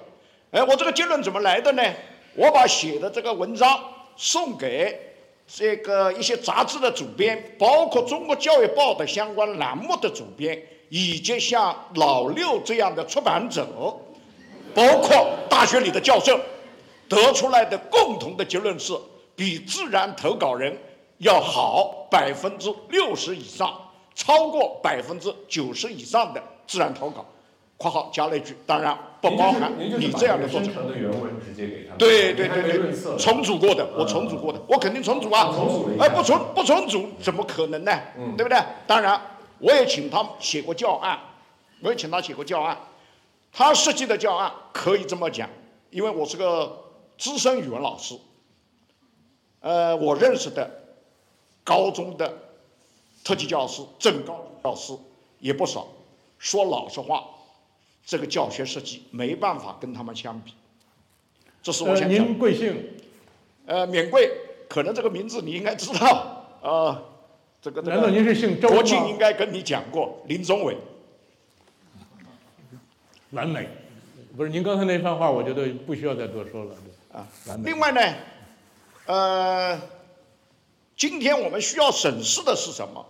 [0.52, 1.82] 哎，我这个结论怎么来的呢？
[2.36, 3.80] 我把写的这个文章
[4.18, 5.13] 送给
[5.56, 10.60] 这个一些杂志的主编，包括中国教育报的相关栏目的主编，
[10.90, 13.68] 以及像老六这样的出版者，
[14.74, 16.40] 包括大学里的教授，
[17.08, 18.94] 得出来的共同的结论是，
[19.36, 20.76] 比自然投稿人
[21.20, 23.80] 要好百分之六十以上，
[24.16, 27.24] 超过百分之九十以上的自然投稿。
[27.84, 30.74] （括号加了一句，当然不包含你这样的作者生。
[30.74, 30.88] 成。
[30.88, 35.54] 的原文直接给他，对对对对重组过的，我重组过的，我肯定重组啊。
[36.00, 37.92] 哎，不重不重组怎么可能呢？
[38.18, 38.38] 嗯。
[38.38, 38.58] 对不对？
[38.88, 39.20] 当然，
[39.60, 41.20] 我也请他写过教案，
[41.82, 42.78] 我也请他写过教案，
[43.52, 45.50] 他设计的教案可以这么讲，
[45.90, 46.86] 因为我是个
[47.18, 48.16] 资深语文老师，
[49.60, 50.70] 呃，我认识的
[51.66, 52.34] 高中的
[53.24, 54.94] 特级教师、正高级教师
[55.40, 55.88] 也不少，
[56.40, 57.24] 说老实话，
[58.06, 60.54] 这个教学设计没办法跟他们相比。
[61.62, 62.76] 这是我呃，想讲贵姓？
[63.66, 64.30] 呃，免贵，
[64.68, 66.46] 可能这个名字你应该知道。
[66.62, 67.04] 呃，
[67.62, 69.08] 这个这难道您是姓周国庆？
[69.08, 70.78] 应该跟你讲过，林宗伟。
[73.32, 73.68] 完美，
[74.36, 76.76] 不是您刚才那番话，我觉得不需要再多说了。
[76.76, 77.72] 对啊，完美。
[77.72, 78.16] 另外呢，
[79.06, 79.82] 呃，
[80.98, 83.06] 今天我们需要审视的是什么？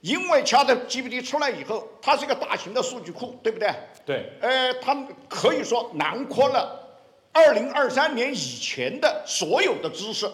[0.00, 3.74] 因为 ChatGPT 出来以后，它是一个大型的数据库，对不对？
[4.06, 4.94] 对，呃，它
[5.28, 6.88] 可以说囊括了
[7.32, 10.30] 二零二三年以前的所有的知识。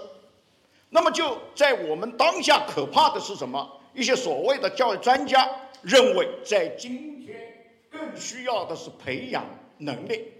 [0.90, 3.80] 那么就在我们当下可怕的是什么？
[3.94, 5.48] 一些所谓的教育专家
[5.82, 7.52] 认为，在今天
[7.90, 9.44] 更需要的是培养
[9.78, 10.32] 能力。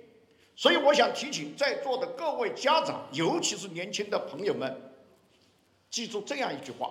[0.56, 4.92] 所以我想提醒在座的各位家长，尤其是年轻的朋友们，
[5.90, 6.90] 记住这样一句话：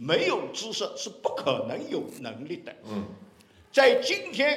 [0.00, 2.72] 没有知识是不可能有能力的。
[2.84, 3.04] 嗯，
[3.72, 4.56] 在今天，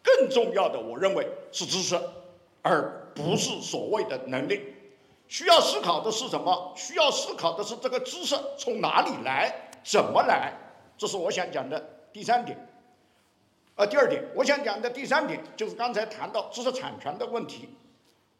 [0.00, 2.00] 更重要的，我认为是知识，
[2.62, 4.74] 而不是所谓的能力。
[5.26, 6.72] 需要思考的是什么？
[6.76, 10.52] 需要思考的是这个知识从哪里来，怎么来？
[10.96, 12.56] 这是我想讲的第三点。
[13.74, 17.68] 呃，第二点，我想讲的第三点就是刚才谈到知识产权的问题。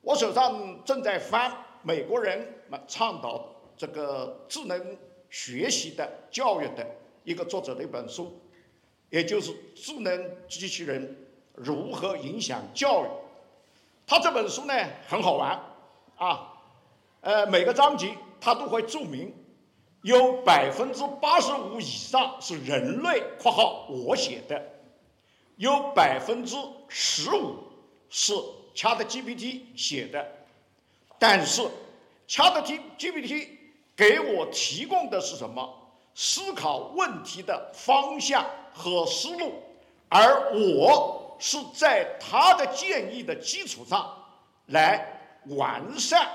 [0.00, 1.52] 我手上正在翻
[1.82, 2.46] 美国人
[2.86, 3.44] 倡导
[3.76, 4.96] 这个智能
[5.30, 6.86] 学习的教育的
[7.24, 8.40] 一个作者的一本书，
[9.08, 11.16] 也就是《智能机器人
[11.54, 13.06] 如何影响教育》。
[14.06, 14.74] 他这本书呢
[15.06, 15.58] 很好玩
[16.16, 16.52] 啊，
[17.20, 19.32] 呃，每个章节他都会注明，
[20.02, 24.60] 有百分之八十五以上是人类（括号我写的）。
[25.56, 26.56] 有百分之
[26.88, 27.56] 十五
[28.08, 28.32] 是
[28.74, 30.26] ChatGPT 写的，
[31.18, 31.62] 但是
[32.26, 33.59] ChatGPT
[34.00, 35.68] 给我提供的是什么？
[36.14, 39.52] 思考问题的方向和思路，
[40.08, 44.10] 而我是在他的建议的基础上
[44.68, 45.06] 来
[45.48, 46.26] 完善。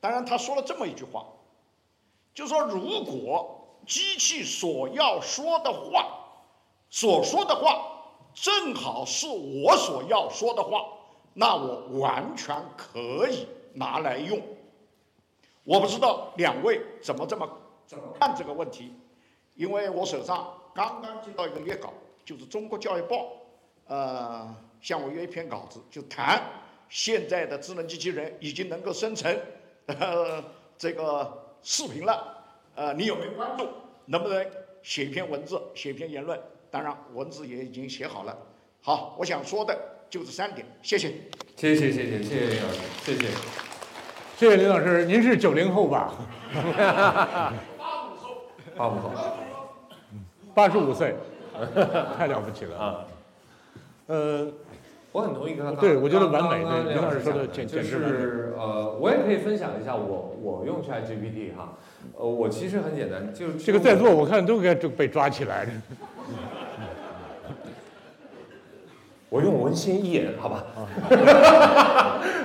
[0.00, 1.24] 当然，他说了这么一句话，
[2.34, 6.24] 就说如果机器所要说的话。
[6.88, 7.84] 所说的话
[8.32, 10.86] 正好是我所要说的话，
[11.34, 14.40] 那我完全可以拿来用。
[15.66, 17.46] 我不知道两位怎么这么
[17.86, 18.94] 怎么看这个问题，
[19.56, 21.92] 因为我手上刚刚接到一个约稿，
[22.24, 23.16] 就是《中国教育报》
[23.88, 26.40] 呃向我约一篇稿子，就谈
[26.88, 29.36] 现在的智能机器人已经能够生成
[29.86, 30.42] 呃
[30.78, 32.44] 这个视频了，
[32.76, 33.66] 呃你有没有关注？
[34.04, 34.46] 能不能
[34.84, 36.40] 写一篇文字，写一篇言论？
[36.70, 38.38] 当然，文字也已经写好了。
[38.80, 39.76] 好，我想说的
[40.08, 41.12] 就是三点，谢谢。
[41.56, 43.65] 谢谢谢谢谢谢老师，谢谢。
[44.36, 46.12] 谢谢林老师，您是九零后吧？
[46.52, 47.50] 八
[48.04, 48.36] 五后，
[48.76, 49.10] 八五后，
[50.54, 51.14] 八十五岁，
[52.18, 52.96] 太了不起了啊！
[54.08, 54.46] 呃，
[55.12, 61.72] 我很同意刚刚，对我觉得完美对林老师说的简就是呃，我也可以分享一下我我用 ChatGPT 哈，
[62.14, 65.66] 呃，我其实很简单，就这个在座我看都该被抓起来。
[69.28, 70.64] 我用文心一言，好吧？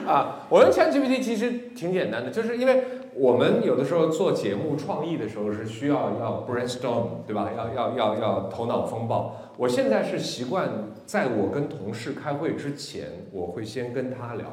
[0.08, 2.84] 啊， 我用 ChatGPT 其实挺简单的，就是因为
[3.14, 7.52] 我们有的时候做节目创意的时候是需要要 brainstorm，对吧？
[7.56, 9.36] 要要要要头脑风暴。
[9.58, 14.48] 我现在是习惯在我跟同事开会之前，我会先跟他聊，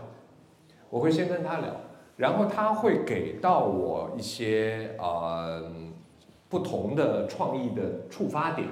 [0.91, 1.77] 我会先跟他聊，
[2.17, 5.63] 然后他会给到我一些呃
[6.51, 8.69] 不同的创意的触发点。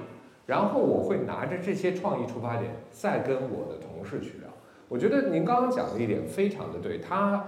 [0.47, 4.49] 然后我会拿着这些创意出发点，再跟我的同事去聊。
[4.87, 7.45] 我觉得您刚刚讲的一点非常的对，它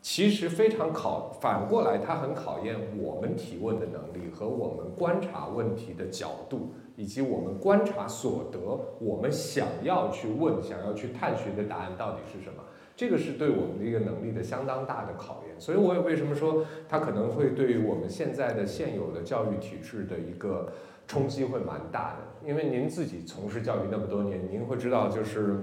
[0.00, 8.58] 其实非常考，反过来它很考验我们提问的能力和我们观察问题的角度，以及我们观察所得，
[8.98, 12.62] 我们想要去问、想要去探寻的答案到底是什么。
[12.96, 15.60] 这个是对我们的一个能力的相当大的考验。
[15.60, 20.72] 所以我也为什么说它可能会对于我们现在的现有的教育体制的一个。
[21.08, 25.56] 冲击会蛮大的，因为您自己从事教育那么多年，您会知道，就是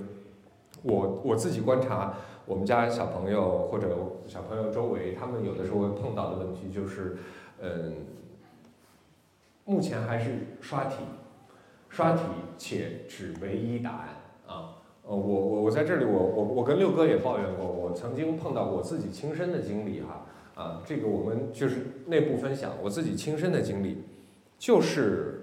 [0.81, 2.15] 我我自己观察
[2.47, 3.95] 我们家小朋友或者
[4.25, 7.17] 小朋友周围，他们有的时候会碰到的问题就是，
[7.61, 7.93] 嗯，
[9.65, 10.95] 目前还是刷题，
[11.89, 12.23] 刷题
[12.57, 14.07] 且只唯一答案
[14.47, 14.81] 啊。
[15.03, 24.03] 呃，我我我在这里，我我我跟六哥也抱怨过，我曾经碰到我自己亲身的经历哈，啊，这个我们就是内部分享我自己亲身的经历。
[24.57, 25.34] 就是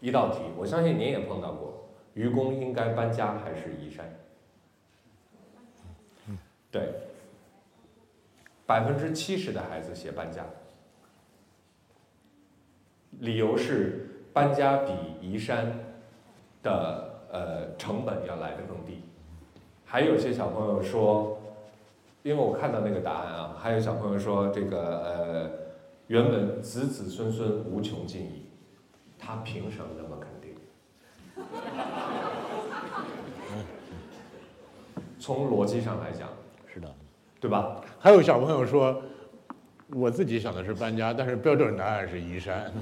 [0.00, 1.88] 一道题，我相信您也碰到过。
[2.14, 4.04] 愚公应该搬家还是移山？
[6.70, 6.94] 对，
[8.66, 10.44] 百分之七十的孩子写搬家，
[13.20, 15.78] 理由是搬家比移山
[16.62, 19.02] 的呃成本要来的更低。
[19.84, 21.38] 还有些小朋友说，
[22.22, 25.66] 因为我看到那个答案啊，还有小朋友说这个呃。
[26.08, 28.45] 原本子子孙孙无穷尽矣，
[29.26, 30.54] 他凭什么那么肯定？
[35.18, 36.28] 从逻辑上来讲，
[36.72, 36.88] 是的，
[37.40, 37.80] 对吧？
[37.98, 39.02] 还有小朋友说，
[39.88, 42.72] 我自己想的是搬家，但是标准答案是移山。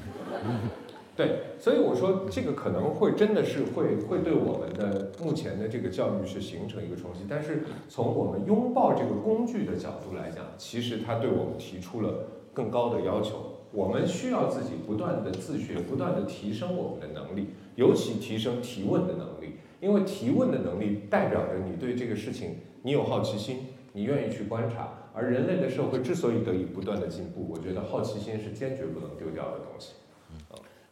[1.17, 7.21] 对，所以我说这个可能会真的是会会对我们的目前的这个教育是形成一个冲击。
[7.27, 12.27] 但是从我们拥抱这个工具的角度来讲，其实它对我们提出了。
[12.55, 29.95] 更高的要求，我们需要自己不断的自学，不断的提升我们的能力，尤其提升提问的能力，因为提问的能力代表着你对这个事情你有好奇心，你愿意去观察，而人类的社会之所以得以不断的进步，我觉得好奇心是坚决不能丢掉的东西。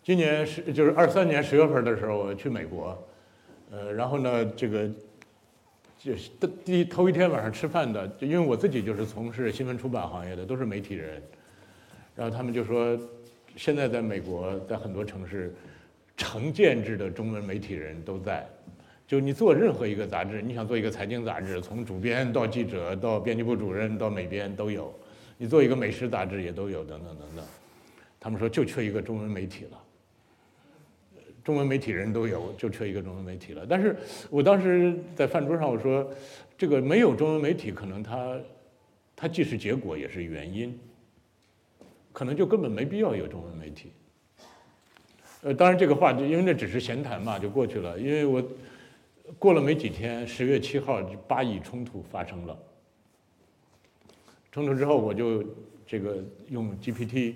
[0.02, 2.98] 今年是就是二三年十月份的时候，我去美国，
[3.70, 4.90] 呃，然后呢，这个
[5.96, 11.22] 就是第第头一天晚上吃饭的，就因为我自己就是从事新闻出版行业的，都是媒体人，
[12.14, 12.98] 然后他们就说，
[13.56, 15.54] 现在在美国，在很多城市，
[16.16, 18.46] 成建制的中文媒体人都在，
[19.06, 24.92] 就你做任何一个杂志，你想做一个财经杂志，从主编到记者到编辑部主任到美编都有，
[25.38, 27.44] 你做一个美食杂志也都有，等等等等。
[28.20, 29.78] 他们说就缺一个中文媒体了。
[31.42, 33.66] 中文媒体人都有，就缺一个中文媒体了。
[33.68, 33.96] 但是
[34.30, 36.08] 我当时在饭桌上我说，
[36.56, 38.38] 这个没有中文媒体，可能它
[39.16, 40.78] 它既是结果也是原因，
[42.12, 43.92] 可能就根本没必要有中文媒体。
[45.42, 47.98] 呃，当然这个话就因为那只是闲谈嘛，就过去了。
[47.98, 48.42] 因为我
[49.38, 52.58] 过了没几天，十月七号巴以冲突发生了，
[54.50, 55.44] 冲突之后我就
[55.86, 57.34] 这个用 GPT，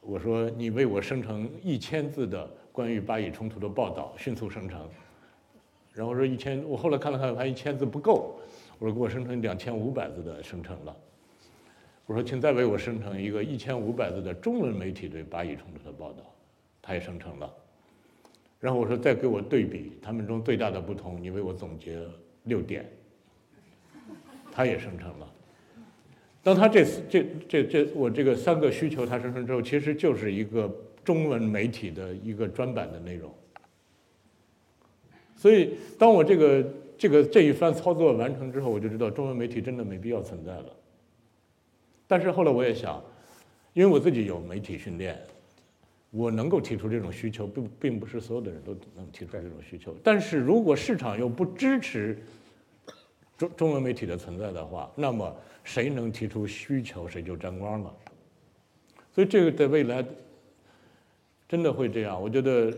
[0.00, 2.48] 我说你为我生成一千字的。
[2.72, 4.88] 关于巴以冲突的报道迅速生成，
[5.92, 8.40] 然后说一千，我后来看了看，发现一千字不够，
[8.78, 10.96] 我说给我生成两千五百字的生成了。
[12.10, 16.24] 我说请再为我生成一个一千五百字的中文媒体对巴以冲突的报道，
[16.82, 17.48] 他也生成了。
[18.58, 22.00] 然后我说再给我对比他们中最大的不同，你为我总结
[22.42, 22.84] 六点，
[24.50, 25.32] 他也生成了。
[26.42, 30.68] 当他这这这这我这个三个需求他生成之后，其实就是一个。
[31.02, 33.32] 中文媒体的一个专版的内容，
[35.34, 36.64] 所以当我这个
[36.98, 40.66] 这个这一番操作完成之后，我就知道中文媒体真的没必要存在了。
[42.10, 43.00] 但是后来我也想，
[43.72, 45.16] 因为我自己有媒体训练，
[46.10, 49.94] 我能够提出这种需求，并并不是所有的人都能提出这种需求。
[50.02, 52.18] 但是如果市场又不支持
[53.38, 55.32] 中中文媒体的存在的话，那么
[55.62, 57.94] 谁能提出需求，谁就沾光了。
[59.14, 60.04] 所以这个在未来。
[61.48, 62.22] 真的会这样？
[62.22, 62.72] 我觉得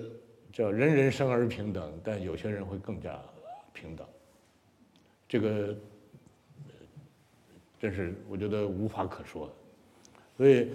[0.51, 3.21] 叫人人生而平等，但有些人会更加
[3.75, 4.07] 平等。
[5.29, 5.77] 这个
[7.83, 9.53] 真是我觉得无法可说。
[10.37, 10.69] 所以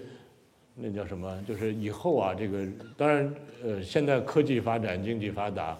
[0.76, 1.42] 那叫什么？
[1.48, 2.68] 就是以后啊，这个
[2.98, 5.80] 当然呃，现在科技发展、经济发达，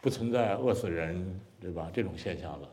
[0.00, 1.88] 不存在饿死人，对吧？
[1.94, 2.68] 这种现象了。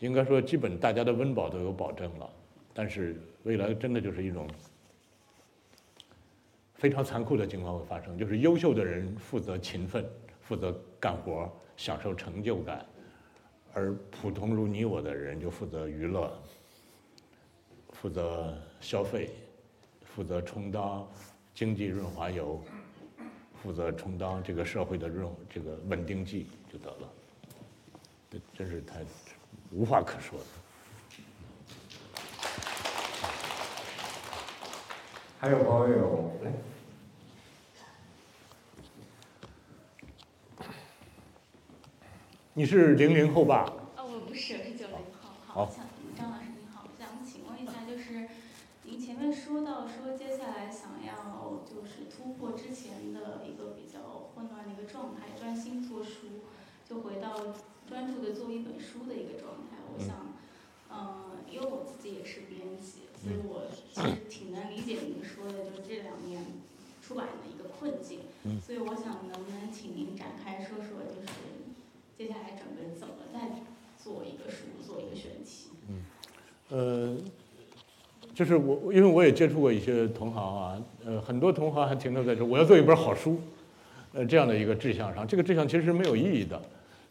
[0.00, 2.28] 应该说，基本大家的温饱都有保证了。
[2.74, 3.14] 但是
[3.44, 4.48] 未来真的就是一种。
[6.74, 10.04] 非常残酷的情况会发生，就是优秀的人负责勤奋，
[10.40, 12.84] 负责干活，享受成就感，
[13.72, 16.32] 而普通如你我的人就负责娱乐，
[18.00, 19.30] 负责消费，
[20.14, 21.06] 负责充当
[21.54, 22.62] 经济润滑油，
[23.62, 27.08] 负责充当这个社会的润这个稳定剂就得了。
[28.30, 29.00] 这真是太
[29.72, 30.38] 无话可说。
[35.40, 36.52] 还有朋友来，
[42.52, 43.72] 你是零零后吧？
[43.96, 45.30] 哦，我不是，是九零后。
[45.46, 48.28] 好，想张老师您好，想请问一下，就是
[48.82, 56.28] 您前面说到说接下来想要就是突破之前的一个比较混乱的一个状态，专心做书，
[56.88, 57.34] 就回到
[57.88, 59.78] 专注的做一本书的一个状态。
[59.92, 60.38] 我想，
[60.88, 63.08] 嗯，因为我自己也是编辑。
[63.20, 66.40] 所以我其实挺能理解您说的，就是这两年
[67.02, 68.20] 出版的一个困境。
[68.64, 71.28] 所以我想，能不能请您展开说说，就是
[72.16, 73.50] 接下来准备怎么再
[74.00, 75.70] 做一个书，做一个选题？
[75.88, 76.04] 嗯，
[76.68, 77.18] 呃，
[78.38, 83.40] 就是我，因为我也接触过一些同行啊，呃，很多同行还停留在说我要做一本好书，
[84.12, 85.26] 呃，这样的一个志向上。
[85.26, 86.62] 这个志向其实是没有意义的，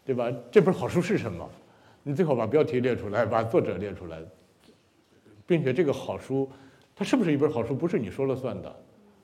[0.06, 0.32] 对吧？
[0.50, 1.46] 这本好书是什么？
[2.02, 4.16] 你最好把标题列出来，把作者列出来。
[5.46, 6.50] 并且这个好书，
[6.96, 8.74] 它是不是一本好书，不是你说了算的，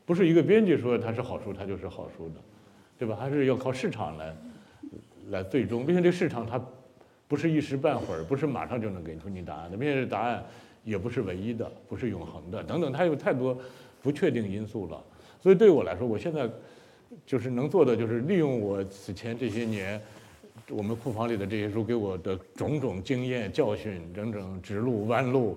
[0.05, 2.35] 不是一个编辑说它是好书，它就是好书的，
[2.99, 3.17] 对吧？
[3.19, 4.37] 还是要靠市场来，
[5.31, 6.63] 来最终，并且这个市场它
[7.27, 10.45] 不是一时半会儿，不是马上就能给出你答案的，并且这答案
[10.85, 13.57] 也不是唯一的，不是永恒的，等等，它有太多
[14.03, 15.03] 不确定因素了。
[15.43, 16.49] 所以对我来说，我现在
[17.27, 20.01] 就是能做的，就是利用我此前这些年
[20.71, 25.57] 我们库房里的这些书给我的种种经验教训，整整直路弯路。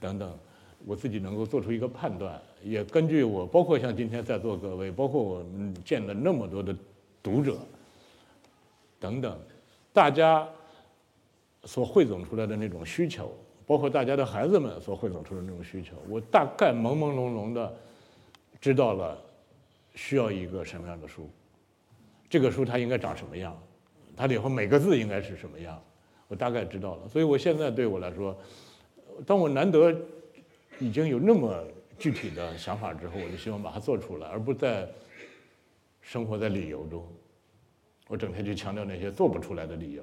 [0.00, 0.38] 等等，
[0.84, 6.76] 我自己能够做出一个判断，也根据我，包括像今天在座各位，包括我们见了那么多的
[7.22, 7.56] 读者，
[9.00, 9.38] 等等，
[9.94, 10.46] 大家
[11.64, 13.34] 所汇总出来的那种需求，
[13.66, 17.74] 包括大家的孩子们所汇总出的那种需求，我大概朦朦胧胧的
[18.60, 19.18] 知道了
[19.94, 21.30] 需要一个什么样的书，
[22.28, 23.56] 这个书它应该长什么样，
[24.16, 25.82] 它里头每个字应该是什么样，
[26.28, 28.36] 我大概知道了，所以我现在对我来说。
[29.24, 29.94] 当我难得
[30.80, 31.64] 已经有那么
[31.96, 34.88] 具体的想法之后，我就希望把它做出来，而不再
[36.02, 37.06] 生活在理由中。
[38.08, 40.02] 我整天去强调那些做不出来的理由，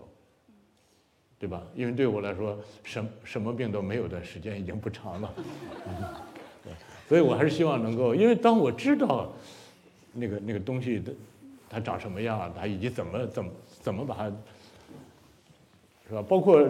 [1.41, 1.59] 对吧？
[1.73, 5.33] 因为对我来说，什什么病都没有的时间已经不长了。
[6.63, 6.71] 对，
[7.09, 9.33] 所以我还是希望能够，因为当我知道
[10.13, 11.11] 那个那个东西的
[11.67, 14.25] 它长什么样，它以及怎么怎么怎么把它，
[16.07, 16.21] 是吧？
[16.21, 16.61] 包括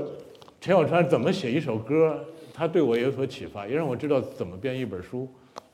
[0.61, 2.23] 陈小川怎么写一首歌，
[2.53, 5.27] 他对我有所启发，也让我知道怎么编一本书，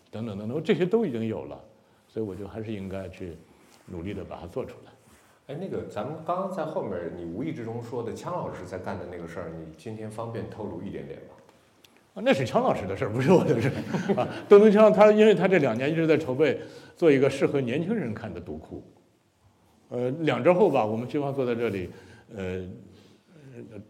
[0.10, 1.60] 等等等等，这些都已经有了，
[2.08, 3.38] 所以我就还是应该去
[3.86, 4.92] 努力的把它做出来。
[5.48, 11.36] 哎，那个咱们刚刚在后面，你无意之中说的枪老师在干的那个事儿，你今天方便透露一点点吗？
[12.16, 14.28] 啊，那是枪老师的事儿，不是我的事儿啊。
[14.50, 16.60] 邓东枪他因为他这两年一直在筹备
[16.98, 18.84] 做一个适合年轻人看的读库，
[19.88, 21.90] 呃，两周后吧，我们军方坐在这里，
[22.36, 22.68] 呃，
[23.72, 23.82] 呃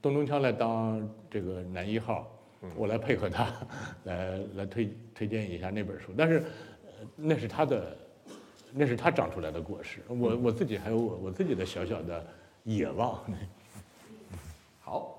[0.00, 2.30] 邓东枪来当这个男一号，
[2.76, 3.52] 我来配合他，
[4.04, 6.44] 来来推推荐一下那本书，但是
[6.84, 7.96] 呃那是他的。
[8.74, 12.26] 那是它长出来的果实，我我自己还有我我自己的小小的
[12.64, 13.20] 野望。
[14.80, 15.18] 好，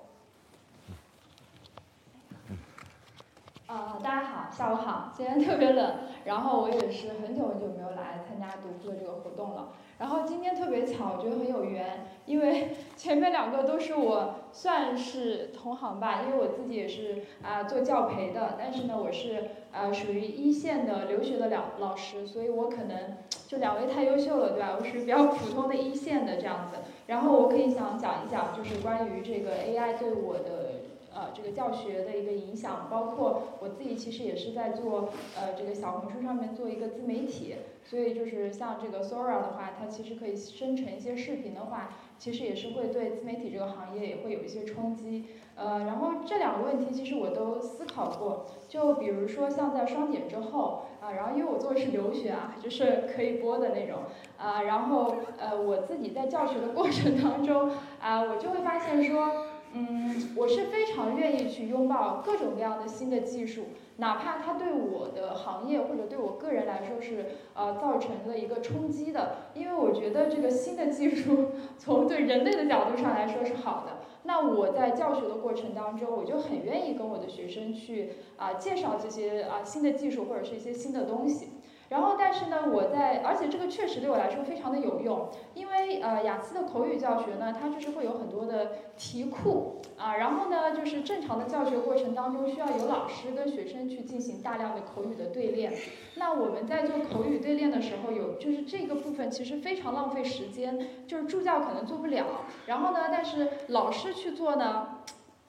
[3.67, 9.69] 啊、大家好，下午好，今天特别冷，然后我也是很久很久没有来参加读书的这个活动了。
[10.03, 23.15] 然后今天特别巧，我觉得很有缘，因为 前面两个都是我算是同行吧，因为我自己也是啊、做教培的，但是呢我是呃属于一线的留学的老老师，所以我可能
[23.47, 24.75] 就两位太优秀了，对吧？
[24.77, 26.79] 我是比较普通的一线的这样子。
[27.07, 30.81] 然后我可以想讲一讲，就是关于这个 AI 对我的
[31.15, 45.25] 呃这个教学的一个影响，包括我自己其实也是在做呃这个小红书上面做一个自媒体，所以就是像这个 Sora 的话，它其实可以生成一些视频的话，其实也是会对自媒体这个行业也会有一些冲击。
[45.55, 53.99] 呃，然后这两个问题其实我都思考过，就比如说像在双减之后啊，然后因为我做的是留学啊，就是可以播的那种
[54.37, 59.47] 啊，然后呃我自己在教学的过程当中啊，我就会发现说。
[59.75, 73.99] 嗯，我是非常愿意去拥抱各种各样的新的技术，哪怕它对我的行业或者对我个人来说是呃造成了一个冲击的，因为我觉得这个新的技术 从对人类的角度上来说是好的。
[74.25, 81.49] 那我在教学的过程当中，我就很愿意跟我的学生去啊、介绍这些啊、新的技术或者是一些新的东西。
[81.93, 95.71] 然后，但是呢，我在，而且这个确实对我来说非常的有用，因为呃，雅思的口语教学呢，它就是会有很多的题库啊，然后呢，就是正常的教学过程当中需要有老师跟学生去进行大量的口语的对练。
[96.15, 102.25] 那我们在做口语对练的时候，有就是这个部分其实非常浪费时间，就是助教可能做不了，
[102.65, 104.97] 然后呢，但是老师去做呢，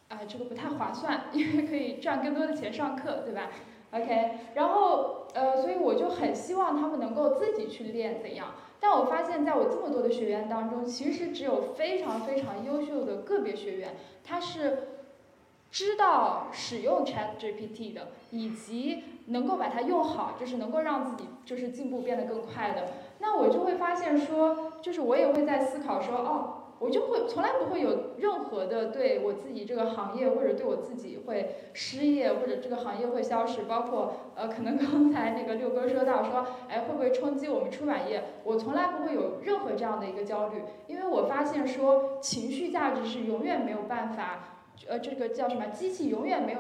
[0.09, 3.49] 啊、这个不太划算，因为可以赚更多的钱上课，对吧
[3.95, 8.49] ？OK，然后呃，所以我就很希望他们能够自己去练怎样。
[8.81, 14.89] 但我发现，在我这么多的学员当中，其实只有非常非常优秀的个别学员，他是
[15.71, 22.89] 知道使用 Chat GPT 的，以及能够把它用好，就是能够让自己就是进步变得更快的。
[23.21, 26.55] 那我就会发现说，就是我也会在思考说，哦。
[26.85, 38.23] 我就会从来不会有任何的对我自己这个行业，或者对我自己会失业，或者这个行业会消失，包括呃，可能刚才那个六哥说到说，哎，会不会冲击我们出版业？
[38.45, 45.69] 我从来不会有任何这样的一个焦虑，因为我发现说情绪价值是永远没有办法，呃，这个叫什么？
[45.69, 46.59] 机器永远没有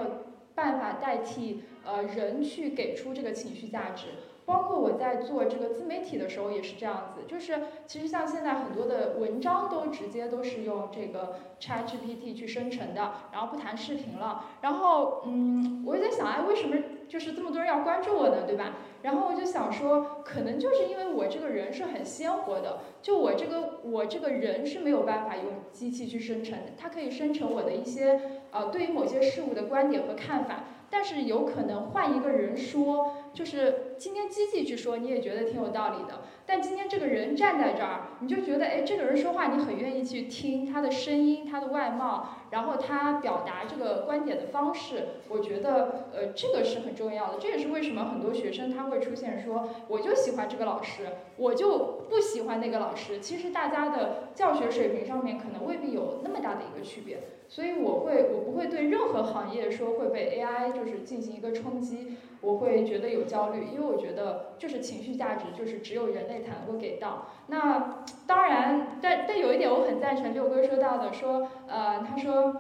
[0.55, 4.07] 办法代替呃人去给出这个情绪价值。
[4.47, 14.45] 包括我在做这个自媒体的时候也是这样子，就是其实像现在很多的文章都直接都是用这个 ChatGPT 去生成的，然后不谈视频了。
[14.61, 16.77] 然后嗯，我就在想，哎，为什么
[17.09, 18.77] 就是这么多人要关注我呢，对吧？
[19.03, 30.65] 然后我就想说，可能就是因为我这个人是很鲜活的，就我这个我这个人是没有办法用机器去生成的，它可以生成我的一些呃对于某些事物的观点和看法。
[30.91, 36.23] 但是有可能换一个人说，就是今天机器去说，你也觉得挺有道理的。
[36.47, 47.39] 但今天这个人站在这儿，你就觉得，哎，这个人说话你很愿意去听他的声音、他的外貌，然后他表达这个观点的方式，我觉得，呃，这个是很重要的。
[47.41, 51.05] 这也是为什么很多学生他会出现说，我就喜欢这个老师，
[51.37, 53.21] 我就不喜欢那个老师。
[53.21, 57.21] 其实大家的教学水平上面可能未必有那么大的一个区别。
[57.49, 67.29] 所以我会，我不会对任何行业说会被 AI 就是进行一个冲击，我会觉得有焦虑，因为我觉得就是情绪价值，就是只有人类才能够给到。
[67.47, 72.55] 那当然，但但有一点我很赞成六哥说到的，说呃，他说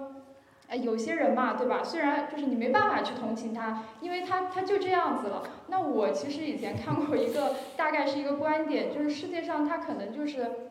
[0.68, 1.84] 哎，有些人嘛，对吧？
[1.84, 5.42] 虽然就是你没办法去同情他，因为他他就这样子了。
[5.68, 10.70] 那我其实以前看过一个，大概是一个观点，就是世界上他可能就是，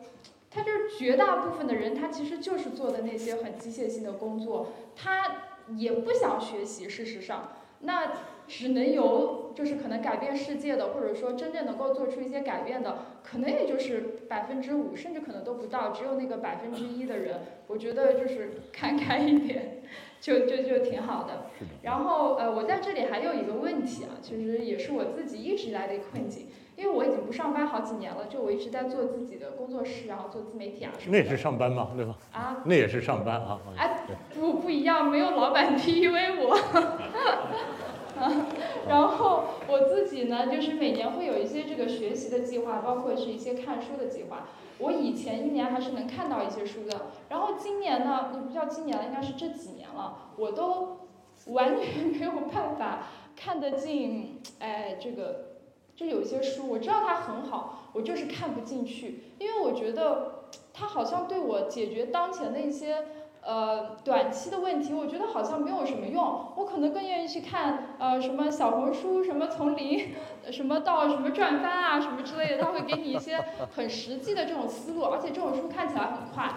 [0.49, 5.35] 他就是绝大部分的人，他其实就是做的那些很机械性的工作，他
[5.77, 6.90] 也不想学习。
[6.90, 8.14] 事实上，那
[8.48, 17.41] 只能由就是可能改变世界的，或者说真正能够做出一些改变的，可能也就是百分之五，甚至可能都不到，只有那个百分之一的人。
[17.68, 19.82] 我觉得就是看开一点，
[20.20, 21.48] 就就就挺好的。
[21.82, 31.18] 然后呃，我在这里还有一个问题啊，其实也是我自己一直以来的一个困境，因为我已经不上班好几年了，就我一直在做自己的工作室，然后做自媒体啊什么的。
[31.18, 32.15] 那也是上班嘛，对吧？
[32.32, 33.60] 啊，那也是上班啊。
[33.78, 36.60] 哎，不不一样，没有老板 PUA 我。
[38.19, 38.48] 啊，
[38.88, 44.48] 然后我自己呢，就是每年会有一些这个学习的计划，包括是一些看书的计划。
[44.80, 51.07] 我以前一年还是能看到一些书的，然后今年呢，也不叫今年了，应该是这几年了，我都
[51.48, 55.57] 完全没有办法看得进，哎，这个，
[55.95, 63.06] 就有些书我知道它很好，我就是看不进去，因为我觉得它好像对我解决当前的一些。
[63.45, 66.53] 呃，短期的问题，我觉得好像没有什么用。
[66.56, 70.15] 我可能更愿意去看呃什么小红书，什么从零，
[70.49, 73.44] 什么到什么赚翻啊，什么之类的，它会给你一些
[73.76, 76.49] 很实际的这种思路，而且这种书看起来很快。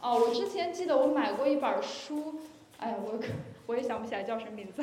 [0.00, 2.36] 哦，我之前记得我买过一本书，
[2.78, 3.18] 哎呀，我
[3.66, 4.82] 我也想不起来叫什么名字。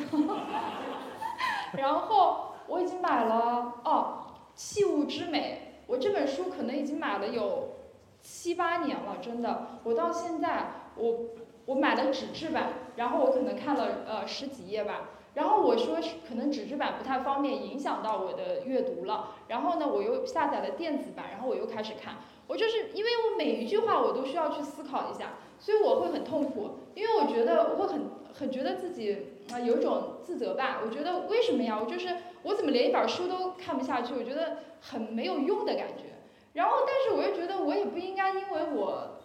[1.76, 4.28] 然后我已经买了哦，
[4.60, 7.70] 《器物之美》，我这本书可能已经买了有
[8.22, 11.16] 七八年了，真的，我到现在我。
[11.68, 19.36] 我买了纸质版，然后我可能看了呃十几页吧，然后我说可能纸质版不太方便，影响到我的阅读了。
[19.50, 22.16] 然后呢，我又下载了电子版，然后我又开始看。
[22.48, 28.02] 我就是因为我每一句话我都需要去思考一下，所以我会很痛苦，因为我觉得我会很
[28.34, 30.80] 很觉得自己啊有一种自责吧。
[30.86, 31.78] 我觉得为什么呀？
[31.84, 34.14] 我就是我怎么连一本书都看不下去？
[34.16, 36.04] 我觉得很没有用的感觉。
[36.54, 39.17] 然后，但是我又觉得我也不应该因为我。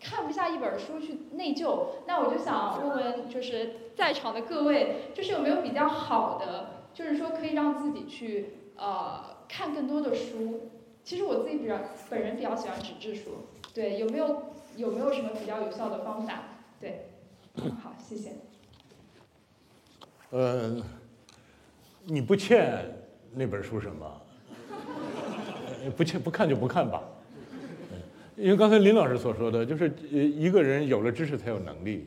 [0.00, 10.70] 看不下一本书去内疚，那我就想问问，就是在场的各位，就是有没有比较好的，就是说可以让自己去呃看更多的书。
[11.04, 11.78] 其实我自己比较
[12.08, 14.42] 本人比较喜欢纸质书，对，有没有
[14.76, 16.44] 有没有什么比较有效的方法？
[16.78, 17.10] 对，
[17.82, 18.32] 好，谢谢。
[20.30, 20.76] 呃，
[22.04, 22.84] 你不欠
[23.34, 24.20] 那本书什么？
[25.96, 27.02] 不欠不看就不看吧。
[28.40, 32.06] 因为刚才林老师所说的，就是呃一个人有了知识才有能力。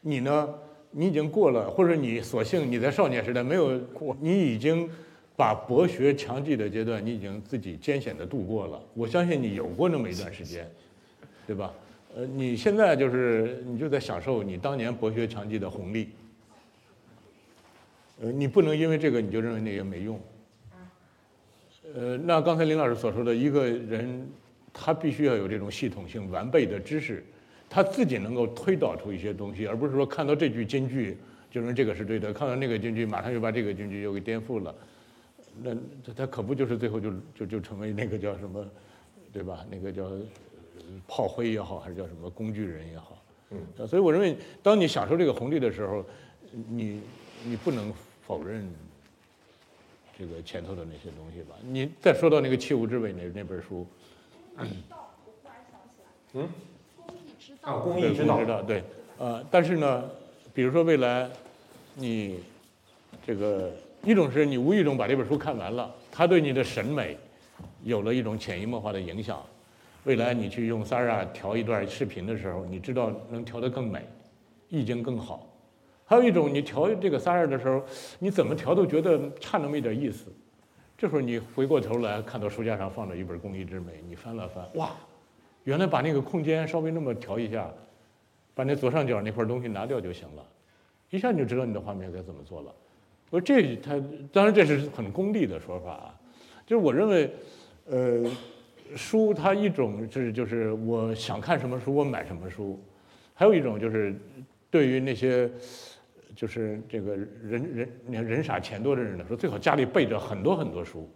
[0.00, 0.54] 你呢，
[0.92, 4.88] 你已经过了，或者你所幸你在少年时代没有过，你已经
[5.36, 8.80] 把博学强记的阶段，你已经自己艰险的度过了。
[8.94, 10.70] 我相信你有过那么一段时间，
[11.44, 11.74] 对吧？
[12.14, 16.10] 呃，你现在就是你就在享受你当年博学强记的红利。
[18.20, 20.20] 呃，你不能因为这个你就认为那个没用。
[21.96, 24.24] 呃，那刚才林老师所说的一个人。
[24.80, 27.24] 他必须要有这种系统性完备的知识，
[27.68, 31.18] 他自己能够推导出一些东西，而不是说看到这句金句
[31.50, 34.72] 就认为这个是对的，看到那个金句马上就把这个金句又给颠覆了，
[35.60, 35.76] 那
[36.14, 38.64] 他可不就是最后就就就成为那个叫什么，
[39.32, 39.66] 对吧？
[39.68, 40.08] 那个叫
[41.08, 46.04] 炮灰也好，还是叫什么工具人也好，嗯，所以我认为，当你享受这个红利的时候，
[46.68, 47.00] 你
[47.44, 47.92] 你不能
[48.24, 48.64] 否认
[50.16, 51.56] 这个前头的那些东西吧？
[51.62, 53.84] 你再说到那个《器物之美》那那本书。
[56.34, 56.48] 嗯，
[57.62, 58.82] 啊，公益之道，对，
[59.18, 60.04] 呃，但是呢，
[60.52, 61.30] 比如说未来，
[61.94, 62.40] 你
[63.26, 63.72] 这个
[64.02, 67.16] 一种是你无意中把这本书看完了，它对你的审美
[67.82, 69.40] 有了一种潜移默化的影响。
[70.04, 74.06] 未来你去用 Sara 调一段视频的时候，你知道能调得更美，
[74.68, 75.46] 意境更好。
[76.04, 77.82] 还有一种，你调这个 Sara 的时候，
[78.18, 80.32] 你怎么调都觉得差那么一点意思。
[80.98, 84.90] 这会儿你回过头来看到书架上放着一本《工艺之美》，你翻了翻，哇，
[85.62, 87.70] 原来把那个空间稍微那么调一下，
[88.52, 90.44] 把那左上角那块东西拿掉就行了，
[91.10, 92.74] 一下你就知道你的画面该怎么做了。
[93.30, 93.92] 我说这他
[94.32, 96.20] 当然这是很功利的说法啊，
[96.66, 97.30] 就是我认为，
[97.86, 98.24] 呃，
[98.96, 102.76] 书它一种是就是我想看什么书我买什么书，
[103.34, 104.16] 还有一种就是
[104.68, 105.48] 对于那些。
[106.38, 107.28] 就是这个人
[107.74, 111.10] 人你看人傻钱多的人呢说，最好家里备着很多很多书，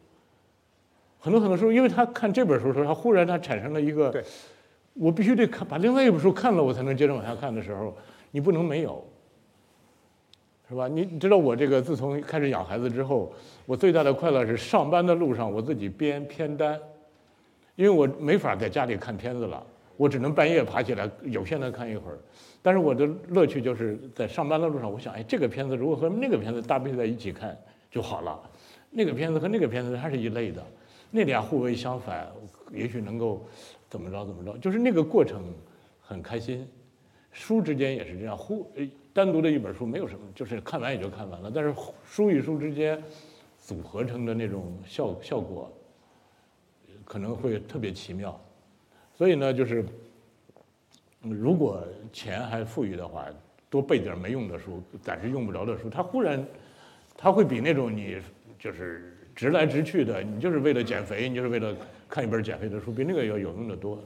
[1.20, 4.12] 很多很多书，因为他看这本书的时候，他忽然他产生了一个，
[4.94, 7.97] 我必须得看把另外一本书看了，我才能接着往下看的时候，
[8.32, 9.07] 你不能没有，
[10.69, 10.89] 是吧？
[10.89, 13.32] 你知道我这个自从开始养孩子之后，
[13.65, 16.77] 我最大的快乐是上班的路上我自己编片单，
[17.77, 19.65] 因为我没法在家里看片子了。
[19.97, 22.19] 我只能半夜爬起来有限的看一会儿。
[22.62, 27.59] 但是我的乐趣就是在上班的路上，我想，哎，这个片子如果和那个片子搭配在一起看
[27.90, 28.40] 就好了，
[28.90, 30.64] 那个片子和那个片子它是一类的，
[31.10, 32.30] 那俩互为相反，
[32.72, 33.44] 也许能够
[33.89, 35.43] 怎么着怎么着，就是那个过程
[36.01, 36.66] 很开心。
[37.32, 38.70] 书之间也是这样，互
[39.12, 41.74] 单独的一本书没有什么，就是看完也就看完了，但是
[42.05, 43.02] 书与书之间
[43.59, 45.72] 组合成的那种效效果，
[47.05, 48.39] 可能会特别奇妙。
[49.14, 49.84] 所以呢，就是
[51.23, 51.82] 如果
[52.12, 53.27] 钱还富裕的话，
[53.70, 56.44] 多备点没用的书，暂时用不着的书，它忽然，
[57.16, 58.19] 它会比那种你
[58.59, 61.74] 就是直来直去的，你就是为了减肥，你就是为了
[62.09, 64.03] 看一本减肥的书，比那个要有用的多。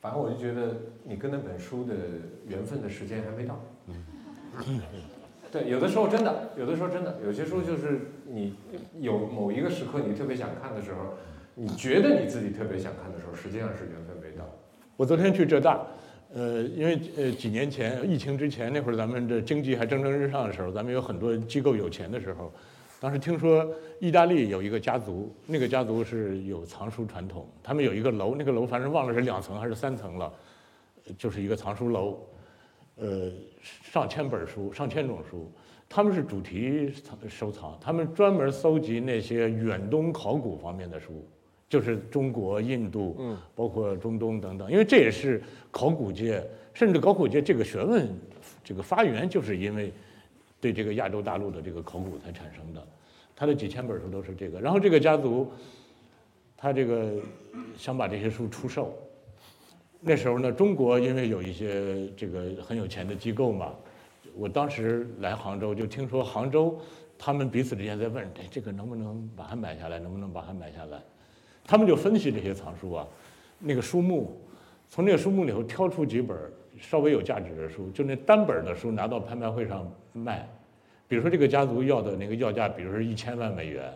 [0.00, 0.74] 反正我就觉得
[1.04, 1.94] 你跟那本书的
[2.48, 3.60] 缘分的时间还没到。
[5.52, 8.56] 对，有的时候真的，有的时候真的，有些书就是你
[8.98, 11.14] 有某一个时刻你特别想看的时候，
[11.54, 14.21] 你觉得你自己特别想看的时候，实际上是缘分。
[15.02, 15.84] 我昨天去浙大，
[16.32, 22.52] 呃，因为呃几年前疫情之前那会儿，咱们这经济还蒸蒸日上的时候，咱们有很多机构有钱的时候，
[23.00, 23.68] 当时听说
[23.98, 30.32] 意大利有一个家族，那个家族是有藏书传统，他们有一个楼，那个楼反正忘了是两层还是三层了，
[31.18, 32.20] 就是一个藏书楼，
[32.94, 33.28] 呃，
[33.60, 35.50] 上千本书，上千种书，
[35.88, 41.28] 他们是主题藏收藏，他们专门搜集那些远东考古方面的书，
[41.72, 48.06] 就是中国、印度，嗯，包括中东等等，因为这也是考古界，甚至考古界这个学问，
[48.62, 49.90] 这个发源就是因为
[50.60, 52.86] 对这个亚洲大陆的这个考古才产生的，
[53.34, 54.60] 他的几千本书都是这个。
[54.60, 55.50] 然后这个家族，
[56.54, 57.14] 他这个
[57.78, 58.94] 想把这些书出售。
[59.98, 63.74] 那时候呢，中国因为有一些这个很有钱的机构嘛，
[64.36, 66.78] 我当时来杭州就听说杭州
[67.18, 69.98] 他们彼此之间在问，哎，这个能不能把它买下来？
[69.98, 71.00] 能不能把它买下来？
[71.64, 73.06] 他们就分析这些藏书啊，
[73.58, 74.40] 那个书目，
[74.88, 76.36] 从那个书目里头挑出几本
[76.78, 80.48] 稍微有价值的书，就那单本的书拿到拍卖会上卖。
[81.06, 83.92] 比如说这个家族要的那个要价，比如说一千万美元，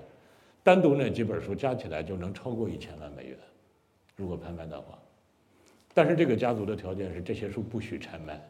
[0.62, 3.38] 单独那几本书加起来就能超过一千万美元，
[4.14, 4.98] 如果拍卖的话。
[5.94, 8.40] 但是这个家族的条件是这些书不许拆卖。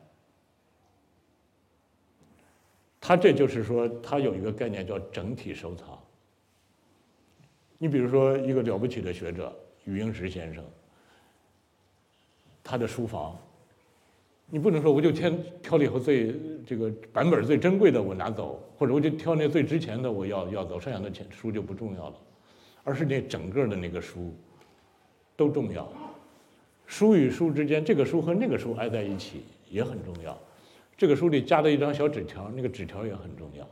[3.01, 5.97] 他这就是说，他有一个概念叫整体收藏。
[7.79, 9.55] 你比如说一个了不起的学者
[9.85, 10.65] 余英时先生，
[12.65, 13.39] 他的书房，
[14.49, 15.31] 你不能说我就挑
[15.63, 16.35] 挑了以后最
[16.67, 22.17] 这个版本最珍贵的我拿走，或者我就挑那最值钱的我要要走，剩下的钱书就不重要了，
[22.83, 24.35] 而是那整个的那个书
[25.37, 25.91] 都重要。
[26.87, 30.39] 书与书之间，这个书和那个书挨在一起也很重要。
[30.97, 33.69] 这个书里加了一张小纸条，那个纸条也很重要。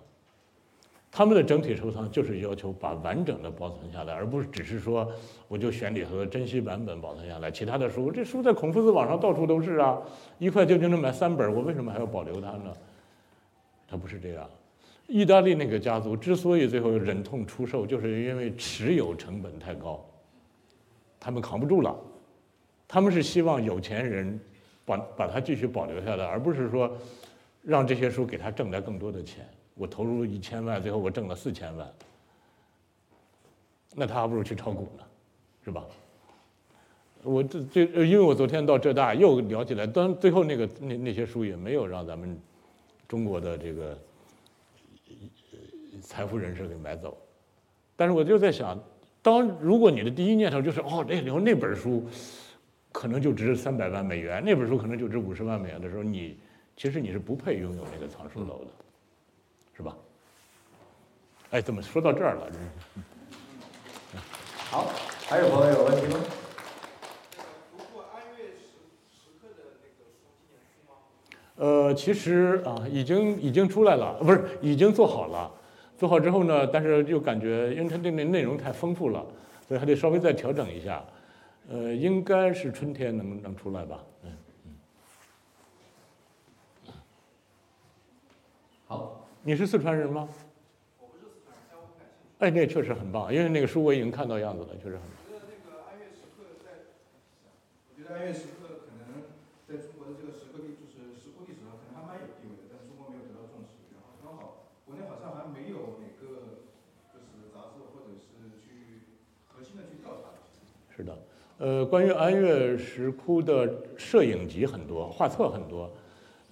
[1.17, 5.09] 他们的整体收藏就是要求把完整的保存下来，而不是只是说
[5.47, 9.97] 我就选里头的珍稀版本保存下来，其他的书这书在孔夫子网上到处都是啊，
[10.41, 12.73] 一块就就能买三本，我为什么还要保留它呢？
[13.87, 14.45] 它不是这样。
[15.07, 20.05] 意大利那个家族之所以最后忍痛出售，就是因为持有成本太高，
[21.21, 21.97] 他们扛不住了。
[22.89, 24.41] 他们是希望有钱人
[24.85, 26.91] 把把它继续保留下来，而不是说
[27.63, 29.47] 让这些书给他挣来更多的钱。
[29.75, 31.93] 我投入一千万，最后我挣了四千万，
[33.95, 35.05] 那他还不如去炒股呢，
[35.65, 35.85] 是吧？
[37.23, 42.39] 我这这，因为我昨天到浙大又聊起来，当最后那个那那些书也没有让咱们
[43.09, 43.99] 中国的这个
[46.03, 47.17] 财富人士给买走，
[47.97, 48.79] 但是我就在想，
[49.23, 52.07] 当如果你的第一念头就是哦，那以后那本书。
[52.95, 56.39] 可能就值三百万美元，那本书可能就值五十万美元的时候，你
[56.77, 58.71] 其实你是不配拥有那个藏书楼的，
[59.77, 59.97] 是吧？
[61.51, 62.47] 哎，怎么说到这儿了？
[64.71, 64.87] 好，
[65.29, 66.21] 还有朋友有问题吗？
[71.57, 75.49] 呃，其实啊，已经已经出来了，不是已经做好了。
[75.97, 79.25] 做好之后呢，但是又感觉，因为它这个内容太丰富了，
[79.69, 81.05] 所以还得稍微再调整一下。
[81.69, 84.01] 呃，应该是春天能能出来吧？
[84.25, 84.33] 嗯
[84.67, 84.75] 嗯。
[88.89, 90.27] 好，你是四川人吗？
[90.97, 92.25] 我不是四川人，但我很感兴。
[92.41, 95.21] 哎，那确实很棒，因为那个书我已经看到样子了，确实很棒。
[95.21, 96.97] 我觉得那个安岳石刻在，
[97.85, 99.29] 我觉得安岳石刻可能
[99.69, 103.85] 在中国的这个石刻历，就是石窟历史上可能还蛮有地位的，但是中国没有得到重视。
[103.93, 106.57] 然后刚好国内好像还没有哪个
[107.13, 109.05] 就是杂志或者是去
[109.53, 110.33] 核心的去调查。
[110.89, 111.13] 是的。
[111.61, 113.69] 呃，关于安岳石窟的
[114.01, 115.93] 摄影集很多，画册很多，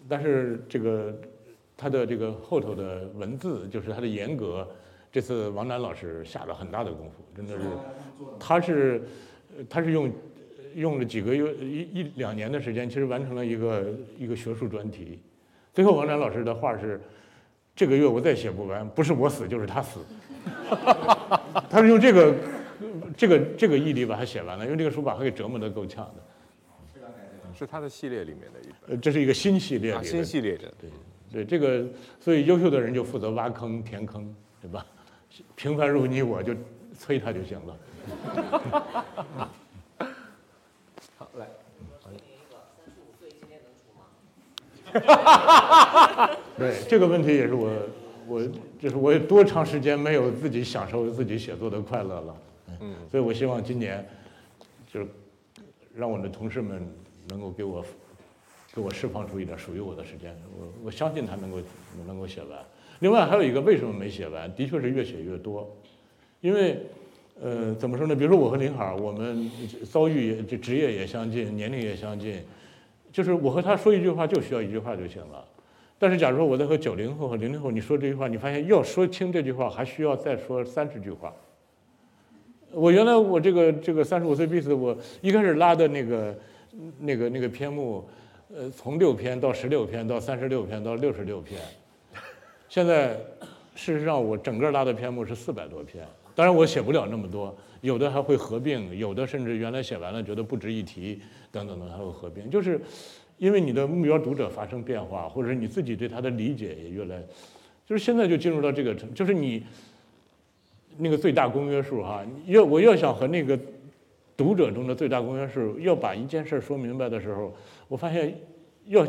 [0.06, 1.16] 但是这个
[1.82, 4.64] 它的这个后头的文字，就是他的严格，
[5.10, 7.64] 这次王楠老师下了很大的功夫，真的是，
[8.38, 9.02] 他是
[9.68, 10.12] 他是用
[10.76, 15.18] 用了几个月一一两年的时间，其实完成了一个一个学术专题。
[15.74, 17.00] 最后王楠老师的话是：
[17.74, 19.98] 这个月我再写不完，不是我死就是他死。
[21.68, 22.34] 他是用这个
[23.16, 26.22] 这个这个毅力把它写完了，因为这个书把他给折磨得够呛的。
[27.58, 30.88] 是他的系列里面的一本，呃，这是一个新系列里啊，的新系列的，对
[31.32, 31.84] 对，这个
[32.20, 34.84] 所以优秀的人就负责挖坑填坑，对吧？
[35.56, 36.54] 平凡如你我就
[36.98, 37.76] 催他就行了。
[41.16, 41.46] 好来。
[46.58, 47.70] 对这个问题也是我
[48.26, 48.42] 我
[48.78, 52.36] 就是我有多长时间没有自己享受自己写作的快乐了，
[52.80, 54.06] 嗯，所以我希望今年
[54.92, 55.06] 就是
[55.94, 56.86] 让我的同事们
[57.28, 57.82] 能够给我
[58.74, 61.58] 给我释放出一点属于我的时间，我我相信他能够
[62.06, 62.58] 能够写完。
[63.00, 65.70] 另外还有一个为什么没写完，的确是越写越多，
[66.40, 66.78] 因为
[67.40, 68.14] 呃怎么说呢？
[68.14, 69.50] 比如说我和林海儿，我们
[69.90, 72.40] 遭遇也这职业也相近，年龄也相近，
[73.12, 75.44] 就是我和他说一句话就需要一句话就行了。
[75.98, 81.32] 但是假如说我在和九零后和零零后你说这句话，你发现要说清这句话，还需要再说三十句话。
[82.72, 86.38] 我原来我这个这个三十五岁必死，我一开始拉的那个
[86.98, 88.04] 那个那个篇目，
[88.54, 91.58] 呃，从六篇到十六篇到三十六篇到六十六篇，
[92.68, 93.16] 现在
[93.74, 96.06] 事实上我整个拉的篇目是四百多篇。
[96.34, 101.18] 当然我写不了那么多，有的还会合并，有的甚至原来写完了觉得不值一提，
[101.50, 102.78] 等等等还会合并，就是
[103.38, 107.22] 因为你的目标读者发生变化，或者是你自己对他的理解也越来，
[107.86, 109.64] 就是现在就进入到这个程，就是你。
[110.98, 113.58] 那个最大公约数哈，要我要想和那个
[114.36, 117.56] 读者中的最大公约数要把一件事说明白的时候，
[117.88, 118.38] 我发现
[118.86, 119.06] 要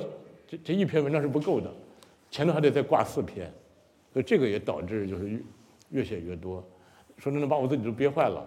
[0.47, 1.71] 这这一篇文章是不够的，
[2.29, 3.51] 前头还得再挂四篇，
[4.11, 5.39] 所以这个也导致就是越
[5.89, 6.63] 越写越多，
[7.17, 8.45] 说真的把我自己都憋坏了，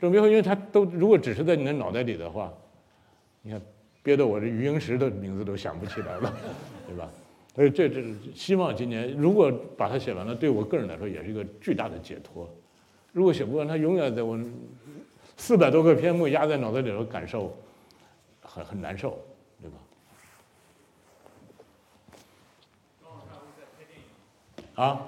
[0.00, 2.52] 这憋坏，因为他都如果只是在你的脑袋里的话，
[3.42, 3.60] 你看
[4.02, 6.32] 憋得我这余英时的名字都想不起来了，
[6.86, 7.10] 对吧？
[7.54, 12.48] 所以这这希望今年如果把它写完了，对我个人来说也是一个巨大的解脱。
[13.12, 14.38] 如果写不完，它永远在我
[15.38, 17.56] 四百多个篇目压在脑袋里头，感受
[18.42, 19.18] 很很难受，
[19.62, 19.76] 对吧？
[24.76, 25.06] 啊？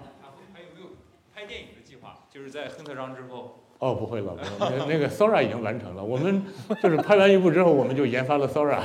[0.55, 0.89] 还有没有
[1.35, 2.19] 拍电影的计划？
[2.31, 3.61] 就是在亨特章之后。
[3.79, 6.03] 哦，不会了，那那个 Sora 已经完成了。
[6.03, 6.45] 我们
[6.83, 8.81] 就是拍完一部之后，我们就研发了 Sora。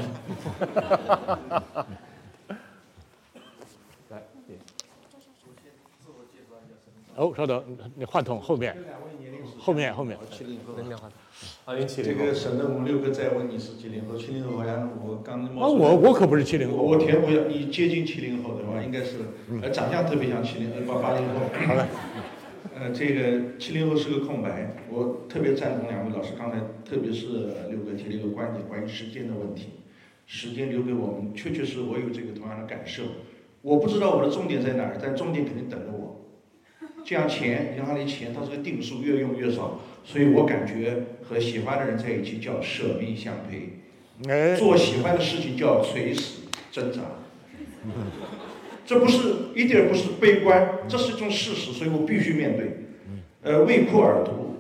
[4.10, 4.22] 来
[7.16, 8.78] 哦，稍等，那话筒后面，
[9.60, 10.16] 后面后面。
[11.66, 11.74] 后。
[11.74, 16.78] 啊，您七零这个省得我们六哥再问你是几零后，七零后好像我刚啊，我我可不是七零后。
[16.78, 19.18] 我填我要你接近七零后的话，应该是，
[19.62, 21.42] 呃，长相特别像七零呃八八零后。
[21.68, 21.84] 好嘞。
[22.76, 27.28] 呃，这个七零后是个空白，我特别赞同两位老师刚才，特别是
[27.70, 29.68] 六哥提了一个观点，关于时间的问题。
[30.26, 33.04] 时间留给我们，确确实我有这个同样的感受。
[33.62, 36.22] 我不知道我的重点在哪儿，但重点肯定等着我。
[37.06, 47.02] 这样钱，银行里钱它是个定数，越用越少，所以我感觉和喜欢的人在一起叫舍命相陪，做喜欢的事情叫垂死挣扎。
[48.86, 52.84] 这不是一点不是悲观，这是一种事实，所以我必须面对。
[53.42, 54.58] 呃，为哭而读，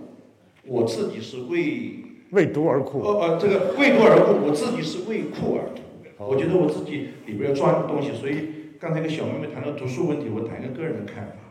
[0.65, 1.95] 我自己是为
[2.31, 3.01] 为读而哭。
[3.01, 5.81] 呃呃，这个为读而哭，我自己是为哭而读。
[6.25, 8.47] 我觉得我自己里边要装东西，所以
[8.79, 11.42] 刚才跟小妹妹谈到读书问题，我谈一个个人的看法。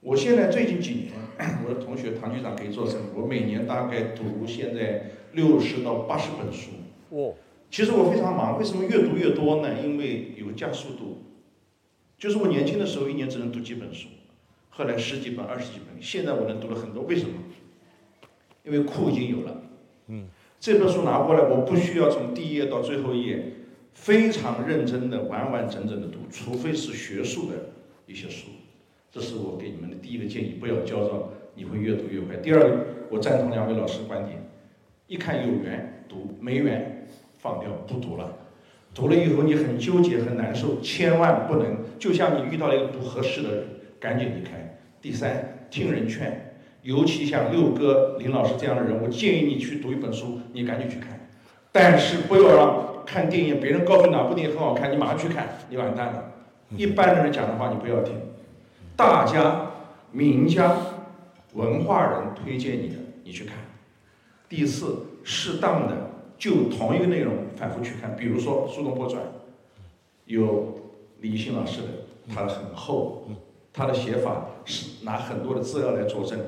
[0.00, 1.12] 我现在最近几年，
[1.66, 6.70] 我的同学唐局长可以作证，我每年大概读现在六十到八十本书。
[7.10, 7.34] 哦，
[7.70, 9.80] 其实我非常忙，为什么越读越多呢？
[9.82, 11.22] 因为有加速度。
[12.18, 14.08] 就是我年轻的时候一年只能读几本书，
[14.70, 17.02] 后来十几本、二十几本，现在我能读了很多。
[17.02, 17.34] 为什么？
[18.64, 19.62] 因为库已经有了。
[20.08, 20.28] 嗯。
[20.58, 23.52] 这本书拿过来，我不需要从第一页到最后一页
[23.92, 27.70] 非常认真的、完完整整的读，除非是学术的
[28.06, 28.48] 一些书。
[29.16, 32.36] 这是我给你们的第一个建议，不要焦躁，你会越读越快。
[32.36, 34.36] 第二个，我赞同两位老师观点，
[35.06, 37.06] 一看有缘读，没缘
[37.38, 38.30] 放掉不读了。
[38.94, 43.64] 读了以后你很纠结很难受，千万不能，就像你遇到了一个不合适的人，
[43.98, 44.78] 赶紧离开。
[45.00, 51.26] 第三，听人劝，尤其像六哥、林老师这样的人，我建议你去读一本书，你赶紧去看，
[51.72, 56.32] 但是不要让看电影别人告诉你哪部电影很好看，你马上去看，你完蛋了。
[56.76, 58.14] 一般的人讲的话你不要听。
[58.96, 59.70] 大家、
[60.10, 60.74] 名家、
[61.52, 63.56] 文化人推荐你的，你去看。
[64.48, 69.22] 第四，适当的就同一个内容反复去看，比如说《苏东坡传》，
[70.24, 70.80] 有
[71.20, 71.88] 李欣老师的，
[72.34, 73.28] 他的很厚，
[73.72, 76.38] 他的写法是拿很多的资料来佐证。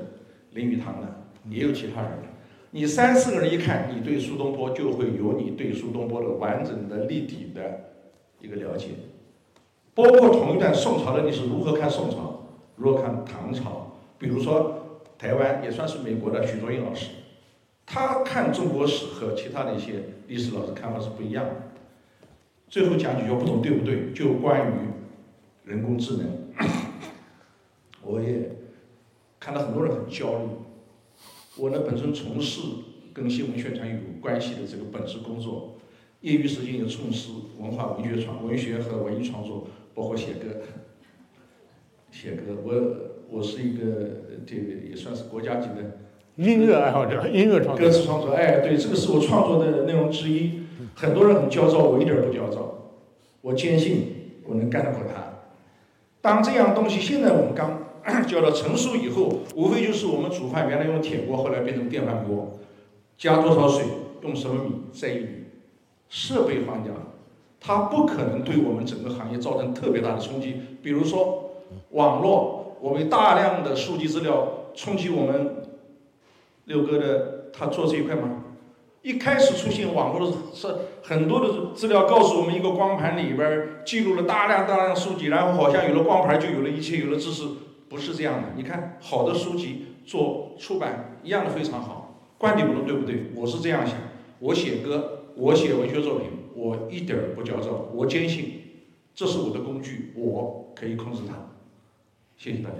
[0.52, 1.06] 林语堂的，
[1.50, 2.28] 也有其他人的。
[2.70, 7.92] 你三四个人一看，你对苏东坡就会有你对苏东坡的完整的立体的
[8.40, 8.88] 一个了解。
[9.94, 12.37] 包括同一段宋朝的历史，如何看宋朝，
[12.78, 13.98] 如何看唐朝。
[14.18, 17.10] 比如说台湾也算是美国的许卓英老师，
[17.84, 21.52] 他看中国史和其他的一些历史老师看法是不一样的。
[22.68, 24.12] 最后讲几句话，不懂对不对？
[24.12, 24.72] 就关于
[25.64, 26.26] 人工智能，
[28.02, 28.56] 我也
[29.38, 30.48] 看到很多人很焦虑。
[31.56, 32.60] 我呢本身从事
[33.12, 35.78] 跟新闻宣传有关系的这个本职工作，
[36.20, 39.66] 业余时间也从事文化文学创文学和文艺创作。
[39.94, 40.54] 包括写歌，
[42.10, 43.84] 写歌，我我是一个
[44.46, 45.98] 这个也算是国家级的
[46.36, 50.62] 音乐爱好者，音乐创作，歌词创作，哎，对，这个是我创作的内容之一。
[50.94, 52.92] 很多人很焦躁，我一点儿不焦躁，
[53.40, 55.24] 我坚信我能干得过他。
[56.20, 57.84] 当这样东西现在我们刚
[58.26, 62.58] 叫到成熟以后，无非就是我们煮饭原来用铁锅，后来变成电饭锅，
[63.16, 63.84] 加多少水，
[64.22, 65.44] 用什么米，在于
[66.08, 66.92] 设备换掉。
[67.60, 70.54] 它不可能对我们整个行业造成特别大的冲击。
[70.80, 71.47] 比如说，
[71.90, 75.56] 网络，我们大量的数据资料冲击我们
[76.64, 78.44] 六哥的他做这一块吗？
[79.02, 80.66] 一开始出现网络的是
[81.02, 87.44] 很多的资料告诉我们，一个光盘里边记录了大量大量数据，然后好像有了光盘就有了一切，有了知识，
[87.88, 88.48] 不是这样的。
[88.56, 93.30] 你看，好的书籍做出版一样的非常好，观点不同对不对？
[93.34, 93.96] 我是这样想，
[94.40, 96.28] 我写歌，我写文学作品。
[96.54, 98.62] 我一点儿不焦躁，我坚信
[99.14, 101.47] 这是我的工具，我可以控制它。
[102.38, 102.76] 谢谢大家，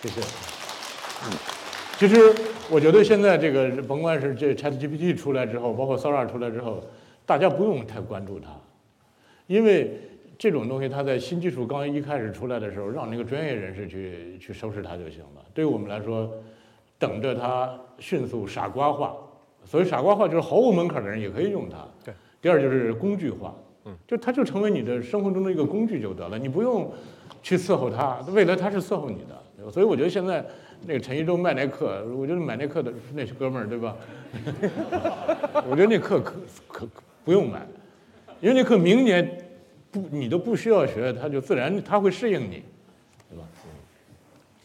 [0.00, 0.18] 谢谢。
[0.22, 1.36] 嗯，
[1.98, 2.34] 其实
[2.70, 6.82] 我觉得现在这个甭管是这 ChatGPT 出来之后，包括 Sora 出来之后，
[7.26, 8.48] 大家不用太关注它，
[9.46, 10.00] 因为
[10.38, 15.44] 这种东西它在新技术刚一开始出来的时候，让那个专业人士去去收拾它就行了。
[15.52, 16.32] 对于我们来说，
[16.98, 19.14] 等着它迅速傻瓜化。
[19.66, 21.86] 所谓傻瓜化，就是毫无门槛的人也可以用它。
[22.02, 22.14] 对。
[22.40, 23.54] 第二就是工具化，
[23.84, 26.90] 嗯，就它就成为你的生活中的一个工具就得了，你不用
[27.42, 29.70] 去伺候他，未来他是伺候你的。
[29.70, 30.44] 所以我觉得现在
[30.86, 33.96] 那个陈一舟卖那课，我觉得买那课的那些哥们儿，对吧？
[35.68, 36.34] 我觉得那课可
[36.68, 36.86] 可
[37.24, 37.66] 不用买，
[38.40, 39.28] 因为那课明年
[39.90, 42.62] 不你都不需要学，他就自然他会适应你，
[43.28, 43.44] 对吧？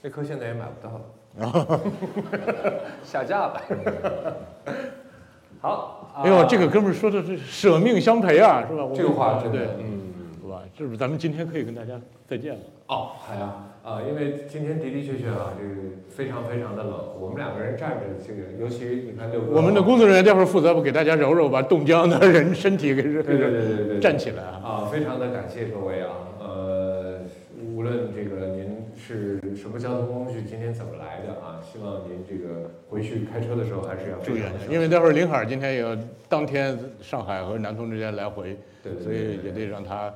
[0.01, 1.01] 那课现在也买不到
[1.39, 1.81] 了，
[3.03, 3.61] 下架了。
[5.61, 8.87] 好，哎呦，这个哥们儿说的是舍命相陪啊，是吧？
[8.93, 10.12] 这个话对，嗯，是
[10.53, 10.61] 吧？
[10.77, 12.59] 是不是咱们今天可以跟大家再见了？
[12.87, 13.53] 哦，好呀，
[13.83, 15.75] 啊，因为今天的的确确啊，这个
[16.09, 24.61] 非常非常的冷，我们两个人站着，这个尤其你看六哥，我们的工作人员待会儿负责给大家揉揉，把冻僵的人身体给对对对对对站起来啊！
[24.63, 26.09] 啊，非常的感谢各位啊，
[26.39, 27.21] 呃，
[27.73, 31.59] 无论这个您是什么交通工具，今天怎么来的啊？
[31.63, 35.97] 希望您这个回去开车的时候还是要注意安全，因为待会儿林海今天也要
[36.29, 40.13] 当天上海和南通之间来回，对，所以也得让他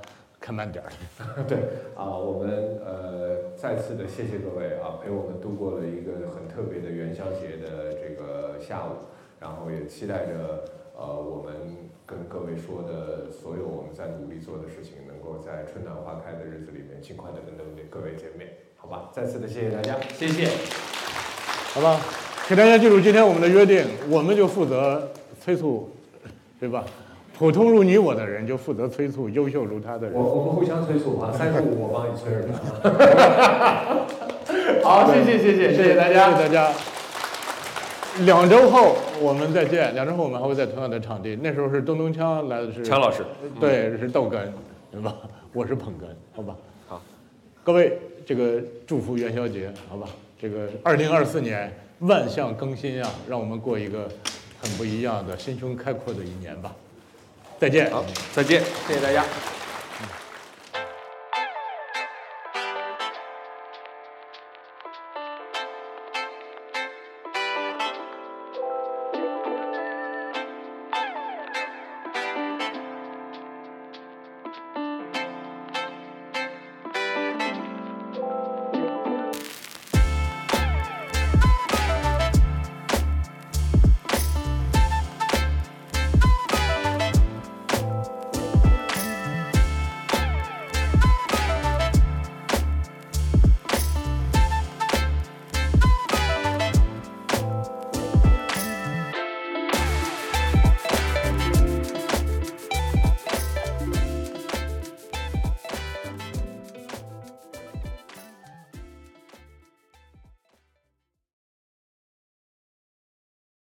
[0.47, 0.87] 开慢点儿。
[1.43, 1.57] 对
[1.93, 9.11] 啊，我们呃再次的谢谢各位啊，陪我们度过了一个很特别的元宵节的这个下午，
[9.41, 10.63] 然后也期待着
[10.95, 11.51] 呃我们
[12.05, 17.57] 跟各位说的所有我们在努力做的事情，能够在春暖花开的日子里面尽快的跟
[17.89, 18.47] 各位见面，
[18.77, 19.11] 好吧？
[19.11, 20.47] 再次的谢谢大家，谢谢。
[21.75, 21.99] 好吧，
[22.47, 25.11] 请大家记住今天我们的约定，我们就负责
[25.41, 25.91] 催促，
[26.57, 26.85] 对吧？
[27.37, 30.15] 普通如你我的人就负责催促优秀如他的人。
[30.15, 32.59] 我我们互相催促啊， 三十五我帮你催着吧？
[34.83, 36.73] 好，谢谢谢谢谢谢大家，谢谢大家。
[38.21, 43.23] 两周后我们再见，两周后我们还会在同样的场地，那时候是咚咚锵来的是强老师，
[43.59, 44.39] 对，是逗哏，
[44.91, 45.13] 对吧？
[45.53, 46.05] 我是捧哏，
[46.35, 46.55] 好吧？
[46.87, 46.99] 好，
[47.63, 50.07] 各位这个祝福元宵节，好吧？
[50.41, 54.09] 这个二零二四年万象更新啊，让我们过一个
[54.59, 56.73] 很不一样的、心胸开阔的一年吧。
[57.59, 59.25] 再见，好，再见，谢谢大家。